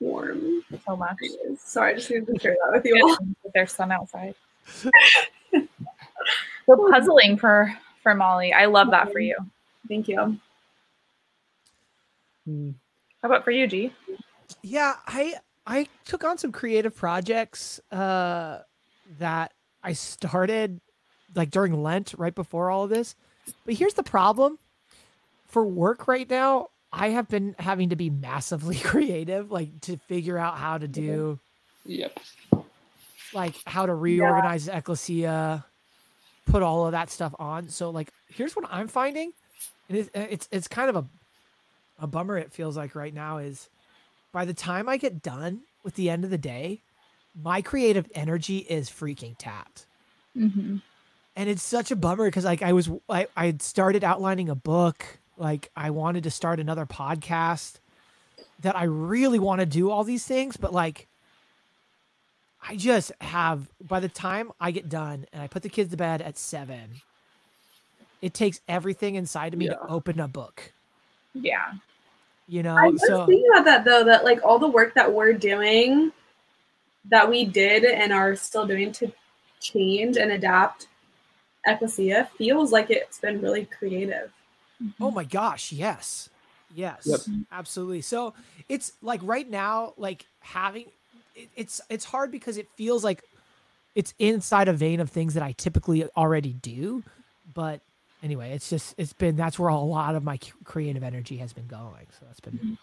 warm. 0.00 0.64
So 0.84 0.96
much. 0.96 1.16
Sorry, 1.58 1.92
I 1.92 1.94
just 1.96 2.10
needed 2.10 2.26
to 2.26 2.38
share 2.40 2.56
that 2.64 2.72
with 2.72 2.84
you 2.84 3.00
all. 3.02 3.16
With 3.44 3.52
their 3.52 3.66
sun 3.66 3.92
outside. 3.92 4.34
We're 6.66 6.90
puzzling 6.90 7.36
for 7.36 7.74
for 8.08 8.14
Molly. 8.14 8.54
I 8.54 8.64
love 8.64 8.90
that 8.92 9.12
for 9.12 9.18
you. 9.18 9.36
Thank 9.86 10.08
you. 10.08 10.38
Hmm. 12.46 12.70
How 13.20 13.28
about 13.28 13.44
for 13.44 13.50
you, 13.50 13.66
G? 13.66 13.92
yeah 14.62 14.94
i 15.06 15.34
i 15.66 15.86
took 16.06 16.24
on 16.24 16.38
some 16.38 16.50
creative 16.50 16.96
projects 16.96 17.80
uh 17.92 18.60
that 19.18 19.52
i 19.82 19.92
started 19.92 20.80
like 21.34 21.50
during 21.50 21.82
lent 21.82 22.14
right 22.16 22.34
before 22.34 22.70
all 22.70 22.84
of 22.84 22.88
this 22.88 23.14
but 23.66 23.74
here's 23.74 23.92
the 23.92 24.02
problem 24.02 24.58
for 25.48 25.66
work 25.66 26.08
right 26.08 26.30
now 26.30 26.68
i 26.94 27.10
have 27.10 27.28
been 27.28 27.54
having 27.58 27.90
to 27.90 27.96
be 27.96 28.08
massively 28.08 28.76
creative 28.82 29.52
like 29.52 29.78
to 29.82 29.98
figure 30.08 30.38
out 30.38 30.56
how 30.56 30.78
to 30.78 30.88
do 30.88 31.38
Yep. 31.84 32.18
like 33.34 33.54
how 33.66 33.84
to 33.84 33.94
reorganize 33.94 34.64
the 34.64 34.74
ecclesia 34.78 35.62
put 36.48 36.62
all 36.62 36.86
of 36.86 36.92
that 36.92 37.10
stuff 37.10 37.34
on 37.38 37.68
so 37.68 37.90
like 37.90 38.10
here's 38.28 38.54
what 38.56 38.64
i'm 38.70 38.88
finding 38.88 39.32
and 39.88 39.98
it's 39.98 40.10
it's, 40.14 40.48
it's 40.50 40.68
kind 40.68 40.88
of 40.90 40.96
a 40.96 41.04
a 42.00 42.06
bummer 42.06 42.36
it 42.38 42.52
feels 42.52 42.76
like 42.76 42.94
right 42.94 43.12
now 43.14 43.38
is 43.38 43.68
by 44.32 44.44
the 44.44 44.54
time 44.54 44.88
i 44.88 44.96
get 44.96 45.22
done 45.22 45.60
with 45.82 45.94
the 45.94 46.08
end 46.08 46.24
of 46.24 46.30
the 46.30 46.38
day 46.38 46.80
my 47.42 47.60
creative 47.62 48.06
energy 48.14 48.58
is 48.58 48.88
freaking 48.90 49.34
tapped 49.38 49.86
Mm-hmm. 50.36 50.76
and 51.34 51.48
it's 51.48 51.62
such 51.62 51.90
a 51.90 51.96
bummer 51.96 52.26
because 52.26 52.44
like 52.44 52.62
i 52.62 52.72
was 52.72 52.88
I, 53.08 53.26
I 53.36 53.46
had 53.46 53.60
started 53.62 54.04
outlining 54.04 54.48
a 54.48 54.54
book 54.54 55.04
like 55.36 55.70
i 55.76 55.90
wanted 55.90 56.22
to 56.24 56.30
start 56.30 56.60
another 56.60 56.86
podcast 56.86 57.80
that 58.60 58.76
i 58.76 58.84
really 58.84 59.40
want 59.40 59.60
to 59.60 59.66
do 59.66 59.90
all 59.90 60.04
these 60.04 60.24
things 60.24 60.56
but 60.56 60.72
like 60.72 61.07
i 62.66 62.76
just 62.76 63.12
have 63.20 63.68
by 63.86 64.00
the 64.00 64.08
time 64.08 64.50
i 64.60 64.70
get 64.70 64.88
done 64.88 65.26
and 65.32 65.42
i 65.42 65.46
put 65.46 65.62
the 65.62 65.68
kids 65.68 65.90
to 65.90 65.96
bed 65.96 66.22
at 66.22 66.36
seven 66.38 67.00
it 68.20 68.34
takes 68.34 68.60
everything 68.68 69.14
inside 69.14 69.52
of 69.52 69.58
me 69.58 69.68
to 69.68 69.78
open 69.88 70.18
a 70.20 70.28
book 70.28 70.72
Yeah. 71.34 71.72
you 72.48 72.62
know 72.62 72.76
I 72.76 72.88
was 72.88 73.06
so 73.06 73.26
thinking 73.26 73.46
about 73.52 73.64
that 73.66 73.84
though, 73.84 74.04
that 74.04 74.24
like 74.24 74.40
all 74.44 74.58
the 74.58 74.68
work 74.68 74.94
that 74.94 75.12
we're 75.12 75.34
doing, 75.34 76.12
that 77.10 77.28
we 77.28 77.44
did 77.44 77.84
and 77.84 78.12
are 78.12 78.34
still 78.34 78.66
doing 78.66 78.90
to 78.92 79.12
change 79.60 80.16
and 80.16 80.32
adapt 80.32 80.88
Ecclesia 81.66 82.28
feels 82.36 82.72
like 82.72 82.90
it's 82.90 83.18
been 83.18 83.40
really 83.40 83.66
creative. 83.66 84.32
Oh 85.00 85.10
my 85.10 85.24
gosh, 85.24 85.72
yes. 85.72 86.28
Yes. 86.74 87.02
Yep. 87.04 87.20
Absolutely. 87.52 88.00
So 88.00 88.34
it's 88.68 88.92
like 89.02 89.20
right 89.22 89.48
now, 89.48 89.94
like 89.96 90.26
having 90.40 90.86
it, 91.38 91.48
it's 91.56 91.80
it's 91.88 92.04
hard 92.04 92.30
because 92.30 92.58
it 92.58 92.68
feels 92.76 93.04
like 93.04 93.22
it's 93.94 94.14
inside 94.18 94.68
a 94.68 94.72
vein 94.72 95.00
of 95.00 95.10
things 95.10 95.34
that 95.34 95.42
I 95.42 95.52
typically 95.52 96.04
already 96.16 96.52
do. 96.52 97.02
But 97.54 97.80
anyway, 98.22 98.52
it's 98.52 98.68
just 98.68 98.94
it's 98.98 99.12
been 99.12 99.36
that's 99.36 99.58
where 99.58 99.68
a 99.68 99.78
lot 99.78 100.14
of 100.14 100.24
my 100.24 100.38
creative 100.64 101.02
energy 101.02 101.38
has 101.38 101.52
been 101.52 101.66
going. 101.66 102.06
So 102.18 102.26
that's 102.26 102.40
been 102.40 102.54
mm-hmm. 102.54 102.74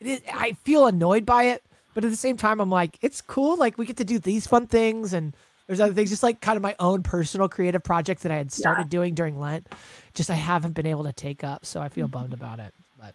it 0.00 0.06
is 0.06 0.20
I 0.32 0.52
feel 0.64 0.86
annoyed 0.86 1.24
by 1.24 1.44
it, 1.44 1.62
but 1.94 2.04
at 2.04 2.10
the 2.10 2.16
same 2.16 2.36
time 2.36 2.60
I'm 2.60 2.70
like, 2.70 2.98
it's 3.00 3.20
cool. 3.20 3.56
Like 3.56 3.78
we 3.78 3.86
get 3.86 3.96
to 3.98 4.04
do 4.04 4.18
these 4.18 4.46
fun 4.46 4.66
things 4.66 5.12
and 5.12 5.34
there's 5.66 5.80
other 5.80 5.94
things, 5.94 6.10
just 6.10 6.24
like 6.24 6.40
kind 6.40 6.56
of 6.56 6.62
my 6.62 6.74
own 6.80 7.04
personal 7.04 7.48
creative 7.48 7.84
project 7.84 8.24
that 8.24 8.32
I 8.32 8.36
had 8.36 8.50
started 8.50 8.88
doing 8.88 9.14
during 9.14 9.38
Lent. 9.38 9.68
Just 10.14 10.28
I 10.28 10.34
haven't 10.34 10.72
been 10.72 10.86
able 10.86 11.04
to 11.04 11.12
take 11.12 11.44
up, 11.44 11.64
so 11.64 11.80
I 11.80 11.88
feel 11.88 12.06
mm-hmm. 12.06 12.12
bummed 12.12 12.32
about 12.32 12.58
it. 12.58 12.74
But 12.98 13.14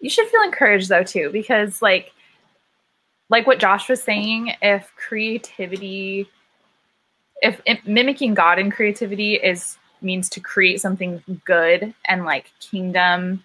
You 0.00 0.08
should 0.08 0.26
feel 0.28 0.40
encouraged 0.40 0.88
though 0.88 1.04
too, 1.04 1.28
because 1.30 1.82
like 1.82 2.12
like 3.30 3.46
what 3.46 3.58
Josh 3.58 3.88
was 3.88 4.02
saying, 4.02 4.54
if 4.60 4.92
creativity 4.96 6.28
if, 7.42 7.60
if 7.64 7.86
mimicking 7.86 8.34
God 8.34 8.58
in 8.58 8.70
creativity 8.70 9.36
is 9.36 9.78
means 10.02 10.28
to 10.30 10.40
create 10.40 10.80
something 10.80 11.22
good 11.44 11.94
and 12.06 12.24
like 12.24 12.50
kingdom 12.60 13.44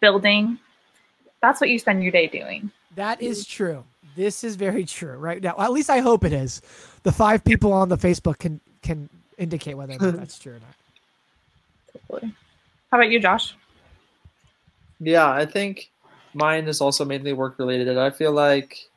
building, 0.00 0.58
that's 1.40 1.60
what 1.60 1.70
you 1.70 1.78
spend 1.78 2.02
your 2.02 2.12
day 2.12 2.26
doing. 2.26 2.70
that 2.96 3.22
is 3.22 3.46
true. 3.46 3.84
This 4.16 4.42
is 4.42 4.56
very 4.56 4.84
true 4.84 5.16
right 5.16 5.40
now. 5.40 5.54
At 5.56 5.70
least 5.70 5.88
I 5.88 5.98
hope 6.00 6.24
it 6.24 6.32
is. 6.32 6.60
The 7.04 7.12
five 7.12 7.44
people 7.44 7.72
on 7.72 7.88
the 7.88 7.96
Facebook 7.96 8.38
can 8.38 8.60
can 8.82 9.08
indicate 9.38 9.74
whether 9.74 9.96
that's 10.10 10.38
true 10.38 10.54
or 10.54 10.58
not. 10.58 12.02
Totally. 12.08 12.34
How 12.90 12.98
about 12.98 13.10
you, 13.10 13.20
Josh? 13.20 13.54
Yeah, 14.98 15.30
I 15.30 15.46
think 15.46 15.90
mine 16.34 16.66
is 16.66 16.80
also 16.80 17.04
mainly 17.04 17.32
work 17.32 17.58
related. 17.58 17.96
I 17.96 18.10
feel 18.10 18.32
like 18.32 18.89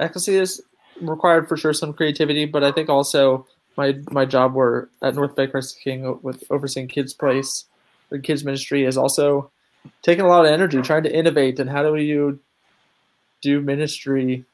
Ecclesia 0.00 0.40
is 0.40 0.62
required 1.00 1.48
for 1.48 1.56
sure 1.56 1.72
some 1.72 1.92
creativity, 1.92 2.44
but 2.44 2.64
I 2.64 2.72
think 2.72 2.88
also 2.88 3.46
my 3.76 3.96
my 4.10 4.24
job 4.24 4.54
where 4.54 4.88
at 5.02 5.14
North 5.14 5.34
Bay 5.36 5.46
Christ 5.46 5.78
King 5.82 6.18
with 6.22 6.44
overseeing 6.50 6.88
kids 6.88 7.14
place, 7.14 7.64
the 8.10 8.18
kids 8.18 8.44
ministry 8.44 8.84
is 8.84 8.96
also 8.96 9.50
taking 10.02 10.24
a 10.24 10.28
lot 10.28 10.44
of 10.44 10.50
energy 10.50 10.82
trying 10.82 11.04
to 11.04 11.14
innovate 11.14 11.58
and 11.58 11.70
how 11.70 11.82
do 11.82 11.96
you 11.96 12.38
do 13.40 13.60
ministry 13.60 14.44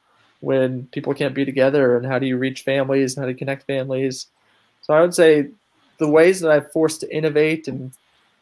when 0.41 0.87
people 0.87 1.13
can't 1.13 1.33
be 1.33 1.45
together 1.45 1.97
and 1.97 2.05
how 2.05 2.19
do 2.19 2.27
you 2.27 2.37
reach 2.37 2.61
families 2.61 3.15
and 3.15 3.23
how 3.23 3.29
you 3.29 3.35
connect 3.35 3.65
families. 3.65 4.27
So 4.81 4.93
I 4.93 5.01
would 5.01 5.15
say 5.15 5.49
the 5.97 6.07
ways 6.07 6.41
that 6.41 6.51
I've 6.51 6.71
forced 6.71 7.01
to 7.01 7.15
innovate 7.15 7.67
and 7.67 7.91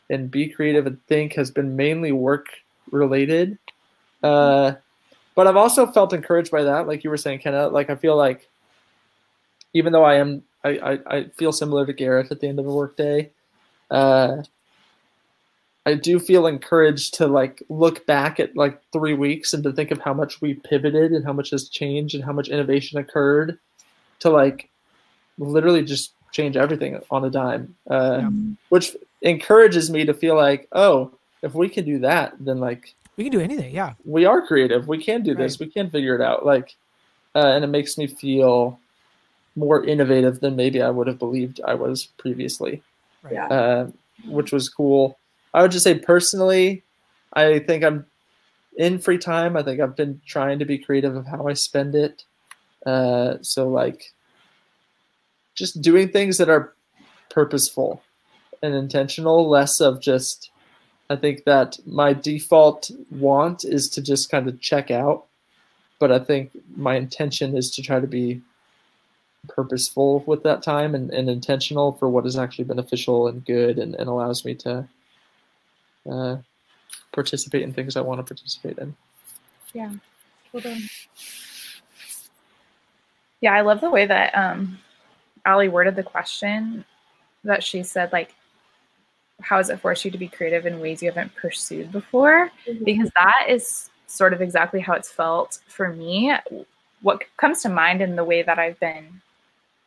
and 0.09 0.29
be 0.29 0.49
creative 0.49 0.85
and 0.85 1.03
think 1.07 1.33
has 1.33 1.49
been 1.49 1.75
mainly 1.75 2.11
work 2.11 2.47
related. 2.91 3.57
Uh, 4.21 4.73
but 5.35 5.47
I've 5.47 5.55
also 5.55 5.85
felt 5.87 6.13
encouraged 6.13 6.51
by 6.51 6.63
that, 6.63 6.87
like 6.87 7.03
you 7.03 7.09
were 7.09 7.17
saying, 7.17 7.39
Kenna. 7.39 7.67
Like 7.67 7.89
I 7.89 7.95
feel 7.95 8.15
like 8.15 8.47
even 9.73 9.91
though 9.93 10.03
I 10.03 10.15
am, 10.15 10.43
I, 10.63 10.69
I, 10.69 10.99
I 11.17 11.23
feel 11.35 11.51
similar 11.51 11.85
to 11.85 11.93
Gareth 11.93 12.31
at 12.31 12.39
the 12.39 12.47
end 12.47 12.59
of 12.59 12.67
a 12.67 12.73
workday. 12.73 13.31
Uh, 13.89 14.43
I 15.85 15.95
do 15.95 16.19
feel 16.19 16.47
encouraged 16.47 17.15
to 17.15 17.27
like 17.27 17.61
look 17.67 18.05
back 18.05 18.39
at 18.39 18.55
like 18.55 18.81
three 18.93 19.13
weeks 19.13 19.53
and 19.53 19.63
to 19.63 19.73
think 19.73 19.91
of 19.91 19.99
how 19.99 20.13
much 20.13 20.39
we 20.41 20.53
pivoted 20.53 21.11
and 21.11 21.25
how 21.25 21.33
much 21.33 21.49
has 21.49 21.67
changed 21.67 22.15
and 22.15 22.23
how 22.23 22.31
much 22.31 22.47
innovation 22.47 22.99
occurred 22.99 23.59
to 24.19 24.29
like 24.29 24.69
literally 25.37 25.83
just 25.83 26.13
change 26.31 26.55
everything 26.55 26.99
on 27.11 27.25
a 27.25 27.29
dime. 27.29 27.75
Uh, 27.89 28.19
Yeah. 28.21 28.29
which 28.69 28.95
encourages 29.21 29.89
me 29.89 30.05
to 30.05 30.13
feel 30.13 30.35
like, 30.35 30.67
oh, 30.71 31.11
if 31.41 31.53
we 31.53 31.67
can 31.67 31.83
do 31.83 31.99
that, 31.99 32.33
then 32.39 32.59
like 32.59 32.93
We 33.15 33.23
can 33.23 33.31
do 33.31 33.39
anything. 33.41 33.73
Yeah. 33.75 33.93
we 34.05 34.25
are 34.25 34.45
creative. 34.45 34.87
We 34.87 34.97
can 35.03 35.21
do 35.23 35.35
this. 35.35 35.59
We 35.59 35.67
can 35.67 35.89
figure 35.89 36.15
it 36.15 36.21
out. 36.21 36.45
Like, 36.45 36.75
uh, 37.35 37.47
and 37.47 37.63
it 37.63 37.67
makes 37.67 37.97
me 37.97 38.07
feel 38.07 38.79
more 39.55 39.83
innovative 39.85 40.39
than 40.39 40.55
maybe 40.55 40.81
I 40.81 40.89
would 40.89 41.05
have 41.07 41.19
believed 41.19 41.61
I 41.65 41.75
was 41.75 42.05
previously, 42.17 42.81
Right. 43.21 43.33
Yeah. 43.33 43.47
uh, 43.47 43.87
which 44.27 44.51
was 44.51 44.67
cool. 44.67 45.19
I 45.53 45.61
would 45.61 45.71
just 45.71 45.83
say 45.83 45.99
personally, 45.99 46.83
I 47.33 47.59
think 47.59 47.83
I'm 47.83 48.05
in 48.77 48.97
free 48.97 49.19
time. 49.19 49.55
I 49.55 49.61
think 49.61 49.79
I've 49.79 49.95
been 49.95 50.19
trying 50.25 50.57
to 50.59 50.65
be 50.65 50.79
creative 50.79 51.15
of 51.15 51.27
how 51.27 51.47
I 51.47 51.53
spend 51.53 51.93
it. 51.93 52.23
Uh, 52.85 53.35
so 53.41 53.69
like, 53.69 54.11
just 55.55 55.81
doing 55.83 56.09
things 56.09 56.39
that 56.39 56.49
are 56.49 56.73
purposeful 57.29 58.01
and 58.63 58.73
intentional, 58.73 59.47
less 59.47 59.79
of 59.79 60.01
just. 60.01 60.49
I 61.09 61.15
think 61.15 61.43
that 61.43 61.77
my 61.85 62.13
default 62.13 62.89
want 63.11 63.65
is 63.65 63.89
to 63.89 64.01
just 64.01 64.31
kind 64.31 64.47
of 64.47 64.59
check 64.61 64.89
out, 64.89 65.25
but 65.99 66.11
I 66.11 66.19
think 66.19 66.51
my 66.75 66.95
intention 66.95 67.57
is 67.57 67.69
to 67.71 67.81
try 67.81 67.99
to 67.99 68.07
be 68.07 68.41
purposeful 69.47 70.23
with 70.25 70.43
that 70.43 70.63
time 70.63 70.95
and, 70.95 71.11
and 71.11 71.29
intentional 71.29 71.91
for 71.93 72.07
what 72.07 72.25
is 72.25 72.37
actually 72.37 72.63
beneficial 72.65 73.27
and 73.27 73.45
good 73.45 73.77
and, 73.77 73.95
and 73.95 74.07
allows 74.07 74.45
me 74.45 74.55
to 74.55 74.87
uh, 76.09 76.37
participate 77.11 77.61
in 77.61 77.73
things 77.73 77.95
I 77.95 78.01
want 78.01 78.19
to 78.19 78.23
participate 78.23 78.77
in. 78.77 78.95
Yeah. 79.73 79.91
Well. 80.53 80.77
Yeah, 83.41 83.53
I 83.53 83.61
love 83.61 83.81
the 83.81 83.89
way 83.89 84.05
that 84.05 84.33
um, 84.37 84.79
Ali 85.45 85.67
worded 85.67 85.95
the 85.97 86.03
question. 86.03 86.85
That 87.43 87.61
she 87.61 87.83
said, 87.83 88.13
like, 88.13 88.33
how 89.43 89.57
has 89.57 89.69
it 89.69 89.79
forced 89.79 90.05
you 90.05 90.11
to 90.11 90.17
be 90.17 90.27
creative 90.27 90.65
in 90.65 90.79
ways 90.79 91.01
you 91.01 91.09
haven't 91.09 91.35
pursued 91.35 91.91
before? 91.91 92.49
Mhm. 92.67 92.85
Because 92.85 93.11
that 93.15 93.45
is 93.47 93.89
sort 94.07 94.33
of 94.33 94.41
exactly 94.41 94.79
how 94.79 94.93
it's 94.93 95.11
felt 95.11 95.59
for 95.67 95.89
me. 95.89 96.35
What 97.01 97.23
comes 97.37 97.61
to 97.63 97.69
mind 97.69 98.01
in 98.01 98.15
the 98.15 98.23
way 98.23 98.41
that 98.41 98.59
I've 98.59 98.79
been 98.79 99.21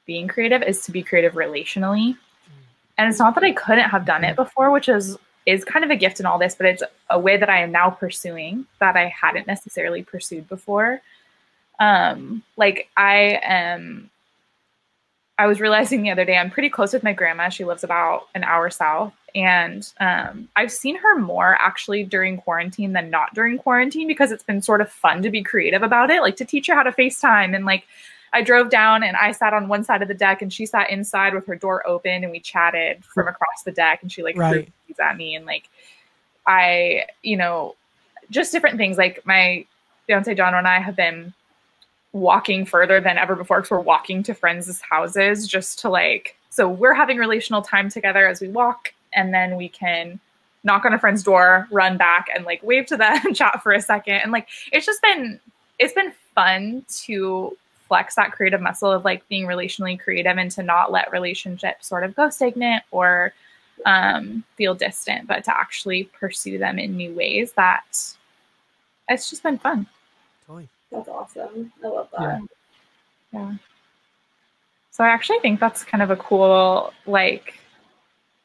being 0.07 0.29
creative 0.29 0.63
is 0.63 0.85
to 0.85 0.93
be 0.93 1.03
creative 1.03 1.35
relationally. 1.35 2.17
And 2.99 3.09
it's 3.09 3.19
not 3.19 3.35
that 3.35 3.45
I 3.45 3.53
couldn't 3.53 3.91
have 3.91 4.07
done 4.07 4.25
it 4.25 4.37
before, 4.37 4.71
which 4.71 4.89
is 4.89 5.19
is 5.45 5.65
kind 5.65 5.85
of 5.85 5.93
a 5.93 5.97
gift 5.97 6.19
in 6.19 6.27
all 6.27 6.39
this, 6.39 6.57
but 6.57 6.67
it's 6.67 6.83
a 7.09 7.19
way 7.19 7.37
that 7.37 7.49
I 7.49 7.61
am 7.63 7.71
now 7.71 7.89
pursuing 7.89 8.67
that 8.81 8.97
I 8.97 9.07
hadn't 9.07 9.47
necessarily 9.47 10.03
pursued 10.03 10.49
before. 10.49 11.01
Um, 11.79 12.43
like 12.57 12.89
I 12.97 13.39
am 13.45 14.11
I 15.39 15.47
was 15.47 15.61
realizing 15.61 16.03
the 16.03 16.11
other 16.11 16.25
day 16.25 16.37
I'm 16.37 16.51
pretty 16.51 16.71
close 16.71 16.93
with 16.93 17.03
my 17.03 17.13
grandma. 17.13 17.49
She 17.49 17.65
lives 17.65 17.85
about 17.85 18.29
an 18.35 18.43
hour 18.43 18.71
south. 18.71 19.13
And 19.37 19.93
um, 20.01 20.49
I've 20.57 20.73
seen 20.73 20.97
her 20.97 21.19
more 21.19 21.57
actually 21.61 22.05
during 22.05 22.39
quarantine 22.39 22.95
than 22.95 23.11
not 23.11 23.35
during 23.35 23.59
quarantine 23.59 24.09
because 24.09 24.33
it's 24.33 24.43
been 24.43 24.63
sort 24.63 24.81
of 24.81 24.91
fun 24.91 25.23
to 25.23 25.31
be 25.31 25.43
creative 25.43 25.83
about 25.83 26.11
it, 26.11 26.23
like 26.23 26.37
to 26.37 26.45
teach 26.47 26.69
her 26.69 26.75
how 26.75 26.83
to 26.83 26.91
FaceTime. 26.91 27.55
And 27.55 27.67
like 27.67 27.85
I 28.33 28.41
drove 28.43 28.71
down 28.71 29.03
and 29.03 29.15
I 29.15 29.33
sat 29.33 29.53
on 29.53 29.69
one 29.69 29.85
side 29.85 30.01
of 30.01 30.09
the 30.09 30.15
deck 30.15 30.41
and 30.41 30.51
she 30.51 30.65
sat 30.65 30.89
inside 30.89 31.35
with 31.35 31.47
her 31.47 31.55
door 31.55 31.87
open 31.87 32.25
and 32.25 32.33
we 32.33 32.41
chatted 32.41 33.05
from 33.05 33.29
across 33.29 33.63
the 33.65 33.73
deck 33.73 34.01
and 34.01 34.11
she 34.11 34.23
like 34.23 34.37
threw 34.37 34.43
Right. 34.43 34.73
things 34.87 34.99
at 34.99 35.17
me 35.19 35.35
and 35.35 35.45
like 35.45 35.69
I, 36.47 37.05
you 37.23 37.37
know, 37.37 37.77
just 38.31 38.53
different 38.53 38.79
things. 38.79 38.97
Like 38.97 39.25
my 39.27 39.67
fiance 40.07 40.35
John 40.35 40.55
and 40.55 40.67
I 40.67 40.81
have 40.81 40.97
been 40.97 41.35
walking 42.13 42.65
further 42.65 43.03
than 43.03 43.19
ever 43.19 43.37
before 43.37 43.59
because 43.59 43.71
we're 43.71 43.81
walking 43.81 44.23
to 44.23 44.33
friends' 44.33 44.81
houses 44.81 45.47
just 45.47 45.79
to 45.81 45.91
like 45.91 46.37
so 46.49 46.67
we're 46.67 46.95
having 46.95 47.19
relational 47.19 47.61
time 47.61 47.91
together 47.91 48.27
as 48.27 48.41
we 48.41 48.49
walk 48.49 48.95
and 49.17 49.35
then 49.35 49.57
we 49.57 49.69
can 49.69 50.21
knock 50.63 50.85
on 50.85 50.93
a 50.93 50.99
friend's 50.99 51.23
door 51.23 51.67
run 51.71 51.97
back 51.97 52.27
and 52.35 52.45
like 52.45 52.63
wave 52.63 52.87
to 52.87 52.97
them 52.97 53.19
chat 53.35 53.63
for 53.63 53.73
a 53.73 53.81
second 53.81 54.15
and 54.17 54.33
like 54.33 54.49
it's 54.73 54.87
just 54.87 55.03
been 55.03 55.41
it's 55.79 55.93
been 55.93 56.13
fun 56.35 56.85
to 56.89 57.57
flex 57.89 58.17
that 58.17 58.33
creative 58.33 58.61
muscle 58.61 58.91
of 58.91 59.05
like 59.05 59.27
being 59.29 59.47
relationally 59.47 59.99
creative 59.99 60.39
and 60.39 60.51
to 60.51 60.63
not 60.63 60.91
let 60.93 61.11
relationships 61.13 61.87
sort 61.87 62.05
of 62.05 62.15
go 62.15 62.29
stagnant 62.31 62.83
or 62.91 63.33
um, 63.85 64.43
feel 64.57 64.75
distant 64.75 65.27
but 65.29 65.45
to 65.45 65.57
actually 65.57 66.05
pursue 66.19 66.59
them 66.59 66.79
in 66.79 66.97
new 66.97 67.15
ways 67.15 67.53
that 67.53 67.85
it's 69.09 69.31
just 69.31 69.43
been 69.43 69.59
fun 69.59 69.87
Totally. 70.47 70.69
That's 70.91 71.09
awesome. 71.09 71.73
I 71.85 71.89
love 71.89 72.09
that. 72.17 72.41
yeah. 73.33 73.55
So 74.91 75.05
I 75.05 75.09
actually 75.09 75.41
think 75.41 75.61
that's 75.61 75.85
kind 75.85 76.03
of 76.03 76.11
a 76.11 76.17
cool 76.17 76.93
like 77.07 77.59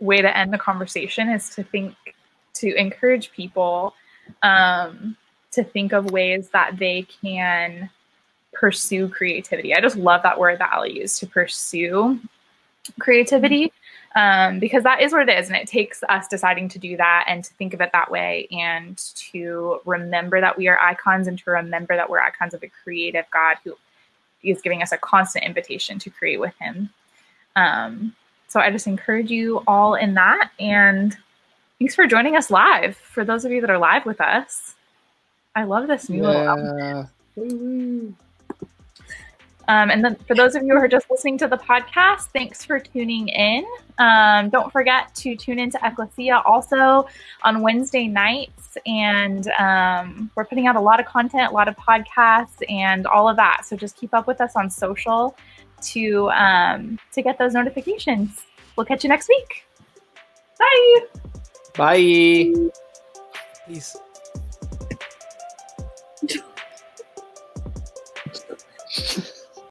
way 0.01 0.21
to 0.21 0.37
end 0.37 0.51
the 0.51 0.57
conversation 0.57 1.29
is 1.29 1.49
to 1.51 1.63
think 1.63 1.95
to 2.55 2.75
encourage 2.75 3.31
people 3.31 3.93
um, 4.43 5.15
to 5.51 5.63
think 5.63 5.93
of 5.93 6.11
ways 6.11 6.49
that 6.49 6.77
they 6.77 7.03
can 7.23 7.89
pursue 8.53 9.07
creativity. 9.07 9.73
I 9.73 9.81
just 9.81 9.95
love 9.95 10.23
that 10.23 10.39
word 10.39 10.59
that 10.59 10.73
Ali 10.73 10.97
used 10.99 11.19
to 11.19 11.27
pursue 11.27 12.19
creativity 12.99 13.71
um, 14.15 14.59
because 14.59 14.83
that 14.83 15.01
is 15.01 15.13
what 15.13 15.27
it 15.27 15.39
is. 15.39 15.47
And 15.47 15.55
it 15.55 15.67
takes 15.67 16.03
us 16.09 16.27
deciding 16.27 16.69
to 16.69 16.79
do 16.79 16.97
that 16.97 17.25
and 17.27 17.43
to 17.43 17.53
think 17.53 17.73
of 17.73 17.81
it 17.81 17.91
that 17.93 18.11
way 18.11 18.47
and 18.51 18.97
to 19.31 19.79
remember 19.85 20.41
that 20.41 20.57
we 20.57 20.67
are 20.67 20.79
icons 20.79 21.27
and 21.27 21.37
to 21.39 21.51
remember 21.51 21.95
that 21.95 22.09
we're 22.09 22.19
icons 22.19 22.53
of 22.53 22.63
a 22.63 22.71
creative 22.83 23.25
God 23.31 23.57
who 23.63 23.77
is 24.43 24.61
giving 24.61 24.81
us 24.81 24.91
a 24.91 24.97
constant 24.97 25.45
invitation 25.45 25.99
to 25.99 26.09
create 26.09 26.39
with 26.39 26.53
Him. 26.59 26.89
Um, 27.55 28.15
so 28.51 28.59
I 28.59 28.69
just 28.69 28.85
encourage 28.85 29.31
you 29.31 29.63
all 29.65 29.95
in 29.95 30.13
that. 30.15 30.51
And 30.59 31.15
thanks 31.79 31.95
for 31.95 32.05
joining 32.05 32.35
us 32.35 32.51
live. 32.51 32.97
For 32.97 33.23
those 33.23 33.45
of 33.45 33.51
you 33.53 33.61
that 33.61 33.69
are 33.69 33.77
live 33.77 34.05
with 34.05 34.19
us, 34.19 34.75
I 35.55 35.63
love 35.63 35.87
this 35.87 36.09
new 36.09 36.21
little 36.21 36.77
Yeah. 36.77 37.05
Woo-woo. 37.37 38.13
Um, 39.69 39.89
and 39.89 40.03
then 40.03 40.15
for 40.27 40.35
those 40.35 40.55
of 40.55 40.63
you 40.63 40.73
who 40.73 40.79
are 40.79 40.87
just 40.89 41.09
listening 41.09 41.37
to 41.37 41.47
the 41.47 41.55
podcast, 41.57 42.27
thanks 42.33 42.65
for 42.65 42.77
tuning 42.77 43.29
in. 43.29 43.65
Um, 43.99 44.49
don't 44.49 44.69
forget 44.69 45.15
to 45.15 45.37
tune 45.37 45.59
into 45.59 45.79
Ecclesia 45.81 46.41
also 46.45 47.07
on 47.43 47.61
Wednesday 47.61 48.09
nights. 48.09 48.77
And 48.85 49.47
um, 49.59 50.29
we're 50.35 50.43
putting 50.43 50.67
out 50.67 50.75
a 50.75 50.81
lot 50.81 50.99
of 50.99 51.05
content, 51.05 51.51
a 51.51 51.55
lot 51.55 51.69
of 51.69 51.77
podcasts, 51.77 52.69
and 52.69 53.07
all 53.07 53.29
of 53.29 53.37
that. 53.37 53.61
So 53.63 53.77
just 53.77 53.95
keep 53.95 54.13
up 54.13 54.27
with 54.27 54.41
us 54.41 54.57
on 54.57 54.69
social 54.69 55.37
to 55.81 56.29
um, 56.31 56.99
to 57.13 57.21
get 57.21 57.37
those 57.37 57.53
notifications. 57.53 58.43
We'll 58.75 58.85
catch 58.85 59.03
you 59.03 59.09
next 59.09 59.27
week. 59.29 59.65
Bye. 60.57 60.99
Bye. 61.75 62.53
Peace. 63.67 63.97